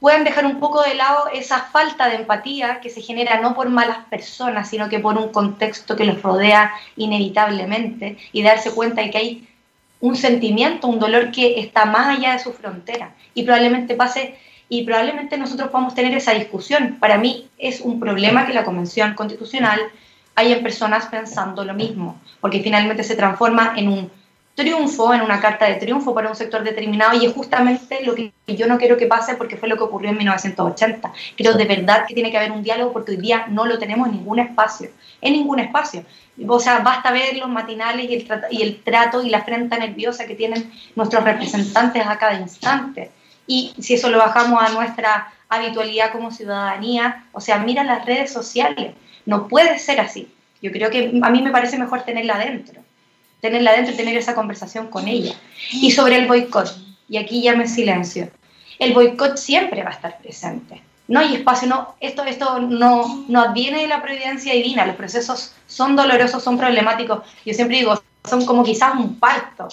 puedan 0.00 0.24
dejar 0.24 0.46
un 0.46 0.60
poco 0.60 0.82
de 0.82 0.94
lado 0.94 1.28
esa 1.32 1.60
falta 1.60 2.08
de 2.08 2.16
empatía 2.16 2.80
que 2.80 2.90
se 2.90 3.02
genera 3.02 3.40
no 3.40 3.54
por 3.54 3.68
malas 3.68 3.98
personas, 4.10 4.68
sino 4.70 4.88
que 4.88 5.00
por 5.00 5.16
un 5.16 5.30
contexto 5.30 5.96
que 5.96 6.04
los 6.04 6.22
rodea 6.22 6.72
inevitablemente 6.96 8.16
y 8.32 8.42
darse 8.42 8.70
cuenta 8.70 9.02
de 9.02 9.10
que 9.10 9.18
hay 9.18 9.48
un 10.00 10.14
sentimiento, 10.14 10.86
un 10.86 11.00
dolor 11.00 11.32
que 11.32 11.58
está 11.58 11.84
más 11.84 12.16
allá 12.16 12.32
de 12.32 12.38
su 12.38 12.52
frontera 12.52 13.14
y 13.34 13.42
probablemente 13.42 13.94
pase 13.94 14.38
y 14.68 14.84
probablemente 14.84 15.38
nosotros 15.38 15.70
podamos 15.70 15.94
tener 15.94 16.14
esa 16.14 16.32
discusión. 16.32 16.98
Para 17.00 17.18
mí 17.18 17.48
es 17.58 17.80
un 17.80 17.98
problema 17.98 18.46
que 18.46 18.52
la 18.52 18.64
Convención 18.64 19.14
Constitucional 19.14 19.80
haya 20.34 20.62
personas 20.62 21.06
pensando 21.06 21.64
lo 21.64 21.74
mismo, 21.74 22.20
porque 22.40 22.60
finalmente 22.60 23.02
se 23.02 23.16
transforma 23.16 23.72
en 23.76 23.88
un 23.88 24.10
triunfo, 24.58 25.14
en 25.14 25.22
una 25.22 25.40
carta 25.40 25.66
de 25.66 25.76
triunfo 25.76 26.12
para 26.12 26.28
un 26.28 26.34
sector 26.34 26.64
determinado 26.64 27.16
y 27.16 27.24
es 27.24 27.32
justamente 27.32 28.04
lo 28.04 28.16
que 28.16 28.32
yo 28.48 28.66
no 28.66 28.76
quiero 28.76 28.96
que 28.96 29.06
pase 29.06 29.36
porque 29.36 29.56
fue 29.56 29.68
lo 29.68 29.76
que 29.76 29.84
ocurrió 29.84 30.10
en 30.10 30.18
1980. 30.18 31.12
Creo 31.36 31.54
de 31.54 31.64
verdad 31.64 32.04
que 32.08 32.14
tiene 32.14 32.32
que 32.32 32.38
haber 32.38 32.50
un 32.50 32.64
diálogo 32.64 32.92
porque 32.92 33.12
hoy 33.12 33.18
día 33.18 33.46
no 33.48 33.66
lo 33.66 33.78
tenemos 33.78 34.08
en 34.08 34.14
ningún 34.14 34.40
espacio, 34.40 34.90
en 35.20 35.34
ningún 35.34 35.60
espacio. 35.60 36.04
O 36.48 36.58
sea, 36.58 36.80
basta 36.80 37.12
ver 37.12 37.36
los 37.36 37.48
matinales 37.48 38.10
y 38.10 38.14
el, 38.14 38.26
y 38.50 38.62
el 38.62 38.82
trato 38.82 39.22
y 39.22 39.30
la 39.30 39.42
frente 39.42 39.78
nerviosa 39.78 40.26
que 40.26 40.34
tienen 40.34 40.72
nuestros 40.96 41.22
representantes 41.22 42.04
a 42.04 42.18
cada 42.18 42.34
instante. 42.34 43.12
Y 43.46 43.74
si 43.78 43.94
eso 43.94 44.10
lo 44.10 44.18
bajamos 44.18 44.60
a 44.60 44.70
nuestra 44.70 45.32
habitualidad 45.48 46.10
como 46.10 46.32
ciudadanía, 46.32 47.26
o 47.30 47.40
sea, 47.40 47.58
mira 47.58 47.84
las 47.84 48.04
redes 48.04 48.32
sociales, 48.32 48.92
no 49.24 49.46
puede 49.46 49.78
ser 49.78 50.00
así. 50.00 50.28
Yo 50.60 50.72
creo 50.72 50.90
que 50.90 51.12
a 51.22 51.30
mí 51.30 51.42
me 51.42 51.52
parece 51.52 51.78
mejor 51.78 52.02
tenerla 52.02 52.34
adentro 52.34 52.82
tenerla 53.40 53.70
adentro 53.70 53.94
y 53.94 53.96
tener 53.96 54.16
esa 54.16 54.34
conversación 54.34 54.88
con 54.88 55.08
ella. 55.08 55.34
Y 55.72 55.90
sobre 55.90 56.16
el 56.16 56.26
boicot, 56.26 56.76
y 57.08 57.16
aquí 57.16 57.42
ya 57.42 57.54
me 57.54 57.68
silencio, 57.68 58.30
el 58.78 58.92
boicot 58.92 59.36
siempre 59.36 59.82
va 59.82 59.90
a 59.90 59.94
estar 59.94 60.18
presente. 60.18 60.82
No 61.08 61.20
hay 61.20 61.36
espacio, 61.36 61.68
no, 61.68 61.94
esto, 62.00 62.22
esto 62.24 62.60
no, 62.60 63.24
no 63.28 63.40
adviene 63.40 63.80
de 63.80 63.88
la 63.88 64.02
providencia 64.02 64.52
divina, 64.52 64.84
los 64.84 64.96
procesos 64.96 65.54
son 65.66 65.96
dolorosos, 65.96 66.42
son 66.42 66.58
problemáticos. 66.58 67.20
Yo 67.46 67.54
siempre 67.54 67.78
digo, 67.78 68.00
son 68.28 68.44
como 68.44 68.62
quizás 68.62 68.94
un 68.94 69.18
parto. 69.18 69.68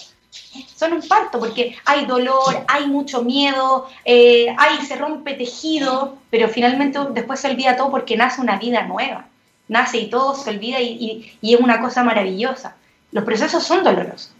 Son 0.76 0.94
un 0.94 1.02
parto 1.02 1.40
porque 1.40 1.76
hay 1.86 2.06
dolor, 2.06 2.66
hay 2.68 2.88
mucho 2.88 3.22
miedo, 3.22 3.88
eh, 4.06 4.54
hay, 4.58 4.86
se 4.86 4.96
rompe 4.96 5.34
tejido, 5.34 6.18
pero 6.30 6.48
finalmente 6.48 7.00
después 7.12 7.40
se 7.40 7.50
olvida 7.50 7.76
todo 7.76 7.92
porque 7.92 8.16
nace 8.16 8.40
una 8.40 8.58
vida 8.58 8.84
nueva. 8.84 9.26
Nace 9.68 9.98
y 9.98 10.10
todo 10.10 10.36
se 10.36 10.50
olvida 10.50 10.80
y, 10.80 11.38
y 11.42 11.54
es 11.54 11.60
una 11.60 11.82
cosa 11.82 12.04
maravillosa. 12.04 12.76
Los 13.16 13.24
procesos 13.24 13.64
son 13.64 13.82
dolorosos 13.82 14.34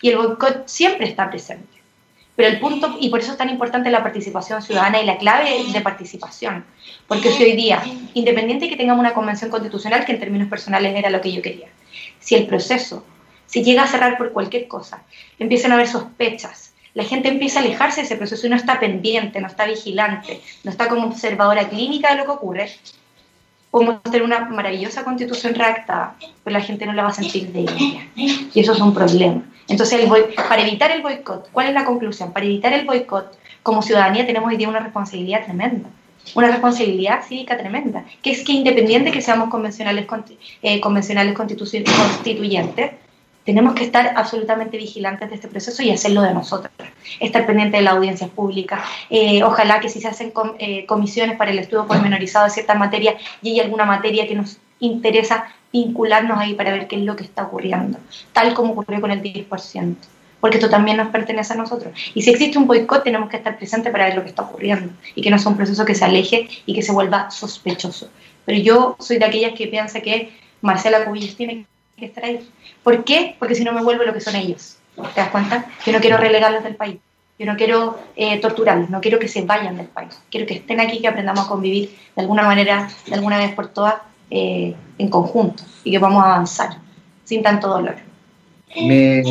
y 0.00 0.08
el 0.08 0.16
boicot 0.16 0.68
siempre 0.68 1.08
está 1.08 1.28
presente. 1.28 1.82
Pero 2.36 2.48
el 2.48 2.60
punto, 2.60 2.96
y 3.00 3.08
por 3.08 3.18
eso 3.18 3.32
es 3.32 3.38
tan 3.38 3.50
importante 3.50 3.90
la 3.90 4.04
participación 4.04 4.62
ciudadana 4.62 5.02
y 5.02 5.04
la 5.04 5.18
clave 5.18 5.64
de 5.72 5.80
participación, 5.80 6.64
porque 7.08 7.32
si 7.32 7.42
hoy 7.42 7.56
día, 7.56 7.82
independiente 8.14 8.66
de 8.66 8.70
que 8.70 8.76
tengamos 8.76 9.00
una 9.00 9.14
convención 9.14 9.50
constitucional, 9.50 10.04
que 10.04 10.12
en 10.12 10.20
términos 10.20 10.46
personales 10.48 10.94
era 10.94 11.10
lo 11.10 11.20
que 11.20 11.32
yo 11.32 11.42
quería, 11.42 11.66
si 12.20 12.36
el 12.36 12.46
proceso, 12.46 13.04
si 13.46 13.64
llega 13.64 13.82
a 13.82 13.88
cerrar 13.88 14.16
por 14.16 14.30
cualquier 14.30 14.68
cosa, 14.68 15.02
empiezan 15.40 15.72
a 15.72 15.74
haber 15.74 15.88
sospechas, 15.88 16.72
la 16.94 17.02
gente 17.02 17.26
empieza 17.26 17.58
a 17.58 17.62
alejarse 17.64 18.02
de 18.02 18.06
ese 18.06 18.16
proceso 18.16 18.46
y 18.46 18.50
no 18.50 18.54
está 18.54 18.78
pendiente, 18.78 19.40
no 19.40 19.48
está 19.48 19.64
vigilante, 19.64 20.40
no 20.62 20.70
está 20.70 20.86
como 20.86 21.08
observadora 21.08 21.68
clínica 21.68 22.12
de 22.12 22.18
lo 22.18 22.26
que 22.26 22.30
ocurre, 22.30 22.70
podemos 23.74 24.04
tener 24.04 24.22
una 24.22 24.38
maravillosa 24.44 25.02
constitución 25.02 25.52
redactada, 25.52 26.14
pero 26.44 26.56
la 26.56 26.62
gente 26.62 26.86
no 26.86 26.92
la 26.92 27.02
va 27.02 27.08
a 27.08 27.12
sentir 27.12 27.50
de 27.50 27.62
ella. 27.62 28.06
Y 28.14 28.60
eso 28.60 28.72
es 28.72 28.78
un 28.78 28.94
problema. 28.94 29.42
Entonces, 29.66 30.00
para 30.48 30.62
evitar 30.62 30.92
el 30.92 31.02
boicot, 31.02 31.50
¿cuál 31.50 31.66
es 31.66 31.74
la 31.74 31.84
conclusión? 31.84 32.32
Para 32.32 32.46
evitar 32.46 32.72
el 32.72 32.86
boicot, 32.86 33.36
como 33.64 33.82
ciudadanía 33.82 34.24
tenemos 34.26 34.48
hoy 34.48 34.58
día 34.58 34.68
una 34.68 34.78
responsabilidad 34.78 35.44
tremenda, 35.44 35.88
una 36.36 36.52
responsabilidad 36.52 37.24
cívica 37.26 37.58
tremenda, 37.58 38.04
que 38.22 38.30
es 38.30 38.44
que 38.44 38.52
independiente 38.52 39.10
que 39.10 39.20
seamos 39.20 39.48
convencionales, 39.48 40.06
eh, 40.62 40.80
convencionales 40.80 41.34
constituyentes, 41.34 42.92
tenemos 43.44 43.74
que 43.74 43.84
estar 43.84 44.14
absolutamente 44.16 44.76
vigilantes 44.76 45.28
de 45.28 45.34
este 45.36 45.48
proceso 45.48 45.82
y 45.82 45.90
hacerlo 45.90 46.22
de 46.22 46.32
nosotros. 46.32 46.72
Estar 47.20 47.46
pendiente 47.46 47.76
de 47.76 47.82
la 47.82 47.92
audiencia 47.92 48.26
pública. 48.28 48.82
Eh, 49.10 49.42
ojalá 49.42 49.80
que 49.80 49.88
si 49.88 50.00
se 50.00 50.08
hacen 50.08 50.32
eh, 50.58 50.86
comisiones 50.86 51.36
para 51.36 51.50
el 51.50 51.58
estudio 51.58 51.86
pormenorizado 51.86 52.46
de 52.46 52.50
cierta 52.50 52.74
materia 52.74 53.16
y 53.42 53.50
hay 53.50 53.60
alguna 53.60 53.84
materia 53.84 54.26
que 54.26 54.34
nos 54.34 54.58
interesa 54.80 55.46
vincularnos 55.72 56.38
ahí 56.38 56.54
para 56.54 56.72
ver 56.72 56.86
qué 56.86 56.96
es 56.96 57.02
lo 57.02 57.16
que 57.16 57.24
está 57.24 57.44
ocurriendo, 57.44 57.98
tal 58.32 58.54
como 58.54 58.72
ocurrió 58.72 59.00
con 59.00 59.10
el 59.10 59.22
10%, 59.22 59.96
porque 60.40 60.58
esto 60.58 60.70
también 60.70 60.96
nos 60.96 61.08
pertenece 61.08 61.52
a 61.52 61.56
nosotros. 61.56 61.92
Y 62.14 62.22
si 62.22 62.30
existe 62.30 62.58
un 62.58 62.66
boicot, 62.66 63.02
tenemos 63.02 63.28
que 63.28 63.38
estar 63.38 63.56
presentes 63.56 63.90
para 63.90 64.06
ver 64.06 64.14
lo 64.14 64.22
que 64.22 64.28
está 64.28 64.42
ocurriendo 64.42 64.92
y 65.14 65.22
que 65.22 65.30
no 65.30 65.38
sea 65.38 65.50
un 65.50 65.56
proceso 65.56 65.84
que 65.84 65.94
se 65.94 66.04
aleje 66.04 66.48
y 66.64 66.74
que 66.74 66.82
se 66.82 66.92
vuelva 66.92 67.30
sospechoso. 67.30 68.08
Pero 68.44 68.58
yo 68.60 68.96
soy 69.00 69.18
de 69.18 69.24
aquellas 69.24 69.54
que 69.54 69.66
piensa 69.66 70.00
que 70.00 70.32
Marcela 70.60 71.04
Cubillos 71.04 71.34
tiene 71.34 71.66
que 71.96 72.06
estar. 72.06 72.24
¿Por 72.82 73.04
qué? 73.04 73.36
Porque 73.38 73.54
si 73.54 73.64
no 73.64 73.72
me 73.72 73.82
vuelvo 73.82 74.04
lo 74.04 74.12
que 74.12 74.20
son 74.20 74.36
ellos. 74.36 74.76
¿Te 74.96 75.20
das 75.20 75.30
cuenta? 75.30 75.66
Yo 75.84 75.92
no 75.92 76.00
quiero 76.00 76.16
relegarlos 76.16 76.62
del 76.62 76.76
país. 76.76 76.98
Yo 77.38 77.46
no 77.46 77.56
quiero 77.56 77.98
eh, 78.14 78.38
torturarlos, 78.40 78.90
no 78.90 79.00
quiero 79.00 79.18
que 79.18 79.26
se 79.26 79.42
vayan 79.42 79.76
del 79.76 79.86
país. 79.86 80.16
Quiero 80.30 80.46
que 80.46 80.54
estén 80.54 80.80
aquí, 80.80 81.00
que 81.00 81.08
aprendamos 81.08 81.46
a 81.46 81.48
convivir 81.48 81.90
de 82.14 82.22
alguna 82.22 82.44
manera, 82.44 82.88
de 83.06 83.14
alguna 83.14 83.38
vez 83.38 83.52
por 83.54 83.68
todas, 83.68 83.96
eh, 84.30 84.74
en 84.98 85.08
conjunto 85.08 85.62
y 85.82 85.90
que 85.90 85.98
vamos 85.98 86.22
a 86.22 86.34
avanzar 86.34 86.78
sin 87.24 87.42
tanto 87.42 87.68
dolor. 87.68 87.96
Me, 88.76 89.22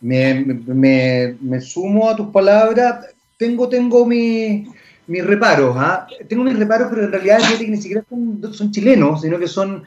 me, 0.00 0.44
me, 0.44 1.36
me 1.40 1.60
sumo 1.60 2.08
a 2.08 2.16
tus 2.16 2.28
palabras. 2.28 3.06
Tengo, 3.36 3.68
tengo 3.68 4.06
mi, 4.06 4.66
mis 5.06 5.24
reparos, 5.24 5.76
¿ah? 5.78 6.06
tengo 6.28 6.44
mis 6.44 6.58
reparos, 6.58 6.88
pero 6.90 7.04
en 7.04 7.12
realidad 7.12 7.38
ni 7.60 7.76
siquiera 7.76 8.04
son, 8.08 8.70
chilenos, 8.70 9.20
sino 9.20 9.38
que 9.38 9.48
son, 9.48 9.84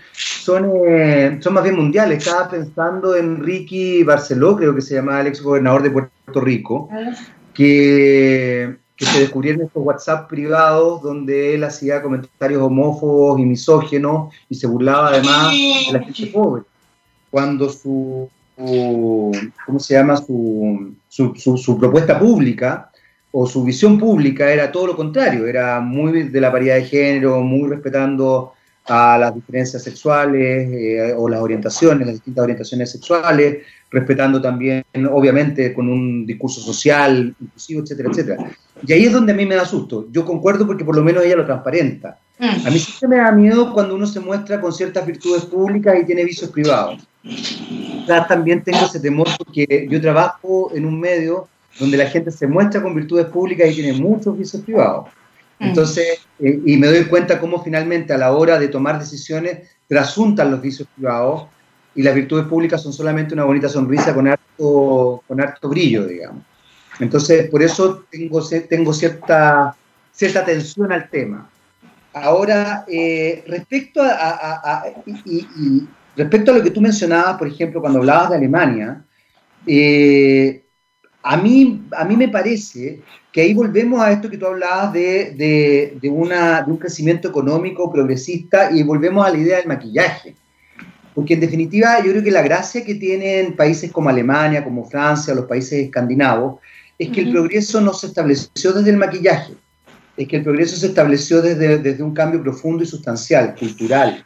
son, 0.48 0.72
eh, 0.88 1.38
son 1.42 1.54
más 1.56 1.64
bien 1.64 1.76
mundiales. 1.76 2.26
Estaba 2.26 2.50
pensando 2.50 3.18
en 3.18 3.44
Ricky 3.44 4.04
Barceló, 4.04 4.56
creo 4.56 4.74
que 4.74 4.82
se 4.82 4.96
llamaba 4.96 5.20
el 5.20 5.28
ex 5.28 5.42
gobernador 5.42 5.84
de 5.84 5.92
Puerto 5.92 6.40
Rico, 6.40 6.88
que, 7.54 8.78
que 8.96 9.06
se 9.06 9.20
descubrieron 9.20 9.64
estos 9.64 9.84
WhatsApp 9.84 10.30
privados 10.30 11.02
donde 11.02 11.54
él 11.54 11.66
hacía 11.66 12.02
comentarios 12.02 12.62
homófobos 12.62 13.42
y 13.42 13.44
misógenos 13.44 14.34
y 14.48 14.56
se 14.56 14.68
burlaba 14.68 15.10
además 15.10 15.52
de 15.52 15.92
la 15.92 16.00
gente 16.00 16.28
pobre. 16.28 16.64
Cuando 17.30 17.70
su, 17.70 18.30
¿cómo 18.56 19.80
se 19.80 19.96
llama? 19.96 20.16
Su, 20.16 20.96
su, 21.10 21.36
su, 21.36 21.58
su 21.58 21.78
propuesta 21.78 22.18
pública 22.18 22.90
o 23.34 23.46
su 23.46 23.66
visión 23.66 24.00
pública 24.00 24.50
era 24.50 24.72
todo 24.72 24.88
lo 24.88 24.96
contrario, 24.96 25.46
era 25.46 25.82
muy 25.82 26.30
de 26.30 26.40
la 26.40 26.54
paridad 26.54 26.76
de 26.76 26.86
género, 26.86 27.42
muy 27.42 27.70
respetando 27.70 28.54
a 28.88 29.18
las 29.18 29.36
diferencias 29.36 29.84
sexuales 29.84 30.70
eh, 30.72 31.14
o 31.18 31.28
las 31.28 31.42
orientaciones, 31.42 32.08
las 32.08 32.16
distintas 32.16 32.44
orientaciones 32.44 32.92
sexuales, 32.92 33.58
respetando 33.92 34.42
también, 34.42 34.84
obviamente, 35.12 35.74
con 35.74 35.90
un 35.90 36.26
discurso 36.26 36.62
social, 36.62 37.36
inclusivo, 37.40 37.82
etcétera, 37.82 38.10
etcétera. 38.12 38.52
Y 38.86 38.94
ahí 38.94 39.06
es 39.06 39.14
donde 39.14 39.34
a 39.34 39.36
mí 39.36 39.46
me 39.46 39.56
da 39.56 39.66
susto. 39.66 40.08
Yo 40.12 40.26
concuerdo 40.26 40.66
porque 40.66 40.86
por 40.86 40.96
lo 40.96 41.04
menos 41.04 41.24
ella 41.24 41.38
lo 41.38 41.46
transparenta. 41.46 42.20
A 42.40 42.70
mí 42.70 42.78
siempre 42.78 43.18
me 43.18 43.24
da 43.24 43.32
miedo 43.32 43.74
cuando 43.74 43.96
uno 43.96 44.06
se 44.06 44.20
muestra 44.20 44.62
con 44.62 44.72
ciertas 44.72 45.06
virtudes 45.06 45.46
públicas 45.46 45.98
y 46.00 46.06
tiene 46.06 46.24
vicios 46.24 46.52
privados. 46.52 47.08
Ya 48.08 48.28
también 48.28 48.64
tengo 48.64 48.86
ese 48.86 49.00
temor 49.00 49.28
porque 49.38 49.88
yo 49.90 50.00
trabajo 50.00 50.72
en 50.74 50.86
un 50.86 51.00
medio 51.00 51.48
donde 51.80 51.98
la 51.98 52.06
gente 52.06 52.32
se 52.32 52.48
muestra 52.48 52.82
con 52.82 52.96
virtudes 52.96 53.26
públicas 53.28 53.70
y 53.72 53.76
tiene 53.76 53.94
muchos 54.00 54.38
vicios 54.38 54.62
privados. 54.62 55.08
Mm. 55.60 55.66
Entonces, 55.66 56.20
eh, 56.40 56.62
y 56.66 56.78
me 56.78 56.88
doy 56.88 57.06
cuenta 57.06 57.40
cómo 57.40 57.64
finalmente 57.64 58.14
a 58.14 58.18
la 58.18 58.32
hora 58.32 58.60
de 58.60 58.68
tomar 58.68 59.00
decisiones 59.00 59.70
trasuntan 59.88 60.52
los 60.52 60.62
vicios 60.62 60.88
privados 60.96 61.48
y 61.96 62.04
las 62.04 62.14
virtudes 62.14 62.46
públicas 62.46 62.82
son 62.82 62.94
solamente 62.94 63.34
una 63.34 63.44
bonita 63.44 63.68
sonrisa 63.68 64.14
con 64.14 64.28
harto, 64.28 65.24
con 65.28 65.42
harto 65.42 65.70
brillo, 65.70 66.06
digamos. 66.06 66.44
Entonces, 67.00 67.50
por 67.50 67.62
eso 67.62 68.06
tengo, 68.10 68.42
tengo 68.70 68.94
cierta, 68.94 69.76
cierta 70.12 70.42
atención 70.42 70.92
al 70.92 71.10
tema. 71.10 71.50
Ahora, 72.14 72.86
eh, 72.88 73.44
respecto, 73.48 74.02
a, 74.02 74.84
respecto 76.16 76.52
a 76.52 76.56
lo 76.56 76.64
que 76.64 76.72
tú 76.72 76.82
mencionabas, 76.82 77.38
por 77.38 77.48
ejemplo, 77.48 77.82
cuando 77.82 78.00
hablabas 78.00 78.32
de 78.32 78.36
Alemania, 78.38 79.04
eh, 79.66 80.64
a 81.30 81.36
mí, 81.36 81.82
a 81.92 82.06
mí 82.06 82.16
me 82.16 82.30
parece 82.30 83.02
que 83.32 83.42
ahí 83.42 83.54
volvemos 83.54 84.00
a 84.02 84.12
esto 84.12 84.30
que 84.30 84.38
tú 84.38 84.46
hablabas 84.46 84.94
de, 84.94 85.98
de, 86.02 86.10
una, 86.10 86.62
de 86.62 86.72
un 86.72 86.78
crecimiento 86.78 87.28
económico 87.28 87.92
progresista 87.92 88.72
y 88.72 88.82
volvemos 88.82 89.26
a 89.26 89.32
la 89.32 89.38
idea 89.38 89.58
del 89.58 89.68
maquillaje. 89.68 90.36
Porque 91.14 91.34
en 91.34 91.42
definitiva 91.42 91.98
yo 92.00 92.12
creo 92.12 92.24
que 92.24 92.32
la 92.32 92.42
gracia 92.42 92.86
que 92.86 92.96
tienen 92.96 93.56
países 93.56 93.92
como 93.92 94.10
Alemania, 94.10 94.64
como 94.64 94.86
Francia, 94.86 95.36
los 95.36 95.46
países 95.46 95.84
escandinavos, 95.86 96.62
es 96.98 97.10
que 97.10 97.22
el 97.22 97.32
progreso 97.32 97.82
no 97.82 97.94
se 97.94 98.08
estableció 98.08 98.72
desde 98.72 98.90
el 98.92 98.98
maquillaje, 98.98 99.54
es 100.16 100.28
que 100.28 100.38
el 100.38 100.44
progreso 100.44 100.78
se 100.78 100.88
estableció 100.88 101.42
desde, 101.42 101.78
desde 101.80 102.04
un 102.04 102.14
cambio 102.14 102.42
profundo 102.42 102.84
y 102.84 102.88
sustancial, 102.88 103.54
cultural, 103.54 104.26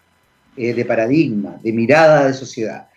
eh, 0.55 0.73
de 0.73 0.85
paradigma, 0.85 1.57
de 1.63 1.73
mirada 1.73 2.27
de 2.27 2.33
sociedad. 2.33 2.87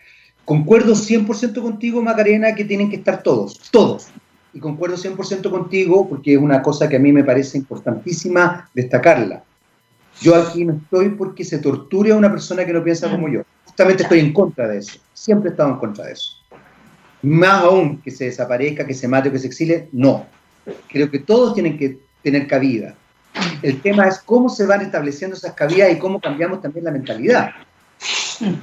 Concuerdo 0.45 0.93
100% 0.93 1.59
contigo, 1.61 2.01
Macarena, 2.03 2.53
que 2.53 2.65
tienen 2.65 2.89
que 2.89 2.97
estar 2.97 3.23
todos, 3.23 3.59
todos. 3.71 4.07
Y 4.53 4.59
concuerdo 4.59 4.95
100% 4.95 5.49
contigo 5.49 6.07
porque 6.07 6.35
es 6.35 6.39
una 6.39 6.61
cosa 6.61 6.87
que 6.87 6.95
a 6.95 6.99
mí 6.99 7.11
me 7.11 7.23
parece 7.23 7.57
importantísima 7.57 8.69
destacarla. 8.73 9.43
Yo 10.21 10.35
aquí 10.35 10.63
no 10.63 10.73
estoy 10.73 11.09
porque 11.09 11.43
se 11.43 11.57
torture 11.57 12.11
a 12.11 12.15
una 12.15 12.31
persona 12.31 12.63
que 12.63 12.71
no 12.71 12.83
piensa 12.83 13.09
como 13.09 13.27
yo. 13.27 13.41
Justamente 13.65 14.03
estoy 14.03 14.19
en 14.19 14.33
contra 14.33 14.67
de 14.67 14.77
eso. 14.77 14.99
Siempre 15.13 15.49
he 15.49 15.51
estado 15.51 15.71
en 15.71 15.77
contra 15.77 16.05
de 16.05 16.13
eso. 16.13 16.37
Más 17.23 17.63
aún 17.63 18.01
que 18.01 18.11
se 18.11 18.25
desaparezca, 18.25 18.85
que 18.85 18.93
se 18.93 19.07
mate 19.07 19.29
o 19.29 19.31
que 19.31 19.39
se 19.39 19.47
exile, 19.47 19.89
no. 19.91 20.25
Creo 20.87 21.09
que 21.09 21.19
todos 21.19 21.53
tienen 21.55 21.77
que 21.77 21.99
tener 22.23 22.47
cabida. 22.47 22.95
El 23.61 23.81
tema 23.81 24.07
es 24.07 24.19
cómo 24.19 24.47
se 24.47 24.65
van 24.65 24.81
estableciendo 24.81 25.35
esas 25.35 25.53
cabidas 25.53 25.91
y 25.91 25.97
cómo 25.97 26.21
cambiamos 26.21 26.61
también 26.61 26.85
la 26.85 26.91
mentalidad. 26.91 27.49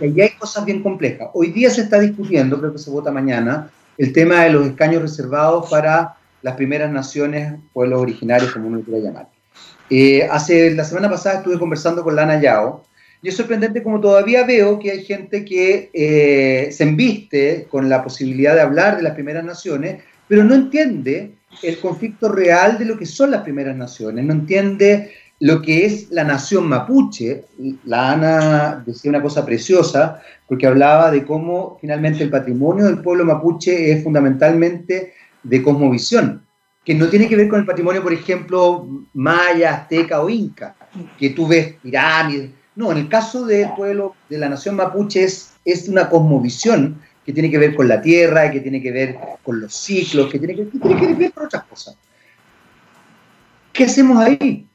Y 0.01 0.20
hay 0.20 0.30
cosas 0.39 0.64
bien 0.64 0.83
complejas. 0.83 1.28
Hoy 1.33 1.51
día 1.51 1.70
se 1.70 1.83
está 1.83 1.99
discutiendo, 1.99 2.59
creo 2.59 2.72
que 2.72 2.78
se 2.78 2.91
vota 2.91 3.11
mañana, 3.11 3.70
el 3.99 4.12
tema 4.12 4.45
de 4.45 4.51
los 4.51 4.66
escaños 4.66 5.03
reservados 5.03 5.70
para 5.70 6.16
las 6.43 6.55
primeras 6.57 6.91
naciones, 6.91 7.55
pueblos 7.72 8.01
originarios, 8.01 8.53
como 8.53 8.68
uno 8.68 8.80
quiera 8.80 9.01
llamar. 9.01 9.28
Eh, 9.91 10.28
hace, 10.30 10.74
la 10.74 10.85
semana 10.85 11.11
pasada 11.11 11.39
estuve 11.39 11.59
conversando 11.59 12.03
con 12.03 12.16
Lana 12.16 12.41
Yao, 12.41 12.85
y 13.22 13.28
es 13.28 13.37
sorprendente 13.37 13.83
como 13.83 14.01
todavía 14.01 14.45
veo 14.45 14.78
que 14.80 14.91
hay 14.91 15.05
gente 15.05 15.45
que 15.45 15.91
eh, 15.93 16.72
se 16.72 16.83
embiste 16.83 17.68
con 17.70 17.89
la 17.89 18.03
posibilidad 18.03 18.55
de 18.55 18.62
hablar 18.62 18.97
de 18.97 19.03
las 19.03 19.14
primeras 19.14 19.45
naciones, 19.45 20.03
pero 20.26 20.43
no 20.43 20.55
entiende 20.55 21.35
el 21.62 21.78
conflicto 21.78 22.30
real 22.30 22.78
de 22.78 22.87
lo 22.87 22.99
que 22.99 23.07
son 23.07 23.30
las 23.30 23.43
primeras 23.43 23.76
naciones, 23.76 24.24
no 24.24 24.33
entiende 24.33 25.12
lo 25.43 25.61
que 25.61 25.84
es 25.84 26.09
la 26.12 26.22
nación 26.22 26.68
mapuche. 26.68 27.47
La 27.84 28.12
Ana 28.12 28.82
decía 28.86 29.09
una 29.09 29.20
cosa 29.20 29.45
preciosa, 29.45 30.22
porque 30.47 30.68
hablaba 30.68 31.11
de 31.11 31.24
cómo 31.24 31.78
finalmente 31.80 32.22
el 32.22 32.30
patrimonio 32.30 32.84
del 32.84 33.01
pueblo 33.01 33.24
mapuche 33.24 33.90
es 33.90 34.05
fundamentalmente 34.05 35.14
de 35.43 35.62
cosmovisión, 35.64 36.47
que 36.84 36.95
no 36.95 37.09
tiene 37.09 37.28
que 37.28 37.34
ver 37.34 37.49
con 37.49 37.59
el 37.59 37.66
patrimonio, 37.66 38.05
por 38.05 38.12
ejemplo, 38.12 38.86
maya, 39.14 39.74
azteca 39.74 40.20
o 40.20 40.30
inca, 40.30 40.76
que 41.18 41.30
tú 41.30 41.49
ves 41.49 41.74
pirámides. 41.82 42.51
No, 42.76 42.93
en 42.93 42.99
el 42.99 43.09
caso 43.09 43.45
del 43.45 43.68
pueblo, 43.74 44.14
de 44.28 44.38
la 44.38 44.49
nación 44.49 44.76
mapuche, 44.76 45.24
es, 45.24 45.55
es 45.64 45.88
una 45.88 46.09
cosmovisión 46.09 47.03
que 47.26 47.32
tiene 47.32 47.51
que 47.51 47.59
ver 47.59 47.74
con 47.74 47.88
la 47.88 48.01
tierra, 48.01 48.49
que 48.53 48.61
tiene 48.61 48.80
que 48.80 48.93
ver 48.93 49.16
con 49.43 49.61
los 49.61 49.74
ciclos, 49.74 50.30
que 50.30 50.38
tiene 50.38 50.55
que, 50.55 50.68
que, 50.68 50.78
tiene 50.78 51.01
que 51.01 51.14
ver 51.14 51.32
con 51.32 51.47
otras 51.47 51.64
cosas. 51.64 51.97
¿Qué 53.72 53.86
hacemos 53.86 54.18
ahí? 54.18 54.68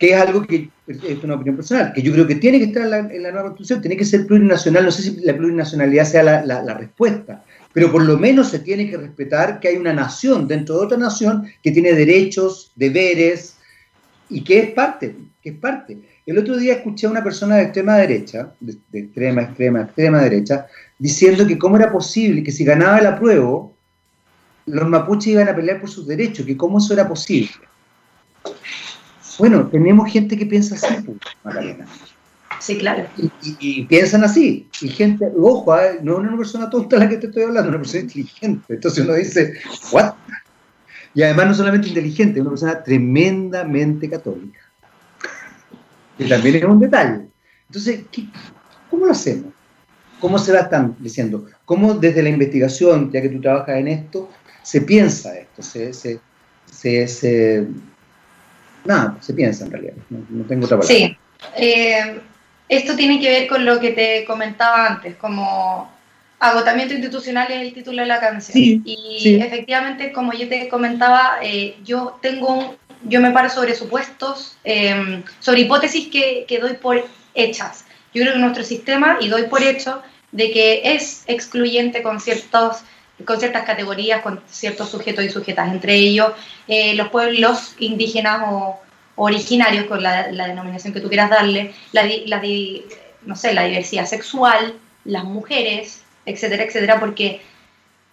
Que 0.00 0.14
es 0.14 0.16
algo 0.16 0.46
que 0.46 0.70
es 0.88 1.22
una 1.22 1.34
opinión 1.34 1.56
personal, 1.56 1.92
que 1.92 2.02
yo 2.02 2.12
creo 2.12 2.26
que 2.26 2.36
tiene 2.36 2.58
que 2.58 2.64
estar 2.64 2.84
en 2.84 2.90
la, 2.90 2.98
en 2.98 3.22
la 3.22 3.30
nueva 3.30 3.48
constitución, 3.48 3.82
tiene 3.82 3.96
que 3.96 4.04
ser 4.04 4.26
plurinacional, 4.26 4.86
no 4.86 4.90
sé 4.90 5.02
si 5.02 5.20
la 5.20 5.36
plurinacionalidad 5.36 6.04
sea 6.06 6.22
la, 6.22 6.42
la, 6.42 6.74
respuesta, 6.74 7.44
pero 7.72 7.92
por 7.92 8.02
lo 8.04 8.18
menos 8.18 8.48
se 8.48 8.60
tiene 8.60 8.88
que 8.88 8.96
respetar 8.96 9.60
que 9.60 9.68
hay 9.68 9.76
una 9.76 9.92
nación 9.92 10.48
dentro 10.48 10.78
de 10.78 10.86
otra 10.86 10.98
nación 10.98 11.46
que 11.62 11.70
tiene 11.70 11.92
derechos, 11.92 12.72
deberes 12.74 13.56
y 14.30 14.42
que 14.42 14.58
es 14.58 14.70
parte, 14.70 15.14
que 15.42 15.50
es 15.50 15.56
parte. 15.56 15.98
El 16.24 16.38
otro 16.38 16.56
día 16.56 16.74
escuché 16.74 17.06
a 17.06 17.10
una 17.10 17.22
persona 17.22 17.56
de 17.56 17.64
extrema 17.64 17.96
derecha, 17.96 18.54
de, 18.58 18.76
de 18.90 19.00
extrema, 19.00 19.42
extrema, 19.42 19.82
extrema 19.82 20.22
derecha, 20.22 20.66
diciendo 20.98 21.46
que 21.46 21.58
cómo 21.58 21.76
era 21.76 21.92
posible 21.92 22.42
que 22.42 22.52
si 22.52 22.64
ganaba 22.64 22.98
el 22.98 23.06
apruebo, 23.06 23.76
los 24.66 24.88
mapuches 24.88 25.32
iban 25.32 25.48
a 25.48 25.54
pelear 25.54 25.80
por 25.80 25.90
sus 25.90 26.06
derechos, 26.06 26.46
que 26.46 26.56
cómo 26.56 26.78
eso 26.78 26.94
era 26.94 27.06
posible. 27.06 27.50
Bueno, 29.40 29.66
tenemos 29.68 30.12
gente 30.12 30.36
que 30.36 30.44
piensa 30.44 30.74
así, 30.74 31.02
pues, 31.02 31.16
Magdalena. 31.42 31.86
Sí, 32.58 32.76
claro. 32.76 33.08
Y, 33.16 33.24
y, 33.24 33.56
y, 33.58 33.84
piensan 33.86 34.22
así. 34.22 34.68
Y 34.82 34.88
gente, 34.88 35.32
ojo, 35.34 35.74
¿eh? 35.78 35.98
no 36.02 36.12
es 36.12 36.18
una 36.18 36.36
persona 36.36 36.68
tonta 36.68 36.98
la 36.98 37.08
que 37.08 37.16
te 37.16 37.28
estoy 37.28 37.44
hablando, 37.44 37.62
es 37.62 37.68
una 37.68 37.78
persona 37.78 38.02
inteligente. 38.02 38.74
Entonces 38.74 39.02
uno 39.02 39.14
dice, 39.14 39.54
¿what? 39.92 40.12
Y 41.14 41.22
además 41.22 41.46
no 41.46 41.54
solamente 41.54 41.88
inteligente, 41.88 42.38
es 42.38 42.40
una 42.42 42.50
persona 42.50 42.82
tremendamente 42.82 44.10
católica. 44.10 44.60
Que 46.18 46.26
también 46.26 46.56
es 46.56 46.64
un 46.64 46.78
detalle. 46.78 47.26
Entonces, 47.68 48.02
¿qué, 48.12 48.26
¿cómo 48.90 49.06
lo 49.06 49.12
hacemos? 49.12 49.54
¿Cómo 50.20 50.38
se 50.38 50.52
va 50.52 50.60
están 50.60 50.96
diciendo? 50.98 51.46
¿Cómo 51.64 51.94
desde 51.94 52.22
la 52.22 52.28
investigación, 52.28 53.10
ya 53.10 53.22
que 53.22 53.30
tú 53.30 53.40
trabajas 53.40 53.78
en 53.78 53.88
esto, 53.88 54.28
se 54.62 54.82
piensa 54.82 55.34
esto? 55.34 55.62
Se, 55.62 55.94
se, 55.94 56.20
se, 56.70 57.08
se 57.08 57.66
nada, 58.84 59.16
se 59.20 59.34
piensa 59.34 59.64
en 59.64 59.72
realidad. 59.72 59.94
No, 60.10 60.24
no 60.28 60.44
tengo 60.44 60.66
otra 60.66 60.78
palabra. 60.78 60.96
Sí. 60.96 61.16
Eh, 61.56 62.20
esto 62.68 62.94
tiene 62.94 63.20
que 63.20 63.28
ver 63.28 63.48
con 63.48 63.64
lo 63.64 63.80
que 63.80 63.90
te 63.90 64.24
comentaba 64.24 64.86
antes, 64.86 65.16
como 65.16 65.90
agotamiento 66.38 66.94
institucional 66.94 67.50
es 67.52 67.62
el 67.62 67.74
título 67.74 68.02
de 68.02 68.08
la 68.08 68.20
canción. 68.20 68.54
Sí, 68.54 68.82
y 68.84 69.20
sí. 69.20 69.34
efectivamente, 69.36 70.12
como 70.12 70.32
yo 70.32 70.48
te 70.48 70.68
comentaba, 70.68 71.38
eh, 71.42 71.76
yo 71.84 72.18
tengo 72.22 72.52
un, 72.52 72.76
yo 73.04 73.20
me 73.20 73.30
paro 73.30 73.50
sobre 73.50 73.74
supuestos, 73.74 74.56
eh, 74.64 75.22
sobre 75.38 75.62
hipótesis 75.62 76.08
que, 76.08 76.44
que 76.48 76.58
doy 76.58 76.74
por 76.74 77.04
hechas. 77.34 77.84
Yo 78.14 78.22
creo 78.22 78.34
que 78.34 78.40
nuestro 78.40 78.64
sistema, 78.64 79.18
y 79.20 79.28
doy 79.28 79.44
por 79.44 79.62
hecho, 79.62 80.02
de 80.32 80.50
que 80.50 80.80
es 80.84 81.24
excluyente 81.26 82.02
con 82.02 82.20
ciertos 82.20 82.78
con 83.24 83.38
ciertas 83.38 83.64
categorías, 83.64 84.22
con 84.22 84.40
ciertos 84.48 84.90
sujetos 84.90 85.24
y 85.24 85.30
sujetas, 85.30 85.70
entre 85.70 85.94
ellos 85.94 86.32
eh, 86.68 86.94
los 86.94 87.08
pueblos 87.08 87.74
indígenas 87.78 88.42
o 88.46 88.80
originarios, 89.16 89.86
con 89.86 90.02
la, 90.02 90.28
denominación 90.28 90.94
que 90.94 91.00
tú 91.00 91.08
quieras 91.08 91.30
darle, 91.30 91.74
la, 91.92 92.04
la, 92.26 92.42
no 93.22 93.36
sé, 93.36 93.52
la 93.52 93.64
diversidad 93.64 94.06
sexual, 94.06 94.74
las 95.04 95.24
mujeres, 95.24 96.02
etcétera, 96.24 96.64
etcétera, 96.64 96.98
porque 96.98 97.42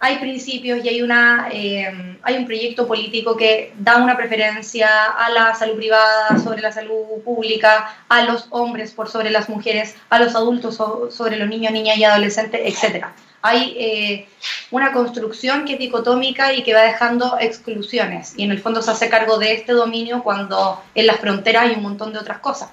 hay 0.00 0.18
principios 0.18 0.84
y 0.84 0.88
hay, 0.88 1.02
una, 1.02 1.48
eh, 1.50 2.18
hay 2.22 2.36
un 2.36 2.46
proyecto 2.46 2.86
político 2.86 3.36
que 3.36 3.72
da 3.78 3.96
una 3.96 4.16
preferencia 4.16 5.06
a 5.06 5.30
la 5.30 5.54
salud 5.54 5.76
privada 5.76 6.38
sobre 6.42 6.62
la 6.62 6.72
salud 6.72 7.22
pública, 7.24 7.96
a 8.08 8.24
los 8.24 8.46
hombres 8.50 8.92
por 8.92 9.08
sobre 9.08 9.30
las 9.30 9.48
mujeres, 9.48 9.96
a 10.10 10.18
los 10.18 10.36
adultos 10.36 10.76
sobre 10.76 11.36
los 11.36 11.48
niños, 11.48 11.72
niñas 11.72 11.96
y 11.96 12.04
adolescentes, 12.04 12.60
etcétera 12.64 13.14
hay 13.48 13.74
eh, 13.78 14.28
una 14.70 14.92
construcción 14.92 15.64
que 15.64 15.74
es 15.74 15.78
dicotómica 15.78 16.52
y 16.52 16.62
que 16.62 16.74
va 16.74 16.82
dejando 16.82 17.36
exclusiones. 17.40 18.34
Y 18.36 18.44
en 18.44 18.50
el 18.50 18.60
fondo 18.60 18.82
se 18.82 18.90
hace 18.90 19.08
cargo 19.08 19.38
de 19.38 19.52
este 19.54 19.72
dominio 19.72 20.22
cuando 20.22 20.82
en 20.94 21.06
las 21.06 21.18
fronteras 21.18 21.64
hay 21.64 21.76
un 21.76 21.82
montón 21.82 22.12
de 22.12 22.18
otras 22.18 22.38
cosas. 22.38 22.70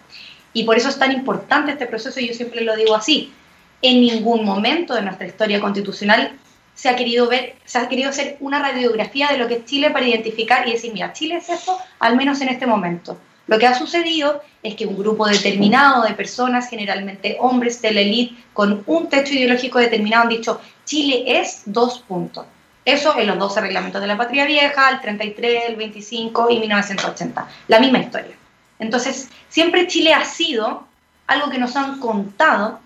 Y 0.54 0.64
por 0.64 0.78
eso 0.78 0.90
es 0.90 1.00
tan 1.00 1.12
importante 1.12 1.72
este 1.72 1.88
proceso, 1.88 2.20
y 2.20 2.28
yo 2.28 2.34
siempre 2.34 2.62
lo 2.62 2.76
digo 2.76 2.96
así. 2.96 3.34
En 3.82 4.02
ningún 4.02 4.46
momento 4.46 4.94
de 4.94 5.02
nuestra 5.02 5.28
historia 5.28 5.60
constitucional 5.60 6.38
se 6.74 6.90
ha 6.90 6.96
querido 6.96 7.28
ver, 7.28 7.56
se 7.66 7.78
ha 7.78 7.88
querido 7.88 8.10
hacer 8.10 8.38
una 8.42 8.60
radiografía 8.60 9.30
de 9.30 9.38
lo 9.38 9.48
que 9.48 9.56
es 9.56 9.66
Chile 9.66 9.92
para 9.92 10.08
identificar 10.08 10.68
y 10.68 10.74
decir, 10.74 10.94
mira, 10.94 11.14
Chile 11.14 11.38
es 11.38 11.50
esto, 11.50 11.78
al 12.00 12.16
menos 12.18 12.42
en 12.42 12.50
este 12.50 12.68
momento. 12.68 13.18
Lo 13.48 13.60
que 13.60 13.68
ha 13.68 13.78
sucedido 13.78 14.42
es 14.64 14.76
que 14.76 14.88
un 14.88 14.98
grupo 14.98 15.28
determinado 15.28 16.04
de 16.04 16.14
personas, 16.14 16.70
generalmente 16.70 17.38
hombres 17.40 17.82
de 17.82 17.92
la 17.92 18.02
élite, 18.02 18.36
con 18.54 18.84
un 18.88 19.10
techo 19.10 19.34
ideológico 19.34 19.80
determinado, 19.80 20.24
han 20.24 20.30
dicho, 20.30 20.60
Chile 20.86 21.24
es 21.28 21.64
dos 21.66 22.00
puntos. 22.00 22.46
Eso 22.84 23.18
en 23.18 23.28
los 23.28 23.40
12 23.40 23.62
reglamentos 23.62 24.02
de 24.02 24.08
la 24.08 24.18
Patria 24.18 24.46
Vieja, 24.46 24.90
el 24.90 25.02
33, 25.02 25.64
el 25.70 25.76
25 25.76 26.50
y 26.52 26.60
1980. 26.60 27.48
La 27.68 27.80
misma 27.80 28.00
historia. 28.00 28.36
Entonces, 28.80 29.30
siempre 29.50 29.88
Chile 29.88 30.14
ha 30.14 30.26
sido 30.26 30.86
algo 31.28 31.50
que 31.50 31.58
nos 31.58 31.76
han 31.76 32.00
contado, 32.00 32.80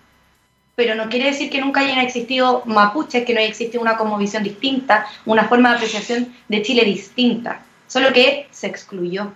pero 0.76 0.96
no 0.96 1.10
quiere 1.10 1.32
decir 1.32 1.50
que 1.50 1.60
nunca 1.60 1.82
hayan 1.82 2.00
existido 2.00 2.64
mapuches, 2.66 3.26
que 3.26 3.34
no 3.34 3.40
haya 3.40 3.50
existido 3.50 3.82
una 3.82 3.98
visión 4.18 4.44
distinta, 4.44 5.06
una 5.26 5.46
forma 5.46 5.70
de 5.70 5.76
apreciación 5.76 6.34
de 6.48 6.62
Chile 6.62 6.86
distinta, 6.86 7.62
solo 7.88 8.14
que 8.14 8.48
se 8.52 8.68
excluyó 8.68 9.34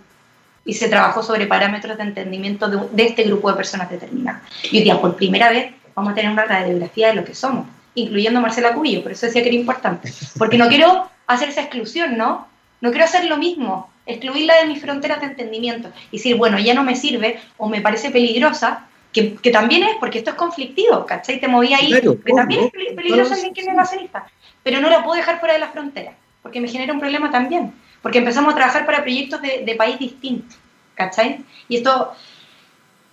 y 0.66 0.74
se 0.74 0.88
trabajó 0.88 1.24
sobre 1.24 1.48
parámetros 1.48 1.98
de 1.98 2.04
entendimiento 2.04 2.70
de, 2.70 2.80
de 2.92 3.04
este 3.04 3.24
grupo 3.24 3.50
de 3.50 3.58
personas 3.58 3.90
determinadas. 3.90 4.42
Y 4.72 4.78
hoy 4.78 4.84
día, 4.84 5.00
por 5.00 5.16
primera 5.16 5.50
vez, 5.50 5.74
vamos 5.96 6.12
a 6.12 6.16
tener 6.16 6.32
una 6.32 6.46
radiografía 6.46 7.10
de 7.10 7.16
lo 7.16 7.26
que 7.26 7.36
somos, 7.36 7.68
incluyendo 7.96 8.42
Marcela 8.42 8.74
Cubillo, 8.74 9.04
por 9.04 9.12
eso 9.12 9.26
decía 9.26 9.44
que 9.44 9.50
era 9.50 9.58
importante, 9.58 10.12
porque 10.38 10.58
no 10.58 10.68
quiero 10.68 11.10
hacer 11.28 11.50
esa 11.50 11.62
exclusión, 11.62 12.18
¿no? 12.18 12.48
No 12.82 12.90
quiero 12.92 13.06
hacer 13.06 13.26
lo 13.26 13.38
mismo, 13.38 13.90
excluirla 14.06 14.56
de 14.58 14.66
mis 14.68 14.82
fronteras 14.82 15.22
de 15.22 15.28
entendimiento 15.28 15.90
y 16.12 16.18
decir, 16.18 16.36
bueno, 16.36 16.60
ya 16.60 16.74
no 16.74 16.84
me 16.84 16.96
sirve 16.96 17.40
o 17.58 17.70
me 17.70 17.82
parece 17.82 18.12
peligrosa, 18.12 18.88
que, 19.12 19.36
que 19.36 19.52
también 19.52 19.84
es, 19.84 19.96
porque 20.00 20.18
esto 20.18 20.32
es 20.32 20.36
conflictivo, 20.36 21.06
¿cachai? 21.06 21.40
Te 21.40 21.48
moví 21.48 21.74
ahí, 21.74 21.90
Claro, 21.90 22.20
que 22.22 22.34
también 22.34 22.64
es 22.66 22.94
peligroso 22.96 23.34
alguien 23.34 23.54
que 23.54 23.62
es 23.62 23.68
negacionista, 23.68 24.26
pero 24.64 24.82
no 24.82 24.90
lo 24.90 25.04
puedo 25.04 25.16
dejar 25.16 25.40
fuera 25.40 25.54
de 25.54 25.60
las 25.60 25.72
fronteras, 25.72 26.16
porque 26.42 26.60
me 26.60 26.68
genera 26.68 26.94
un 26.94 27.00
problema 27.00 27.30
también, 27.30 27.74
porque 28.04 28.20
empezamos 28.20 28.54
a 28.54 28.58
trabajar 28.58 28.86
para 28.86 29.02
proyectos 29.02 29.42
de, 29.42 29.64
de 29.66 29.76
país 29.76 29.98
distintos, 29.98 30.58
¿cachai? 30.94 31.44
Y 31.70 31.78
esto, 31.78 32.14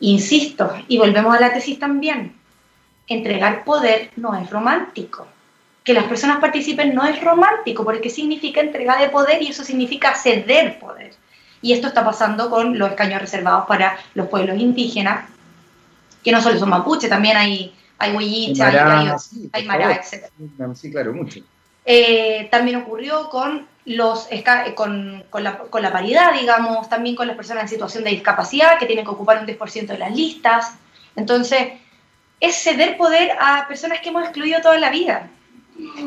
insisto, 0.01 0.71
y 0.89 0.99
volvemos 0.99 1.35
a 1.35 1.41
la 1.41 1.53
tesis 1.53 1.79
también, 1.79 2.35
entregar 3.07 3.65
poder 3.65 4.11
no 4.17 4.35
es 4.35 4.51
romántico. 4.51 5.27
Que 5.85 5.95
las 5.95 6.05
personas 6.05 6.41
participen 6.41 6.95
no 6.95 7.07
es 7.07 7.23
romántico, 7.23 7.85
porque 7.85 8.11
significa 8.11 8.61
entrega 8.61 8.99
de 8.99 9.09
poder 9.09 9.41
y 9.41 9.47
eso 9.47 9.65
significa 9.65 10.15
ceder 10.15 10.79
poder. 10.81 11.15
Y 11.63 11.73
esto 11.73 11.87
está 11.87 12.05
pasando 12.05 12.51
con 12.51 12.77
los 12.77 12.91
escaños 12.91 13.21
reservados 13.21 13.67
para 13.67 13.97
los 14.15 14.29
pueblos 14.29 14.59
indígenas, 14.59 15.27
que 16.23 16.33
no 16.33 16.41
solo 16.41 16.59
son 16.59 16.69
mapuche, 16.69 17.09
también 17.09 17.37
hay, 17.37 17.75
hay 17.97 18.15
huilliche, 18.15 18.63
hay, 18.63 18.77
hay, 18.77 19.51
hay 19.53 19.65
favor. 19.65 19.91
etc. 19.93 20.31
Sí, 20.75 20.91
claro, 20.91 21.13
mucho. 21.13 21.41
Eh, 21.85 22.49
también 22.51 22.77
ocurrió 22.77 23.29
con, 23.31 23.67
los, 23.87 24.29
esca- 24.31 24.75
con, 24.75 25.25
con, 25.31 25.43
la, 25.45 25.59
con 25.59 25.83
la 25.83 25.93
paridad, 25.93 26.33
digamos, 26.39 26.89
también 26.89 27.17
con 27.17 27.27
las 27.27 27.37
personas 27.37 27.65
en 27.65 27.69
situación 27.69 28.05
de 28.05 28.11
discapacidad, 28.11 28.79
que 28.79 28.87
tienen 28.87 29.05
que 29.05 29.11
ocupar 29.11 29.39
un 29.41 29.47
10% 29.47 29.87
de 29.87 29.99
las 29.99 30.15
listas. 30.15 30.75
Entonces, 31.17 31.73
es 32.39 32.55
ceder 32.57 32.97
poder 32.97 33.33
a 33.41 33.67
personas 33.69 34.01
que 34.01 34.11
hemos 34.11 34.23
excluido 34.25 34.61
toda 34.61 34.79
la 34.79 34.91
vida. 34.91 35.29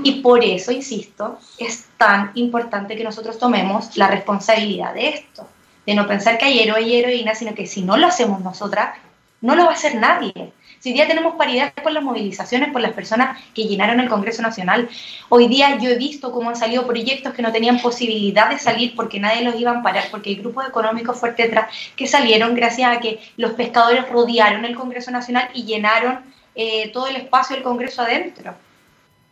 Y 0.03 0.21
por 0.21 0.43
eso, 0.43 0.71
insisto, 0.71 1.39
es 1.57 1.87
tan 1.97 2.31
importante 2.35 2.95
que 2.95 3.03
nosotros 3.03 3.39
tomemos 3.39 3.97
la 3.97 4.07
responsabilidad 4.07 4.93
de 4.93 5.09
esto, 5.09 5.47
de 5.85 5.95
no 5.95 6.07
pensar 6.07 6.37
que 6.37 6.45
hay 6.45 6.59
héroe 6.59 6.81
y 6.83 6.95
heroína, 6.95 7.33
sino 7.33 7.55
que 7.55 7.65
si 7.65 7.81
no 7.81 7.97
lo 7.97 8.07
hacemos 8.07 8.41
nosotras, 8.41 8.95
no 9.41 9.55
lo 9.55 9.65
va 9.65 9.71
a 9.71 9.73
hacer 9.73 9.95
nadie. 9.95 10.53
Hoy 10.85 10.91
día 10.91 11.07
tenemos 11.07 11.35
paridad 11.35 11.73
por 11.81 11.93
las 11.93 12.03
movilizaciones, 12.03 12.73
por 12.73 12.81
las 12.81 12.91
personas 12.91 13.41
que 13.53 13.63
llenaron 13.63 14.01
el 14.01 14.09
Congreso 14.09 14.41
Nacional, 14.41 14.89
hoy 15.29 15.47
día 15.47 15.77
yo 15.77 15.89
he 15.89 15.95
visto 15.95 16.33
cómo 16.33 16.49
han 16.49 16.57
salido 16.57 16.85
proyectos 16.85 17.33
que 17.33 17.41
no 17.41 17.53
tenían 17.53 17.79
posibilidad 17.79 18.49
de 18.49 18.59
salir 18.59 18.93
porque 18.93 19.17
nadie 19.17 19.45
los 19.45 19.55
iba 19.55 19.71
a 19.71 19.81
parar, 19.81 20.03
porque 20.11 20.31
hay 20.31 20.35
grupos 20.35 20.67
económicos 20.67 21.17
fuertes 21.17 21.45
detrás 21.45 21.73
que 21.95 22.05
salieron 22.05 22.53
gracias 22.53 22.97
a 22.97 22.99
que 22.99 23.21
los 23.37 23.53
pescadores 23.53 24.09
rodearon 24.09 24.65
el 24.65 24.75
Congreso 24.75 25.09
Nacional 25.09 25.47
y 25.53 25.63
llenaron 25.63 26.19
eh, 26.53 26.89
todo 26.91 27.07
el 27.07 27.15
espacio 27.15 27.55
del 27.55 27.63
Congreso 27.63 28.01
adentro. 28.01 28.53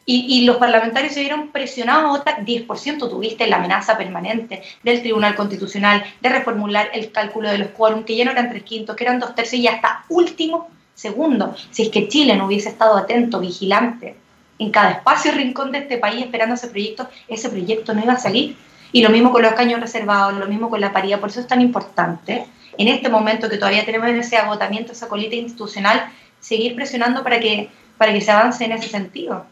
Y, 0.05 0.43
los 0.45 0.57
parlamentarios 0.57 1.13
se 1.13 1.21
vieron 1.21 1.49
presionados 1.49 2.03
a 2.03 2.17
votar 2.17 2.43
10%. 2.43 3.09
Tuviste 3.09 3.47
la 3.47 3.57
amenaza 3.57 3.97
permanente 3.97 4.61
del 4.83 5.01
Tribunal 5.01 5.35
Constitucional 5.35 6.03
de 6.19 6.29
reformular 6.29 6.89
el 6.93 7.13
cálculo 7.13 7.49
de 7.49 7.59
los 7.59 7.69
quórum, 7.69 8.03
que 8.03 8.17
ya 8.17 8.25
no 8.25 8.31
eran 8.31 8.49
tres 8.49 8.63
quintos, 8.63 8.95
que 8.95 9.05
eran 9.05 9.19
dos 9.19 9.35
tercios 9.35 9.61
y 9.61 9.67
hasta 9.67 10.03
último 10.09 10.69
segundo. 10.95 11.55
Si 11.71 11.83
es 11.83 11.89
que 11.89 12.07
Chile 12.07 12.35
no 12.35 12.45
hubiese 12.45 12.69
estado 12.69 12.97
atento, 12.97 13.39
vigilante, 13.39 14.15
en 14.59 14.69
cada 14.71 14.91
espacio 14.91 15.31
y 15.31 15.35
rincón 15.35 15.71
de 15.71 15.79
este 15.79 15.97
país 15.97 16.23
esperando 16.23 16.55
ese 16.55 16.67
proyecto, 16.67 17.09
ese 17.27 17.49
proyecto 17.49 17.93
no 17.93 18.03
iba 18.03 18.13
a 18.13 18.19
salir. 18.19 18.55
Y 18.91 19.01
lo 19.01 19.09
mismo 19.09 19.31
con 19.31 19.41
los 19.41 19.53
caños 19.53 19.79
reservados, 19.79 20.37
lo 20.37 20.47
mismo 20.47 20.69
con 20.69 20.81
la 20.81 20.93
paridad. 20.93 21.19
Por 21.19 21.29
eso 21.29 21.39
es 21.39 21.47
tan 21.47 21.61
importante, 21.61 22.45
en 22.77 22.87
este 22.87 23.09
momento 23.09 23.49
que 23.49 23.57
todavía 23.57 23.85
tenemos 23.85 24.09
ese 24.09 24.37
agotamiento, 24.37 24.91
esa 24.91 25.07
colita 25.07 25.35
institucional, 25.35 26.09
seguir 26.39 26.75
presionando 26.75 27.23
para 27.23 27.39
que, 27.39 27.69
para 27.97 28.13
que 28.13 28.21
se 28.21 28.31
avance 28.31 28.65
en 28.65 28.71
ese 28.73 28.89
sentido. 28.89 29.45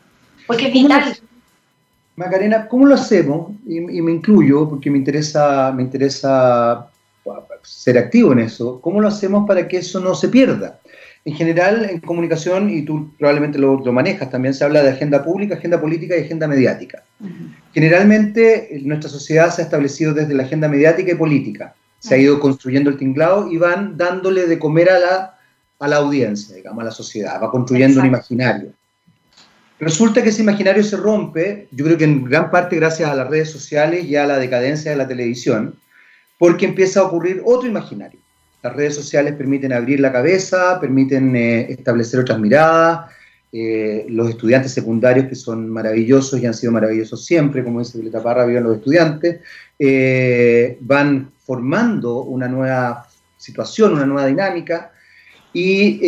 Porque 0.48 0.68
es 0.68 0.74
vital. 0.74 1.18
Macarena, 2.16 2.68
¿cómo 2.68 2.86
lo 2.86 2.96
hacemos? 2.96 3.52
Y, 3.66 3.80
me 3.80 4.12
incluyo 4.12 4.68
porque 4.68 4.90
me 4.90 4.98
interesa, 4.98 5.72
me 5.72 5.84
interesa 5.84 6.90
ser 7.64 7.98
activo 7.98 8.34
en 8.34 8.40
eso. 8.40 8.82
¿Cómo 8.82 9.00
lo 9.00 9.08
hacemos 9.08 9.48
para 9.48 9.68
que 9.68 9.78
eso 9.78 10.00
no 10.00 10.16
se 10.16 10.28
pierda? 10.28 10.79
En 11.26 11.34
general, 11.36 11.86
en 11.90 12.00
comunicación, 12.00 12.70
y 12.70 12.84
tú 12.84 13.14
probablemente 13.18 13.60
lo, 13.60 13.80
manejas, 13.92 14.30
también 14.30 14.54
se 14.54 14.64
habla 14.64 14.82
de 14.82 14.92
agenda 14.92 15.24
pública, 15.24 15.56
agenda 15.56 15.80
política 15.80 16.18
y 16.18 16.22
agenda 16.22 16.48
mediática. 16.48 17.04
Generalmente, 17.74 18.80
nuestra 18.84 19.10
sociedad 19.10 19.54
se 19.54 19.62
ha 19.62 19.66
establecido 19.66 20.14
desde 20.14 20.34
la 20.34 20.44
agenda 20.44 20.68
mediática 20.68 21.12
y 21.12 21.16
política. 21.16 21.76
Se 22.00 22.16
ha 22.16 22.18
ido 22.18 22.40
construyendo 22.40 22.90
el 22.90 22.98
tinglado 22.98 23.52
y 23.52 23.58
van 23.58 23.98
dándole 23.98 24.48
de 24.48 24.58
comer 24.58 24.90
a 24.90 25.00
la, 25.00 25.38
a 25.80 25.88
la 25.88 25.98
audiencia, 25.98 26.56
digamos, 26.56 26.82
a 26.82 26.86
la 26.86 26.92
sociedad. 26.92 27.42
Va 27.42 27.52
construyendo 27.52 28.00
un 28.00 28.08
imaginario. 28.08 28.72
Resulta 29.80 30.22
que 30.22 30.30
ese 30.30 30.42
imaginario 30.42 30.84
se 30.84 30.98
rompe, 30.98 31.68
yo 31.72 31.86
creo 31.86 31.98
que 31.98 32.04
en 32.04 32.26
gran 32.26 32.52
parte 32.52 32.76
gracias 32.76 33.10
a 33.10 33.16
las 33.16 33.30
redes 33.30 33.50
sociales 33.50 34.06
y 34.06 34.16
a 34.18 34.26
la 34.26 34.38
decadencia 34.38 34.92
de 34.92 34.98
la 34.98 35.08
televisión, 35.08 35.76
porque 36.38 36.66
empieza 36.66 37.00
a 37.00 37.04
ocurrir 37.04 37.42
otro 37.46 37.68
imaginario. 37.68 38.20
Las 38.62 38.76
redes 38.76 38.96
sociales 38.96 39.36
permiten 39.36 39.74
abrir 39.74 40.00
la 40.00 40.12
cabeza, 40.12 40.80
permiten 40.80 41.36
eh, 41.36 41.72
establecer 41.72 42.20
otras 42.20 42.40
miradas. 42.40 43.12
Eh, 43.52 44.06
los 44.10 44.30
estudiantes 44.30 44.72
secundarios, 44.72 45.28
que 45.28 45.36
son 45.36 45.70
maravillosos 45.70 46.40
y 46.40 46.46
han 46.46 46.54
sido 46.54 46.72
maravillosos 46.72 47.26
siempre, 47.26 47.64
como 47.64 47.80
dice 47.80 47.98
Violeta 47.98 48.22
Parra, 48.22 48.46
viven 48.46 48.64
los 48.64 48.78
estudiantes, 48.78 49.40
eh, 49.80 50.78
van 50.82 51.32
formando 51.40 52.22
una 52.24 52.48
nueva 52.48 53.08
situación, 53.38 53.94
una 53.94 54.06
nueva 54.06 54.28
dinámica. 54.28 54.92
Y 55.52 56.00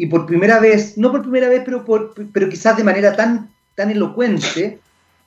y 0.00 0.06
por 0.06 0.24
primera 0.24 0.58
vez, 0.60 0.96
no 0.96 1.12
por 1.12 1.20
primera 1.20 1.50
vez, 1.50 1.60
pero, 1.62 1.84
pero 2.32 2.48
quizás 2.48 2.74
de 2.74 2.82
manera 2.82 3.14
tan, 3.14 3.50
tan 3.74 3.90
elocuente, 3.90 4.78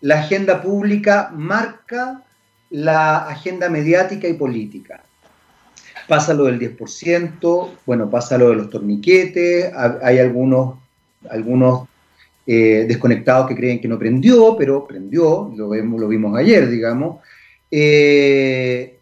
la 0.01 0.21
agenda 0.21 0.63
pública 0.63 1.29
marca 1.31 2.23
la 2.71 3.27
agenda 3.27 3.69
mediática 3.69 4.27
y 4.27 4.33
política. 4.33 5.02
Pasa 6.07 6.33
lo 6.33 6.45
del 6.45 6.59
10%, 6.59 7.69
bueno, 7.85 8.09
pasa 8.09 8.37
lo 8.37 8.49
de 8.49 8.55
los 8.55 8.69
torniquetes, 8.69 9.71
hay 10.01 10.19
algunos, 10.19 10.75
algunos 11.29 11.87
eh, 12.45 12.85
desconectados 12.87 13.47
que 13.47 13.55
creen 13.55 13.79
que 13.79 13.87
no 13.87 13.97
prendió, 13.97 14.55
pero 14.57 14.85
prendió, 14.85 15.51
lo, 15.55 15.69
vemos, 15.69 16.01
lo 16.01 16.07
vimos 16.09 16.37
ayer, 16.37 16.69
digamos. 16.69 17.21
Eh, 17.71 18.97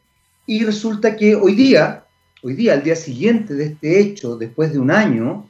y 0.45 0.63
resulta 0.63 1.15
que 1.15 1.35
hoy 1.35 1.55
día, 1.55 2.03
hoy 2.43 2.53
día, 2.53 2.73
al 2.73 2.83
día 2.83 2.95
siguiente 2.95 3.55
de 3.55 3.65
este 3.65 3.99
hecho, 3.99 4.35
después 4.35 4.71
de 4.71 4.79
un 4.79 4.91
año, 4.91 5.47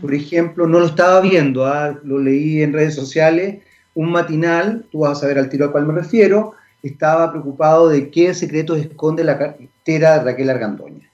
por 0.00 0.14
ejemplo, 0.14 0.66
no 0.66 0.80
lo 0.80 0.86
estaba 0.86 1.20
viendo, 1.20 1.66
ah, 1.66 1.98
lo 2.04 2.18
leí 2.18 2.62
en 2.62 2.72
redes 2.72 2.94
sociales, 2.94 3.62
un 3.94 4.12
matinal, 4.12 4.86
tú 4.90 5.00
vas 5.00 5.18
a 5.18 5.20
saber 5.22 5.38
al 5.38 5.48
tiro 5.48 5.66
a 5.66 5.72
cuál 5.72 5.86
me 5.86 5.94
refiero, 5.94 6.54
estaba 6.82 7.30
preocupado 7.30 7.88
de 7.88 8.10
qué 8.10 8.34
secretos 8.34 8.78
esconde 8.78 9.24
la 9.24 9.38
cartera 9.38 10.18
de 10.18 10.24
Raquel 10.24 10.50
Argandoña. 10.50 11.10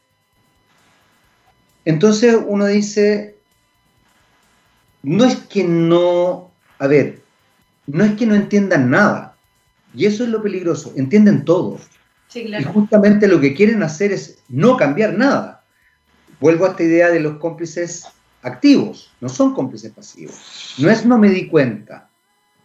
Entonces 1.84 2.36
uno 2.46 2.66
dice, 2.66 3.36
no 5.02 5.24
es 5.24 5.36
que 5.36 5.64
no, 5.64 6.50
a 6.78 6.86
ver, 6.86 7.22
no 7.86 8.04
es 8.04 8.12
que 8.12 8.26
no 8.26 8.34
entiendan 8.34 8.90
nada, 8.90 9.36
y 9.94 10.06
eso 10.06 10.24
es 10.24 10.30
lo 10.30 10.42
peligroso, 10.42 10.92
entienden 10.96 11.44
todo. 11.44 11.78
Y 12.34 12.64
justamente 12.64 13.28
lo 13.28 13.40
que 13.40 13.54
quieren 13.54 13.82
hacer 13.82 14.12
es 14.12 14.42
no 14.48 14.76
cambiar 14.76 15.14
nada. 15.14 15.64
Vuelvo 16.38 16.66
a 16.66 16.70
esta 16.70 16.82
idea 16.82 17.08
de 17.08 17.20
los 17.20 17.38
cómplices 17.38 18.04
activos, 18.42 19.12
no 19.20 19.28
son 19.28 19.54
cómplices 19.54 19.92
pasivos. 19.92 20.74
No 20.78 20.90
es 20.90 21.06
no 21.06 21.16
me 21.18 21.30
di 21.30 21.48
cuenta. 21.48 22.10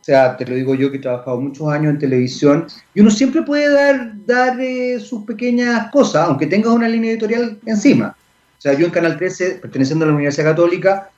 O 0.01 0.03
sea, 0.03 0.35
te 0.35 0.47
lo 0.47 0.55
digo 0.55 0.73
yo 0.73 0.89
que 0.89 0.97
he 0.97 0.99
trabajado 0.99 1.39
muchos 1.39 1.67
años 1.69 1.93
en 1.93 1.99
televisión 1.99 2.65
y 2.95 3.01
uno 3.01 3.11
siempre 3.11 3.43
puede 3.43 3.71
dar, 3.71 4.13
dar 4.25 4.59
eh, 4.59 4.99
sus 4.99 5.23
pequeñas 5.25 5.91
cosas, 5.91 6.27
aunque 6.27 6.47
tenga 6.47 6.73
una 6.73 6.87
línea 6.87 7.11
editorial 7.11 7.59
encima. 7.67 8.15
O 8.57 8.61
sea, 8.61 8.73
yo 8.73 8.87
en 8.87 8.91
Canal 8.91 9.15
13, 9.17 9.59
perteneciendo 9.61 10.03
a 10.03 10.07
la 10.07 10.15
Universidad 10.15 10.45
Católica, 10.45 11.11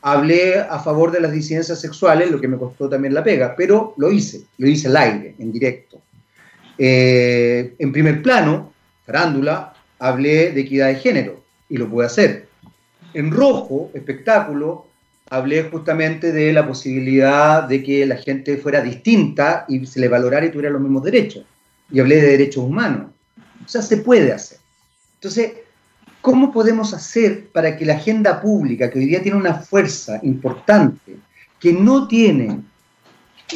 hablé 0.00 0.60
a 0.60 0.78
favor 0.78 1.10
de 1.10 1.20
las 1.20 1.32
disidencias 1.32 1.80
sexuales, 1.80 2.30
lo 2.30 2.40
que 2.40 2.46
me 2.46 2.56
costó 2.56 2.88
también 2.88 3.14
la 3.14 3.24
pega, 3.24 3.56
pero 3.56 3.94
lo 3.96 4.12
hice, 4.12 4.42
lo 4.58 4.68
hice 4.68 4.86
al 4.86 4.96
aire, 4.96 5.34
en 5.40 5.50
directo. 5.50 6.00
Eh, 6.78 7.74
en 7.78 7.90
primer 7.90 8.22
plano, 8.22 8.72
farándula, 9.04 9.74
hablé 9.98 10.52
de 10.52 10.60
equidad 10.60 10.86
de 10.86 10.96
género 10.96 11.42
y 11.68 11.78
lo 11.78 11.88
pude 11.88 12.06
hacer. 12.06 12.48
En 13.12 13.32
rojo, 13.32 13.90
espectáculo, 13.92 14.86
hablé 15.30 15.64
justamente 15.64 16.32
de 16.32 16.52
la 16.52 16.66
posibilidad 16.66 17.64
de 17.64 17.82
que 17.82 18.06
la 18.06 18.16
gente 18.16 18.56
fuera 18.56 18.80
distinta 18.80 19.64
y 19.68 19.84
se 19.86 20.00
le 20.00 20.08
valorara 20.08 20.46
y 20.46 20.50
tuviera 20.50 20.70
los 20.70 20.82
mismos 20.82 21.04
derechos. 21.04 21.44
Y 21.90 22.00
hablé 22.00 22.16
de 22.16 22.28
derechos 22.28 22.64
humanos. 22.64 23.10
O 23.64 23.68
sea, 23.68 23.82
se 23.82 23.98
puede 23.98 24.32
hacer. 24.32 24.58
Entonces, 25.14 25.52
¿cómo 26.20 26.52
podemos 26.52 26.92
hacer 26.92 27.48
para 27.48 27.76
que 27.76 27.86
la 27.86 27.94
agenda 27.94 28.40
pública, 28.40 28.90
que 28.90 28.98
hoy 28.98 29.06
día 29.06 29.22
tiene 29.22 29.38
una 29.38 29.54
fuerza 29.54 30.20
importante, 30.22 31.16
que 31.58 31.72
no 31.72 32.06
tiene, 32.06 32.60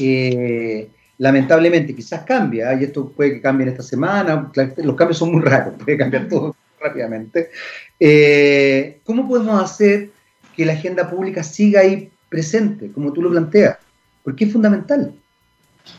eh, 0.00 0.88
lamentablemente, 1.18 1.94
quizás 1.94 2.22
cambia, 2.22 2.72
y 2.74 2.84
esto 2.84 3.10
puede 3.10 3.34
que 3.34 3.40
cambie 3.42 3.66
en 3.66 3.72
esta 3.72 3.82
semana, 3.82 4.50
los 4.78 4.96
cambios 4.96 5.18
son 5.18 5.32
muy 5.32 5.42
raros, 5.42 5.74
puede 5.84 5.98
cambiar 5.98 6.28
todo 6.28 6.56
rápidamente, 6.80 7.50
eh, 7.98 9.00
¿cómo 9.04 9.28
podemos 9.28 9.62
hacer 9.62 10.10
que 10.59 10.66
la 10.66 10.72
agenda 10.72 11.09
pública 11.09 11.44
siga 11.44 11.82
ahí 11.82 12.11
presente, 12.28 12.90
como 12.90 13.12
tú 13.12 13.22
lo 13.22 13.30
planteas? 13.30 13.78
Porque 14.24 14.44
es 14.44 14.52
fundamental. 14.52 15.14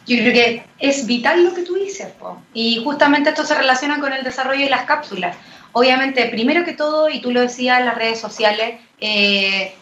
Yo 0.06 0.18
creo 0.18 0.34
que 0.34 0.64
es 0.80 1.08
vital 1.08 1.46
lo 1.46 1.54
que 1.54 1.64
tú 1.64 1.76
dices, 1.76 2.10
y 2.54 2.84
justamente 2.84 3.30
esto 3.30 3.46
se 3.46 3.56
relaciona 3.56 4.02
con 4.02 4.12
el 4.12 4.26
desarrollo 4.26 4.66
de 4.66 4.70
las 4.70 4.84
cápsulas. 4.84 5.38
Obviamente, 5.72 6.26
primero 6.26 6.66
que 6.66 6.74
todo, 6.74 7.10
y 7.10 7.22
tú 7.22 7.32
lo 7.32 7.40
decías 7.40 7.84
las 7.86 7.98
redes 7.98 8.20
sociales, 8.20 8.82
eh, 9.00 9.74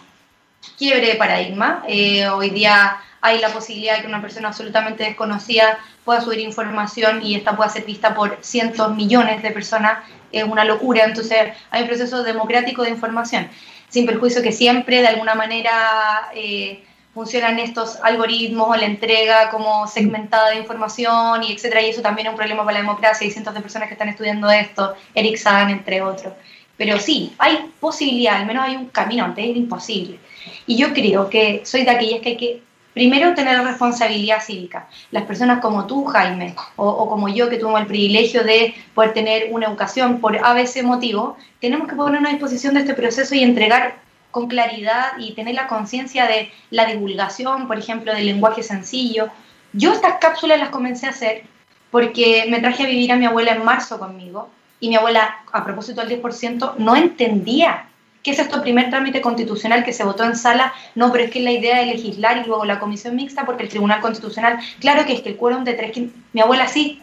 quiebre 0.78 1.08
de 1.08 1.16
paradigma. 1.16 1.84
Eh, 1.88 2.28
hoy 2.28 2.52
día 2.52 2.98
hay 3.22 3.40
la 3.40 3.50
posibilidad 3.50 3.96
de 3.96 4.02
que 4.04 4.08
una 4.08 4.22
persona 4.22 4.50
absolutamente 4.50 5.04
desconocida 5.04 5.80
pueda 6.06 6.22
subir 6.22 6.40
información 6.40 7.26
y 7.26 7.36
esta 7.36 7.58
pueda 7.58 7.70
ser 7.70 7.84
vista 7.84 8.14
por 8.14 8.38
cientos, 8.42 8.96
millones 8.96 9.42
de 9.42 9.50
personas 9.50 10.00
es 10.32 10.44
una 10.44 10.66
locura. 10.66 11.04
Entonces 11.04 11.54
hay 11.72 11.82
un 11.82 11.88
proceso 11.88 12.24
democrático 12.24 12.84
de 12.84 12.92
información, 12.92 13.50
sin 13.90 14.06
perjuicio 14.06 14.42
que 14.42 14.52
siempre 14.52 15.02
de 15.02 15.08
alguna 15.08 15.36
manera 15.36 16.30
eh, 16.34 16.84
funcionan 17.14 17.58
estos 17.60 17.98
algoritmos 18.04 18.70
o 18.70 18.76
la 18.76 18.86
entrega 18.86 19.50
como 19.50 19.88
segmentada 19.88 20.50
de 20.52 20.58
información 20.58 21.44
y 21.44 21.52
etcétera. 21.52 21.82
Y 21.82 21.90
eso 21.90 22.02
también 22.02 22.28
es 22.28 22.32
un 22.32 22.38
problema 22.38 22.64
para 22.64 22.74
la 22.74 22.82
democracia. 22.82 23.26
Hay 23.26 23.32
cientos 23.32 23.54
de 23.54 23.62
personas 23.62 23.88
que 23.88 23.94
están 23.94 24.10
estudiando 24.10 24.50
esto, 24.50 24.94
Eric 25.16 25.38
Zahn, 25.38 25.70
entre 25.70 26.02
otros. 26.02 26.34
Pero 26.78 27.00
sí, 27.00 27.34
hay 27.40 27.72
posibilidad, 27.80 28.36
al 28.36 28.46
menos 28.46 28.64
hay 28.66 28.76
un 28.76 28.90
camino, 28.90 29.26
antes 29.26 29.44
era 29.44 29.58
imposible. 29.58 30.20
Y 30.68 30.78
yo 30.78 30.94
creo 30.94 31.30
que 31.30 31.62
soy 31.66 31.84
de 31.84 31.90
aquellas 31.90 32.22
que 32.22 32.30
hay 32.30 32.38
que 32.38 32.62
Primero, 32.98 33.36
tener 33.36 33.64
responsabilidad 33.64 34.42
cívica. 34.42 34.88
Las 35.12 35.26
personas 35.26 35.60
como 35.60 35.86
tú, 35.86 36.06
Jaime, 36.06 36.56
o, 36.78 37.08
como 37.08 37.30
yo, 37.30 37.48
que 37.48 37.58
tuvimos 37.58 37.82
el 37.82 37.86
privilegio 37.86 38.44
de 38.44 38.74
poder 38.96 39.14
tener 39.14 39.50
una 39.52 39.68
educación 39.68 40.20
por 40.20 40.36
ABC 40.36 40.82
motivo, 40.82 41.38
tenemos 41.62 41.88
que 41.88 41.96
ponernos 41.96 42.28
a 42.28 42.34
disposición 42.34 42.74
de 42.74 42.80
este 42.80 42.96
proceso 42.96 43.36
y 43.36 43.44
entregar 43.44 44.00
con 44.32 44.48
claridad 44.48 45.12
y 45.20 45.34
tener 45.34 45.54
la 45.54 45.68
conciencia 45.68 46.26
de 46.26 46.52
la 46.72 46.88
divulgación, 46.88 47.68
por 47.68 47.78
ejemplo, 47.78 48.16
del 48.16 48.26
lenguaje 48.26 48.64
sencillo. 48.64 49.30
Yo 49.74 49.94
estas 49.94 50.16
cápsulas 50.20 50.58
las 50.58 50.70
comencé 50.70 51.06
a 51.06 51.12
hacer 51.12 51.44
porque 51.92 52.46
me 52.50 52.62
traje 52.62 52.82
a 52.82 52.88
vivir 52.88 53.12
a 53.12 53.16
mi 53.16 53.28
abuela 53.28 53.52
en 53.52 53.64
marzo 53.64 54.00
conmigo 54.00 54.50
y 54.80 54.90
mi 54.90 54.96
abuela, 54.96 55.38
a 55.52 55.64
propósito 55.64 56.04
del 56.04 56.20
10%, 56.20 56.78
no 56.78 56.96
entendía 56.96 57.90
¿Qué 58.24 58.32
es 58.32 58.40
esto? 58.40 58.62
Primer 58.62 58.90
trámite 58.90 59.22
constitucional 59.22 59.84
que 59.84 59.94
se 59.94 60.04
votó 60.04 60.24
en 60.24 60.36
sala. 60.36 60.74
No, 60.96 61.12
pero 61.12 61.26
es 61.26 61.32
que 61.32 61.40
la 61.40 61.52
idea 61.52 61.80
de 61.80 61.86
legislar 61.86 62.38
y 62.38 62.48
luego 62.48 62.66
la 62.66 62.80
comisión 62.80 63.16
mixta, 63.16 63.46
porque 63.46 63.64
el 63.64 63.70
Tribunal 63.70 64.02
Constitucional, 64.02 64.60
claro 64.80 65.06
que 65.06 65.14
es 65.14 65.22
que 65.22 65.30
el 65.30 65.38
quórum 65.38 65.64
de 65.64 65.74
tres, 65.74 65.98
mi 66.34 66.42
abuela 66.42 66.68
sí, 66.68 67.02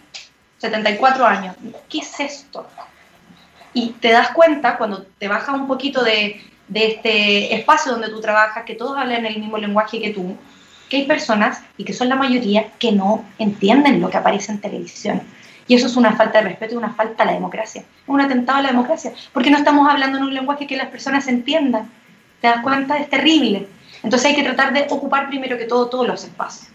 74 0.58 1.26
años. 1.26 1.56
¿Qué 1.88 1.98
es 1.98 2.20
esto? 2.20 2.66
Y 3.72 3.90
te 4.00 4.12
das 4.12 4.30
cuenta 4.30 4.76
cuando 4.76 5.02
te 5.18 5.28
bajas 5.28 5.54
un 5.54 5.66
poquito 5.66 6.04
de, 6.04 6.40
de 6.68 6.86
este 6.86 7.54
espacio 7.54 7.92
donde 7.92 8.08
tú 8.08 8.20
trabajas, 8.20 8.64
que 8.64 8.74
todos 8.74 8.96
hablan 8.96 9.26
el 9.26 9.38
mismo 9.38 9.58
lenguaje 9.58 10.00
que 10.00 10.10
tú, 10.10 10.36
que 10.88 10.98
hay 10.98 11.06
personas, 11.06 11.62
y 11.76 11.84
que 11.84 11.92
son 11.92 12.08
la 12.08 12.16
mayoría, 12.16 12.70
que 12.78 12.92
no 12.92 13.24
entienden 13.38 14.00
lo 14.00 14.10
que 14.10 14.16
aparece 14.16 14.52
en 14.52 14.60
televisión. 14.60 15.22
Y 15.66 15.74
eso 15.74 15.86
es 15.86 15.96
una 15.96 16.14
falta 16.14 16.38
de 16.38 16.48
respeto 16.48 16.74
y 16.74 16.76
una 16.78 16.92
falta 16.92 17.22
a 17.22 17.26
la 17.26 17.32
democracia. 17.32 17.80
Es 17.80 18.08
un 18.08 18.20
atentado 18.20 18.58
a 18.58 18.62
la 18.62 18.68
democracia. 18.68 19.12
Porque 19.32 19.50
no 19.50 19.56
estamos 19.56 19.88
hablando 19.88 20.18
en 20.18 20.24
un 20.24 20.34
lenguaje 20.34 20.66
que 20.66 20.76
las 20.76 20.88
personas 20.88 21.26
entiendan. 21.28 21.90
¿Te 22.40 22.48
das 22.48 22.62
cuenta? 22.62 22.98
Es 22.98 23.08
terrible. 23.08 23.66
Entonces 24.02 24.30
hay 24.30 24.36
que 24.36 24.42
tratar 24.42 24.72
de 24.74 24.86
ocupar 24.90 25.28
primero 25.28 25.56
que 25.56 25.64
todo 25.64 25.88
todos 25.88 26.06
los 26.06 26.24
espacios. 26.24 26.68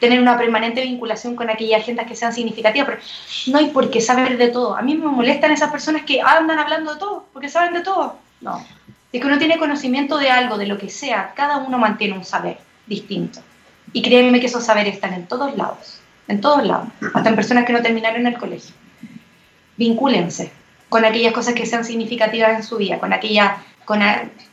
Tener 0.00 0.20
una 0.20 0.36
permanente 0.36 0.82
vinculación 0.82 1.36
con 1.36 1.50
aquellas 1.50 1.82
agendas 1.82 2.06
que 2.06 2.16
sean 2.16 2.32
significativas. 2.32 2.88
Pero 2.88 3.00
no 3.48 3.58
hay 3.58 3.66
por 3.66 3.90
qué 3.90 4.00
saber 4.00 4.36
de 4.36 4.48
todo. 4.48 4.76
A 4.76 4.82
mí 4.82 4.96
me 4.96 5.06
molestan 5.06 5.52
esas 5.52 5.70
personas 5.70 6.02
que 6.02 6.20
andan 6.20 6.58
hablando 6.58 6.94
de 6.94 7.00
todo, 7.00 7.26
porque 7.32 7.48
saben 7.48 7.72
de 7.72 7.80
todo. 7.80 8.16
No. 8.40 8.64
Es 9.12 9.20
que 9.20 9.26
uno 9.26 9.38
tiene 9.38 9.58
conocimiento 9.58 10.18
de 10.18 10.30
algo, 10.30 10.58
de 10.58 10.66
lo 10.66 10.76
que 10.76 10.90
sea, 10.90 11.32
cada 11.34 11.58
uno 11.58 11.78
mantiene 11.78 12.14
un 12.14 12.24
saber 12.24 12.58
distinto. 12.86 13.40
Y 13.92 14.02
créanme 14.02 14.38
que 14.40 14.46
esos 14.46 14.64
saberes 14.64 14.94
están 14.94 15.14
en 15.14 15.26
todos 15.26 15.56
lados 15.56 15.97
en 16.28 16.40
todos 16.40 16.64
lados, 16.64 16.88
hasta 17.14 17.28
en 17.28 17.36
personas 17.36 17.64
que 17.64 17.72
no 17.72 17.82
terminaron 17.82 18.26
el 18.26 18.36
colegio. 18.36 18.74
Vincúlense 19.76 20.52
con 20.88 21.04
aquellas 21.04 21.32
cosas 21.32 21.54
que 21.54 21.66
sean 21.66 21.84
significativas 21.84 22.50
en 22.56 22.62
su 22.62 22.76
vida, 22.76 22.98
con 22.98 23.12
aquellas, 23.12 23.52
con 23.84 24.00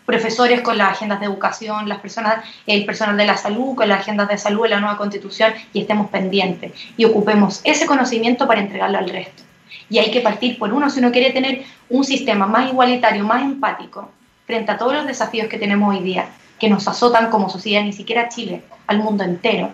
profesores 0.05 0.61
con 0.61 0.78
las 0.78 0.93
agendas 0.93 1.19
de 1.19 1.26
educación, 1.26 1.89
las 1.89 1.99
personas, 1.99 2.43
el 2.65 2.86
personal 2.86 3.17
de 3.17 3.26
la 3.26 3.38
salud, 3.38 3.76
con 3.76 3.89
las 3.89 4.01
agendas 4.01 4.28
de 4.30 4.38
salud, 4.38 4.67
la 4.67 4.80
nueva 4.80 4.97
constitución, 4.97 5.53
y 5.73 5.82
estemos 5.82 6.09
pendientes 6.09 6.71
y 6.97 7.05
ocupemos 7.05 7.61
ese 7.63 7.86
conocimiento 7.86 8.47
para 8.47 8.61
entregarlo 8.61 8.97
al 8.97 9.09
resto. 9.09 9.43
Y 9.89 9.99
hay 9.99 10.11
que 10.11 10.21
partir 10.21 10.57
por 10.57 10.73
uno 10.73 10.89
si 10.89 10.99
uno 10.99 11.11
quiere 11.11 11.32
tener 11.32 11.63
un 11.89 12.03
sistema 12.03 12.47
más 12.47 12.69
igualitario, 12.69 13.23
más 13.23 13.43
empático, 13.43 14.09
frente 14.45 14.71
a 14.71 14.78
todos 14.78 14.93
los 14.93 15.07
desafíos 15.07 15.47
que 15.47 15.57
tenemos 15.57 15.95
hoy 15.95 16.03
día, 16.03 16.28
que 16.59 16.69
nos 16.69 16.88
azotan 16.88 17.30
como 17.30 17.49
sociedad, 17.49 17.84
ni 17.84 17.93
siquiera 17.93 18.30
Chile, 18.30 18.61
al 18.88 18.99
mundo 18.99 19.23
entero 19.23 19.73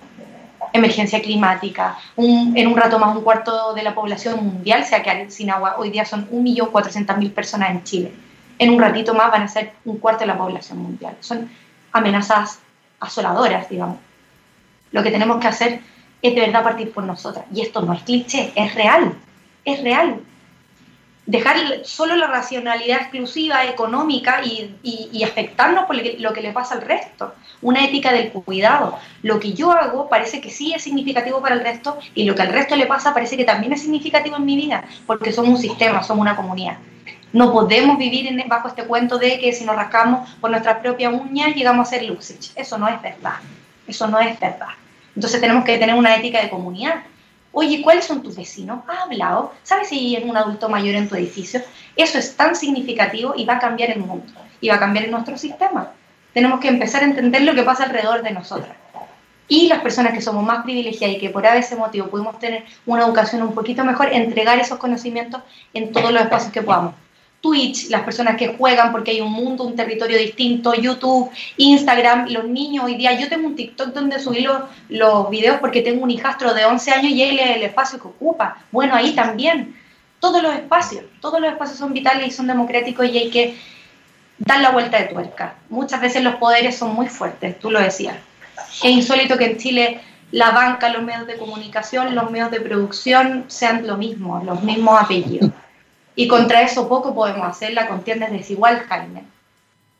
emergencia 0.73 1.21
climática, 1.21 1.97
en 2.17 2.67
un 2.67 2.77
rato 2.77 2.99
más 2.99 3.15
un 3.15 3.23
cuarto 3.23 3.73
de 3.73 3.83
la 3.83 3.93
población 3.93 4.43
mundial 4.43 4.85
se 4.85 4.91
va 4.91 4.97
a 4.97 5.03
quedar 5.03 5.31
sin 5.31 5.49
agua. 5.49 5.75
Hoy 5.77 5.89
día 5.89 6.05
son 6.05 6.29
1.400.000 6.29 7.33
personas 7.33 7.71
en 7.71 7.83
Chile. 7.83 8.11
En 8.57 8.69
un 8.69 8.79
ratito 8.79 9.13
más 9.13 9.31
van 9.31 9.43
a 9.43 9.47
ser 9.47 9.73
un 9.85 9.97
cuarto 9.97 10.21
de 10.21 10.27
la 10.27 10.37
población 10.37 10.79
mundial. 10.79 11.15
Son 11.19 11.49
amenazas 11.91 12.59
asoladoras, 12.99 13.69
digamos. 13.69 13.97
Lo 14.91 15.03
que 15.03 15.11
tenemos 15.11 15.39
que 15.39 15.47
hacer 15.47 15.81
es 16.21 16.35
de 16.35 16.41
verdad 16.41 16.63
partir 16.63 16.91
por 16.91 17.03
nosotras. 17.03 17.45
Y 17.53 17.61
esto 17.61 17.81
no 17.81 17.93
es 17.93 18.03
cliché, 18.03 18.51
es 18.55 18.75
real. 18.75 19.13
Es 19.65 19.81
real 19.81 20.21
dejar 21.25 21.57
solo 21.83 22.15
la 22.15 22.27
racionalidad 22.27 23.01
exclusiva 23.01 23.65
económica 23.65 24.41
y, 24.43 25.23
afectarnos 25.23 25.85
por 25.85 25.95
lo 25.95 26.33
que 26.33 26.41
le 26.41 26.51
pasa 26.51 26.75
al 26.75 26.81
resto. 26.81 27.33
Una 27.61 27.85
ética 27.85 28.11
del 28.11 28.31
cuidado. 28.31 28.97
Lo 29.21 29.39
que 29.39 29.53
yo 29.53 29.71
hago 29.71 30.09
parece 30.09 30.41
que 30.41 30.49
sí 30.49 30.73
es 30.73 30.83
significativo 30.83 31.41
para 31.41 31.55
el 31.55 31.61
resto 31.61 31.97
y 32.15 32.25
lo 32.25 32.35
que 32.35 32.41
al 32.41 32.49
resto 32.49 32.75
le 32.75 32.87
pasa 32.87 33.13
parece 33.13 33.37
que 33.37 33.45
también 33.45 33.73
es 33.73 33.81
significativo 33.81 34.35
en 34.37 34.45
mi 34.45 34.55
vida, 34.55 34.83
porque 35.05 35.31
somos 35.31 35.51
un 35.51 35.57
sistema, 35.57 36.03
somos 36.03 36.21
una 36.21 36.35
comunidad. 36.35 36.77
No 37.33 37.53
podemos 37.53 37.97
vivir 37.97 38.29
bajo 38.47 38.67
este 38.67 38.83
cuento 38.83 39.17
de 39.17 39.39
que 39.39 39.53
si 39.53 39.63
nos 39.63 39.75
rascamos 39.75 40.29
por 40.41 40.49
nuestras 40.49 40.79
propias 40.79 41.13
uñas 41.13 41.55
llegamos 41.55 41.87
a 41.87 41.91
ser 41.91 42.03
Luxich. 42.03 42.51
Eso 42.55 42.77
no 42.77 42.89
es 42.89 43.01
verdad. 43.01 43.35
Eso 43.87 44.07
no 44.07 44.19
es 44.19 44.37
verdad. 44.39 44.67
Entonces 45.15 45.39
tenemos 45.39 45.63
que 45.63 45.77
tener 45.77 45.95
una 45.95 46.15
ética 46.15 46.41
de 46.41 46.49
comunidad 46.49 47.03
Oye, 47.53 47.81
¿cuáles 47.81 48.05
son 48.05 48.23
tus 48.23 48.37
vecinos? 48.37 48.83
¿Has 48.87 48.99
hablado? 48.99 49.53
¿Sabes 49.63 49.89
si 49.89 50.15
hay 50.15 50.23
un 50.23 50.37
adulto 50.37 50.69
mayor 50.69 50.95
en 50.95 51.09
tu 51.09 51.15
edificio? 51.15 51.61
Eso 51.97 52.17
es 52.17 52.37
tan 52.37 52.55
significativo 52.55 53.33
y 53.35 53.43
va 53.45 53.55
a 53.55 53.59
cambiar 53.59 53.89
el 53.91 53.99
mundo 53.99 54.31
y 54.61 54.69
va 54.69 54.75
a 54.75 54.79
cambiar 54.79 55.09
nuestro 55.09 55.37
sistema. 55.37 55.91
Tenemos 56.33 56.61
que 56.61 56.69
empezar 56.69 57.01
a 57.03 57.05
entender 57.05 57.41
lo 57.41 57.53
que 57.53 57.63
pasa 57.63 57.83
alrededor 57.83 58.23
de 58.23 58.31
nosotras. 58.31 58.77
Y 59.49 59.67
las 59.67 59.81
personas 59.81 60.13
que 60.13 60.21
somos 60.21 60.45
más 60.45 60.63
privilegiadas 60.63 61.17
y 61.17 61.19
que 61.19 61.29
por 61.29 61.45
ese 61.45 61.75
motivo 61.75 62.07
pudimos 62.07 62.39
tener 62.39 62.63
una 62.85 63.03
educación 63.03 63.43
un 63.43 63.53
poquito 63.53 63.83
mejor, 63.83 64.07
entregar 64.13 64.57
esos 64.57 64.77
conocimientos 64.77 65.41
en 65.73 65.91
todos 65.91 66.13
los 66.13 66.21
espacios 66.21 66.53
que 66.53 66.61
podamos. 66.61 66.93
Twitch, 67.41 67.89
las 67.89 68.03
personas 68.03 68.37
que 68.37 68.55
juegan 68.55 68.91
porque 68.91 69.11
hay 69.11 69.21
un 69.21 69.31
mundo, 69.31 69.63
un 69.63 69.75
territorio 69.75 70.17
distinto, 70.17 70.73
YouTube, 70.73 71.31
Instagram, 71.57 72.27
los 72.29 72.45
niños 72.45 72.85
hoy 72.85 72.95
día. 72.95 73.19
Yo 73.19 73.27
tengo 73.27 73.47
un 73.47 73.55
TikTok 73.55 73.89
donde 73.89 74.19
subí 74.19 74.41
los, 74.41 74.61
los 74.89 75.29
videos 75.29 75.57
porque 75.59 75.81
tengo 75.81 76.03
un 76.03 76.11
hijastro 76.11 76.53
de 76.53 76.65
11 76.65 76.91
años 76.91 77.11
y 77.11 77.23
él 77.23 77.39
es 77.39 77.57
el 77.57 77.63
espacio 77.63 77.99
que 77.99 78.07
ocupa. 78.07 78.57
Bueno, 78.71 78.95
ahí 78.95 79.13
también. 79.13 79.75
Todos 80.19 80.43
los 80.43 80.53
espacios, 80.53 81.03
todos 81.19 81.41
los 81.41 81.51
espacios 81.51 81.79
son 81.79 81.93
vitales 81.93 82.27
y 82.27 82.31
son 82.31 82.45
democráticos 82.45 83.07
y 83.07 83.17
hay 83.17 83.31
que 83.31 83.57
dar 84.37 84.61
la 84.61 84.69
vuelta 84.69 84.99
de 84.99 85.05
tuerca. 85.05 85.55
Muchas 85.69 85.99
veces 85.99 86.23
los 86.23 86.35
poderes 86.35 86.77
son 86.77 86.93
muy 86.93 87.07
fuertes, 87.07 87.57
tú 87.59 87.71
lo 87.71 87.79
decías. 87.79 88.17
Es 88.83 88.91
insólito 88.91 89.35
que 89.37 89.45
en 89.45 89.57
Chile 89.57 90.01
la 90.31 90.51
banca, 90.51 90.89
los 90.89 91.03
medios 91.03 91.27
de 91.27 91.37
comunicación, 91.37 92.15
los 92.15 92.29
medios 92.29 92.51
de 92.51 92.61
producción 92.61 93.45
sean 93.47 93.85
lo 93.85 93.97
mismo, 93.97 94.41
los 94.45 94.63
mismos 94.63 95.01
apellidos. 95.01 95.51
Y 96.15 96.27
contra 96.27 96.61
eso 96.61 96.87
poco 96.87 97.13
podemos 97.15 97.47
hacer, 97.47 97.73
la 97.73 97.87
contienda 97.87 98.27
es 98.27 98.33
desigual, 98.33 98.79
Jaime. 98.87 99.23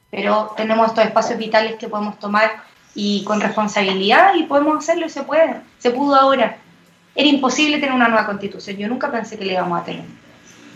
Pero 0.10 0.54
tenemos 0.58 0.88
estos 0.88 1.06
espacios 1.06 1.40
vitales 1.40 1.76
que 1.76 1.88
podemos 1.88 2.20
tomar 2.20 2.64
y 2.94 3.24
con 3.24 3.40
responsabilidad 3.40 4.34
y 4.36 4.44
podemos 4.44 4.78
hacerlo 4.78 5.06
y 5.06 5.10
se 5.10 5.24
puede. 5.24 5.62
Se 5.80 5.92
pudo 5.92 6.16
ahora. 6.16 6.58
Era 7.16 7.28
imposible 7.28 7.78
tener 7.78 7.96
una 7.96 8.10
nueva 8.10 8.26
constitución. 8.26 8.78
Yo 8.78 8.88
nunca 8.90 9.10
pensé 9.10 9.38
que 9.38 9.46
la 9.46 9.54
íbamos 9.54 9.82
a 9.82 9.86
tener. 9.86 10.06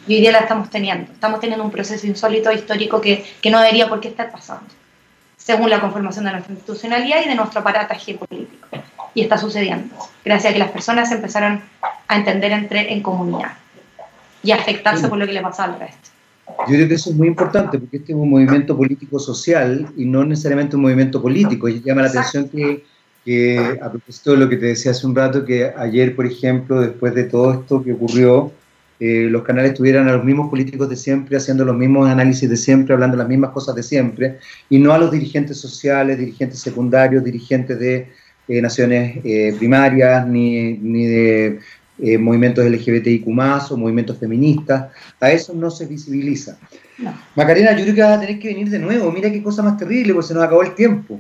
Y 0.08 0.16
hoy 0.16 0.22
día 0.22 0.32
la 0.32 0.40
estamos 0.40 0.70
teniendo. 0.70 1.12
Estamos 1.12 1.40
teniendo 1.40 1.66
un 1.66 1.72
proceso 1.72 2.08
insólito 2.08 2.52
histórico 2.52 3.02
que, 3.02 3.26
que 3.42 3.50
no 3.50 3.60
debería 3.60 3.90
por 3.90 4.00
qué 4.00 4.10
estar 4.10 4.32
pasando, 4.32 4.68
según 5.36 5.70
la 5.70 5.82
conformación 5.82 6.26
de 6.26 6.32
nuestra 6.32 6.54
institucionalidad 6.54 7.24
y 7.26 7.30
de 7.30 7.36
nuestro 7.36 7.62
aparataje 7.62 8.14
político. 8.14 8.68
Y 9.16 9.22
está 9.22 9.38
sucediendo, 9.38 9.96
gracias 10.24 10.52
a 10.52 10.54
que 10.54 10.60
las 10.60 10.72
personas 10.72 11.12
empezaron 11.12 11.64
a 12.08 12.16
entender 12.16 12.52
entre, 12.52 12.94
en 12.94 13.02
comunidad 13.02 13.54
y 14.46 14.52
afectarse 14.52 15.08
por 15.08 15.18
lo 15.18 15.26
que 15.26 15.34
le 15.34 15.42
pasa 15.42 15.66
al 15.66 15.80
resto. 15.80 16.10
Yo 16.68 16.76
creo 16.76 16.88
que 16.88 16.94
eso 16.94 17.10
es 17.10 17.16
muy 17.16 17.28
importante 17.28 17.80
porque 17.80 17.98
este 17.98 18.12
es 18.12 18.18
un 18.18 18.30
movimiento 18.30 18.78
político-social 18.78 19.88
y 19.98 20.06
no 20.06 20.24
necesariamente 20.24 20.76
un 20.76 20.84
movimiento 20.84 21.22
político. 21.22 21.68
Y 21.68 21.82
llama 21.82 22.04
la 22.04 22.10
atención 22.10 22.48
que, 22.50 22.84
que, 23.26 23.80
a 23.82 23.90
propósito 23.90 24.32
de 24.32 24.38
lo 24.38 24.50
que 24.50 24.58
te 24.58 24.68
decía 24.68 24.92
hace 24.92 25.08
un 25.08 25.16
rato, 25.16 25.44
que 25.44 25.72
ayer, 25.76 26.16
por 26.16 26.26
ejemplo, 26.26 26.82
después 26.82 27.16
de 27.16 27.24
todo 27.24 27.54
esto 27.54 27.84
que 27.84 27.94
ocurrió, 27.94 28.52
eh, 29.00 29.28
los 29.30 29.44
canales 29.44 29.74
tuvieran 29.74 30.08
a 30.08 30.14
los 30.14 30.24
mismos 30.24 30.50
políticos 30.50 30.88
de 30.88 30.96
siempre, 30.96 31.36
haciendo 31.36 31.66
los 31.66 31.76
mismos 31.76 32.08
análisis 32.08 32.50
de 32.50 32.56
siempre, 32.56 32.94
hablando 32.94 33.18
las 33.18 33.28
mismas 33.28 33.52
cosas 33.52 33.76
de 33.76 33.84
siempre, 33.84 34.38
y 34.70 34.78
no 34.78 34.94
a 34.94 34.98
los 34.98 35.12
dirigentes 35.12 35.58
sociales, 35.60 36.18
dirigentes 36.18 36.60
secundarios, 36.60 37.24
dirigentes 37.24 37.78
de 37.80 38.08
eh, 38.48 38.62
naciones 38.62 39.20
eh, 39.26 39.54
primarias, 39.58 40.26
ni, 40.28 40.78
ni 40.78 41.08
de 41.08 41.60
eh, 42.00 42.18
movimientos 42.18 42.66
LGBTIQ 42.66 43.28
o 43.28 43.78
movimientos 43.78 44.18
feministas, 44.18 44.92
a 45.20 45.32
eso 45.32 45.54
no 45.54 45.70
se 45.70 45.86
visibiliza. 45.86 46.58
Macarena, 47.36 47.72
yo 47.72 47.84
creo 47.84 47.96
que 47.96 48.02
vas 48.02 48.18
a 48.18 48.22
tener 48.22 48.40
que 48.40 48.50
venir 48.50 48.70
de 48.70 48.80
nuevo, 48.80 49.12
mira 49.12 49.32
qué 49.32 49.42
cosa 49.42 49.64
más 49.64 49.78
terrible, 49.78 50.14
porque 50.14 50.28
se 50.28 50.34
nos 50.34 50.44
acabó 50.44 50.64
el 50.64 50.76
tiempo. 50.76 51.20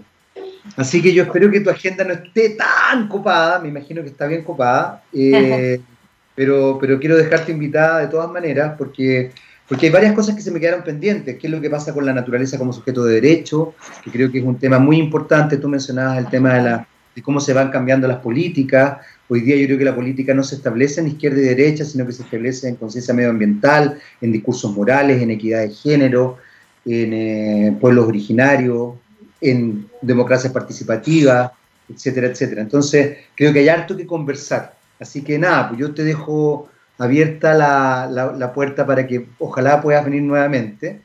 Así 0.76 1.02
que 1.02 1.14
yo 1.14 1.24
espero 1.24 1.52
que 1.52 1.62
tu 1.62 1.70
agenda 1.70 2.04
no 2.04 2.14
esté 2.14 2.52
tan 2.52 3.08
copada, 3.08 3.60
me 3.60 3.70
imagino 3.70 4.02
que 4.02 4.10
está 4.10 4.26
bien 4.28 4.44
copada, 4.44 5.04
eh, 5.14 5.80
pero, 6.36 6.78
pero 6.80 7.00
quiero 7.00 7.16
dejarte 7.16 7.52
invitada 7.52 8.00
de 8.00 8.08
todas 8.08 8.30
maneras, 8.32 8.74
porque, 8.78 9.32
porque 9.70 9.86
hay 9.86 9.92
varias 9.92 10.14
cosas 10.14 10.36
que 10.36 10.42
se 10.42 10.52
me 10.52 10.60
quedaron 10.60 10.84
pendientes, 10.84 11.38
qué 11.40 11.48
es 11.48 11.52
lo 11.52 11.62
que 11.62 11.70
pasa 11.70 11.94
con 11.94 12.06
la 12.06 12.14
naturaleza 12.14 12.58
como 12.58 12.74
sujeto 12.74 13.06
de 13.06 13.22
derecho, 13.22 13.76
que 14.04 14.12
creo 14.12 14.32
que 14.32 14.40
es 14.40 14.46
un 14.46 14.58
tema 14.58 14.80
muy 14.80 14.98
importante, 14.98 15.58
tú 15.58 15.70
mencionabas 15.70 16.18
el 16.18 16.28
tema 16.28 16.56
de, 16.56 16.62
la, 16.64 16.88
de 17.16 17.22
cómo 17.22 17.40
se 17.40 17.54
van 17.54 17.70
cambiando 17.70 18.08
las 18.08 18.18
políticas, 18.18 18.98
Hoy 19.28 19.42
día 19.42 19.56
yo 19.56 19.66
creo 19.66 19.78
que 19.80 19.86
la 19.86 19.96
política 19.96 20.34
no 20.34 20.44
se 20.44 20.56
establece 20.56 21.02
en 21.02 21.08
izquierda 21.08 21.40
y 21.40 21.46
derecha, 21.46 21.84
sino 21.84 22.06
que 22.06 22.12
se 22.12 22.24
establece 22.24 22.68
en 22.68 22.76
conciencia 22.76 23.14
medioambiental, 23.14 24.00
en 24.22 24.32
discursos 24.32 24.76
morales, 24.76 25.22
en 25.22 25.32
equidad 25.32 25.62
de 25.62 25.70
género, 25.70 26.38
en 26.86 27.14
eh, 27.14 27.78
pueblos 27.82 28.08
originarios, 28.08 28.94
en 29.42 29.88
democracia 30.02 30.54
participativa, 30.54 31.54
etcétera, 31.90 32.28
etcétera. 32.28 32.62
Entonces, 32.62 33.18
creo 33.36 33.52
que 33.52 33.60
hay 33.60 33.70
harto 33.70 33.98
que 33.98 34.06
conversar. 34.06 34.78
Así 35.00 35.24
que 35.24 35.40
nada, 35.40 35.70
pues 35.70 35.80
yo 35.80 35.94
te 35.94 36.04
dejo 36.04 36.70
abierta 36.98 37.54
la, 37.54 38.08
la 38.38 38.54
puerta 38.54 38.86
para 38.86 39.08
que 39.08 39.26
ojalá 39.40 39.82
puedas 39.82 40.06
venir 40.06 40.22
nuevamente 40.22 41.02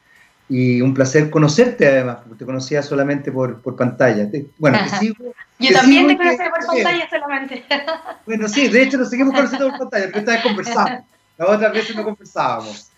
y 0.50 0.80
un 0.82 0.92
placer 0.92 1.30
conocerte 1.30 1.86
además, 1.86 2.18
porque 2.22 2.40
te 2.40 2.44
conocía 2.44 2.82
solamente 2.82 3.30
por, 3.30 3.62
por 3.62 3.76
pantalla. 3.76 4.28
Bueno, 4.58 4.78
te 4.82 4.96
sigo. 4.98 5.32
Yo 5.60 5.72
también 5.72 6.08
te 6.08 6.16
conocí 6.16 6.38
por 6.38 6.66
pantalla 6.66 7.08
solamente. 7.08 7.64
Bueno, 8.26 8.48
sí, 8.48 8.68
de 8.68 8.82
hecho 8.82 8.98
nos 8.98 9.10
seguimos 9.10 9.34
conociendo 9.34 9.70
por 9.70 9.78
pantalla, 9.78 10.04
porque 10.06 10.18
esta 10.18 10.32
vez 10.32 10.42
conversamos. 10.42 10.90
Las 11.38 11.48
otras 11.48 11.72
veces 11.72 11.96
no 11.96 12.04
conversábamos. 12.04 12.90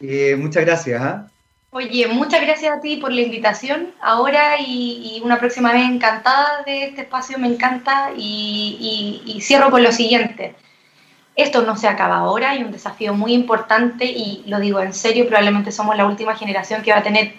Eh, 0.00 0.34
muchas 0.38 0.64
gracias. 0.64 1.00
¿ah? 1.00 1.28
Oye, 1.70 2.06
muchas 2.06 2.40
gracias 2.40 2.78
a 2.78 2.80
ti 2.80 2.96
por 2.96 3.12
la 3.12 3.20
invitación 3.20 3.88
ahora 4.00 4.60
y, 4.60 5.20
una 5.24 5.38
próxima 5.38 5.72
vez 5.72 5.90
encantada 5.90 6.62
de 6.64 6.84
este 6.84 7.02
espacio, 7.02 7.38
me 7.38 7.48
encanta 7.48 8.12
y, 8.16 9.38
cierro 9.42 9.70
con 9.70 9.82
lo 9.82 9.92
siguiente. 9.92 10.54
Esto 11.36 11.62
no 11.62 11.76
se 11.76 11.88
acaba 11.88 12.18
ahora, 12.18 12.50
hay 12.50 12.62
un 12.62 12.70
desafío 12.70 13.14
muy 13.14 13.32
importante 13.32 14.04
y 14.04 14.44
lo 14.46 14.60
digo 14.60 14.80
en 14.80 14.94
serio, 14.94 15.26
probablemente 15.26 15.72
somos 15.72 15.96
la 15.96 16.06
última 16.06 16.36
generación 16.36 16.82
que 16.82 16.92
va 16.92 16.98
a 16.98 17.02
tener 17.02 17.34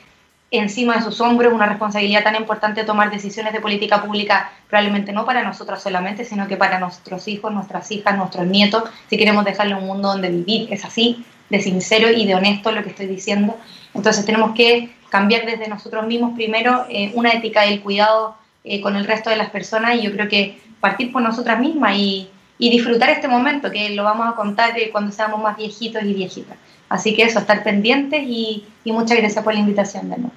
encima 0.51 0.95
de 0.95 1.01
sus 1.01 1.19
hombros 1.21 1.53
una 1.53 1.65
responsabilidad 1.65 2.23
tan 2.23 2.35
importante 2.35 2.81
de 2.81 2.87
tomar 2.87 3.09
decisiones 3.09 3.53
de 3.53 3.61
política 3.61 4.03
pública, 4.03 4.51
probablemente 4.69 5.11
no 5.11 5.25
para 5.25 5.43
nosotros 5.43 5.81
solamente, 5.81 6.25
sino 6.25 6.47
que 6.47 6.57
para 6.57 6.79
nuestros 6.79 7.27
hijos, 7.27 7.53
nuestras 7.53 7.91
hijas, 7.91 8.17
nuestros 8.17 8.45
nietos, 8.45 8.83
si 9.09 9.17
queremos 9.17 9.45
dejarle 9.45 9.75
un 9.75 9.85
mundo 9.85 10.09
donde 10.09 10.29
vivir. 10.29 10.71
Es 10.71 10.85
así, 10.85 11.25
de 11.49 11.61
sincero 11.61 12.09
y 12.09 12.25
de 12.25 12.35
honesto 12.35 12.71
lo 12.71 12.83
que 12.83 12.89
estoy 12.89 13.07
diciendo. 13.07 13.57
Entonces 13.93 14.25
tenemos 14.25 14.55
que 14.55 14.93
cambiar 15.09 15.45
desde 15.45 15.67
nosotros 15.67 16.05
mismos 16.05 16.33
primero 16.35 16.85
eh, 16.89 17.11
una 17.15 17.31
ética 17.31 17.61
del 17.61 17.81
cuidado 17.81 18.35
eh, 18.63 18.81
con 18.81 18.95
el 18.95 19.05
resto 19.05 19.29
de 19.29 19.37
las 19.37 19.49
personas 19.49 19.95
y 19.95 20.01
yo 20.01 20.11
creo 20.11 20.27
que 20.27 20.59
partir 20.79 21.11
por 21.11 21.21
nosotras 21.21 21.59
mismas 21.59 21.95
y, 21.97 22.29
disfrutar 22.57 23.09
este 23.09 23.27
momento 23.27 23.71
que 23.71 23.89
lo 23.89 24.03
vamos 24.03 24.27
a 24.31 24.35
contar 24.35 24.77
eh, 24.77 24.89
cuando 24.91 25.11
seamos 25.11 25.41
más 25.41 25.57
viejitos 25.57 26.03
y 26.03 26.13
viejitas. 26.13 26.57
Así 26.89 27.15
que 27.15 27.23
eso, 27.23 27.39
estar 27.39 27.63
pendientes 27.63 28.23
y, 28.25 28.63
muchas 28.85 29.17
gracias 29.17 29.43
por 29.43 29.53
la 29.53 29.59
invitación 29.59 30.09
de 30.09 30.17
nuevo. 30.17 30.33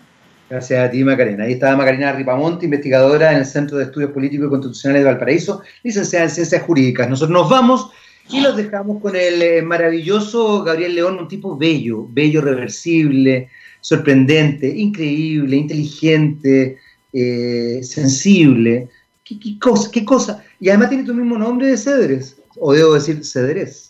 Gracias 0.50 0.88
a 0.88 0.90
ti, 0.90 1.04
Macarena. 1.04 1.44
Ahí 1.44 1.52
estaba 1.52 1.76
Macarena 1.76 2.12
Ripamonte, 2.12 2.64
investigadora 2.64 3.32
en 3.32 3.38
el 3.38 3.46
Centro 3.46 3.76
de 3.76 3.84
Estudios 3.84 4.12
Políticos 4.12 4.46
y 4.46 4.50
Constitucionales 4.50 5.04
de 5.04 5.10
Valparaíso, 5.10 5.62
licenciada 5.82 6.24
en 6.24 6.30
Ciencias 6.30 6.62
Jurídicas. 6.62 7.08
Nosotros 7.08 7.38
nos 7.38 7.50
vamos 7.50 7.90
y 8.30 8.40
los 8.40 8.56
dejamos 8.56 9.00
con 9.00 9.14
el 9.14 9.42
eh, 9.42 9.62
maravilloso 9.62 10.62
Gabriel 10.62 10.94
León, 10.94 11.18
un 11.18 11.28
tipo 11.28 11.56
bello, 11.56 12.06
bello, 12.10 12.40
reversible, 12.40 13.48
sorprendente, 13.80 14.68
increíble, 14.68 15.56
inteligente, 15.56 16.78
eh, 17.12 17.80
sensible. 17.82 18.88
¿Qué, 19.24 19.58
cosa, 19.58 19.90
¿Qué 19.90 20.04
cosa? 20.04 20.44
Y 20.60 20.68
además 20.68 20.88
tiene 20.88 21.04
tu 21.04 21.14
mismo 21.14 21.38
nombre 21.38 21.68
de 21.68 21.76
Cedres, 21.76 22.36
o 22.58 22.72
debo 22.72 22.94
decir 22.94 23.24
Cedres. 23.24 23.88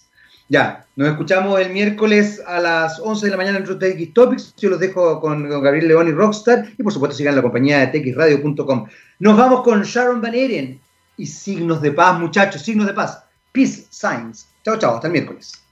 Ya, 0.51 0.87
nos 0.97 1.11
escuchamos 1.11 1.61
el 1.61 1.71
miércoles 1.73 2.43
a 2.47 2.59
las 2.59 2.99
11 3.01 3.27
de 3.27 3.31
la 3.31 3.37
mañana 3.37 3.59
en 3.59 3.65
TX 3.65 4.15
Topics. 4.15 4.55
Yo 4.57 4.71
los 4.71 4.81
dejo 4.81 5.21
con, 5.21 5.49
Gabriel 5.49 5.89
León 5.89 6.09
y 6.09 6.13
Rockstar. 6.13 6.71
Y 6.79 6.83
por 6.83 6.93
supuesto 6.93 7.17
sigan 7.17 7.37
la 7.37 7.43
compañía 7.43 7.87
de 7.87 8.01
txradio.com. 8.01 8.87
Nos 9.19 9.37
vamos 9.37 9.63
con 9.63 9.83
Sharon 9.83 10.23
Van 10.23 10.35
Eren 10.35 10.81
y 11.19 11.27
signos 11.27 11.83
de 11.83 11.93
paz, 11.93 12.19
muchachos, 12.19 12.63
signos 12.63 12.87
de 12.87 12.95
paz. 12.95 13.23
Peace 13.53 13.87
Signs. 13.91 14.49
Chao, 14.65 14.79
chao, 14.79 14.95
hasta 14.95 15.09
el 15.09 15.13
miércoles. 15.13 15.68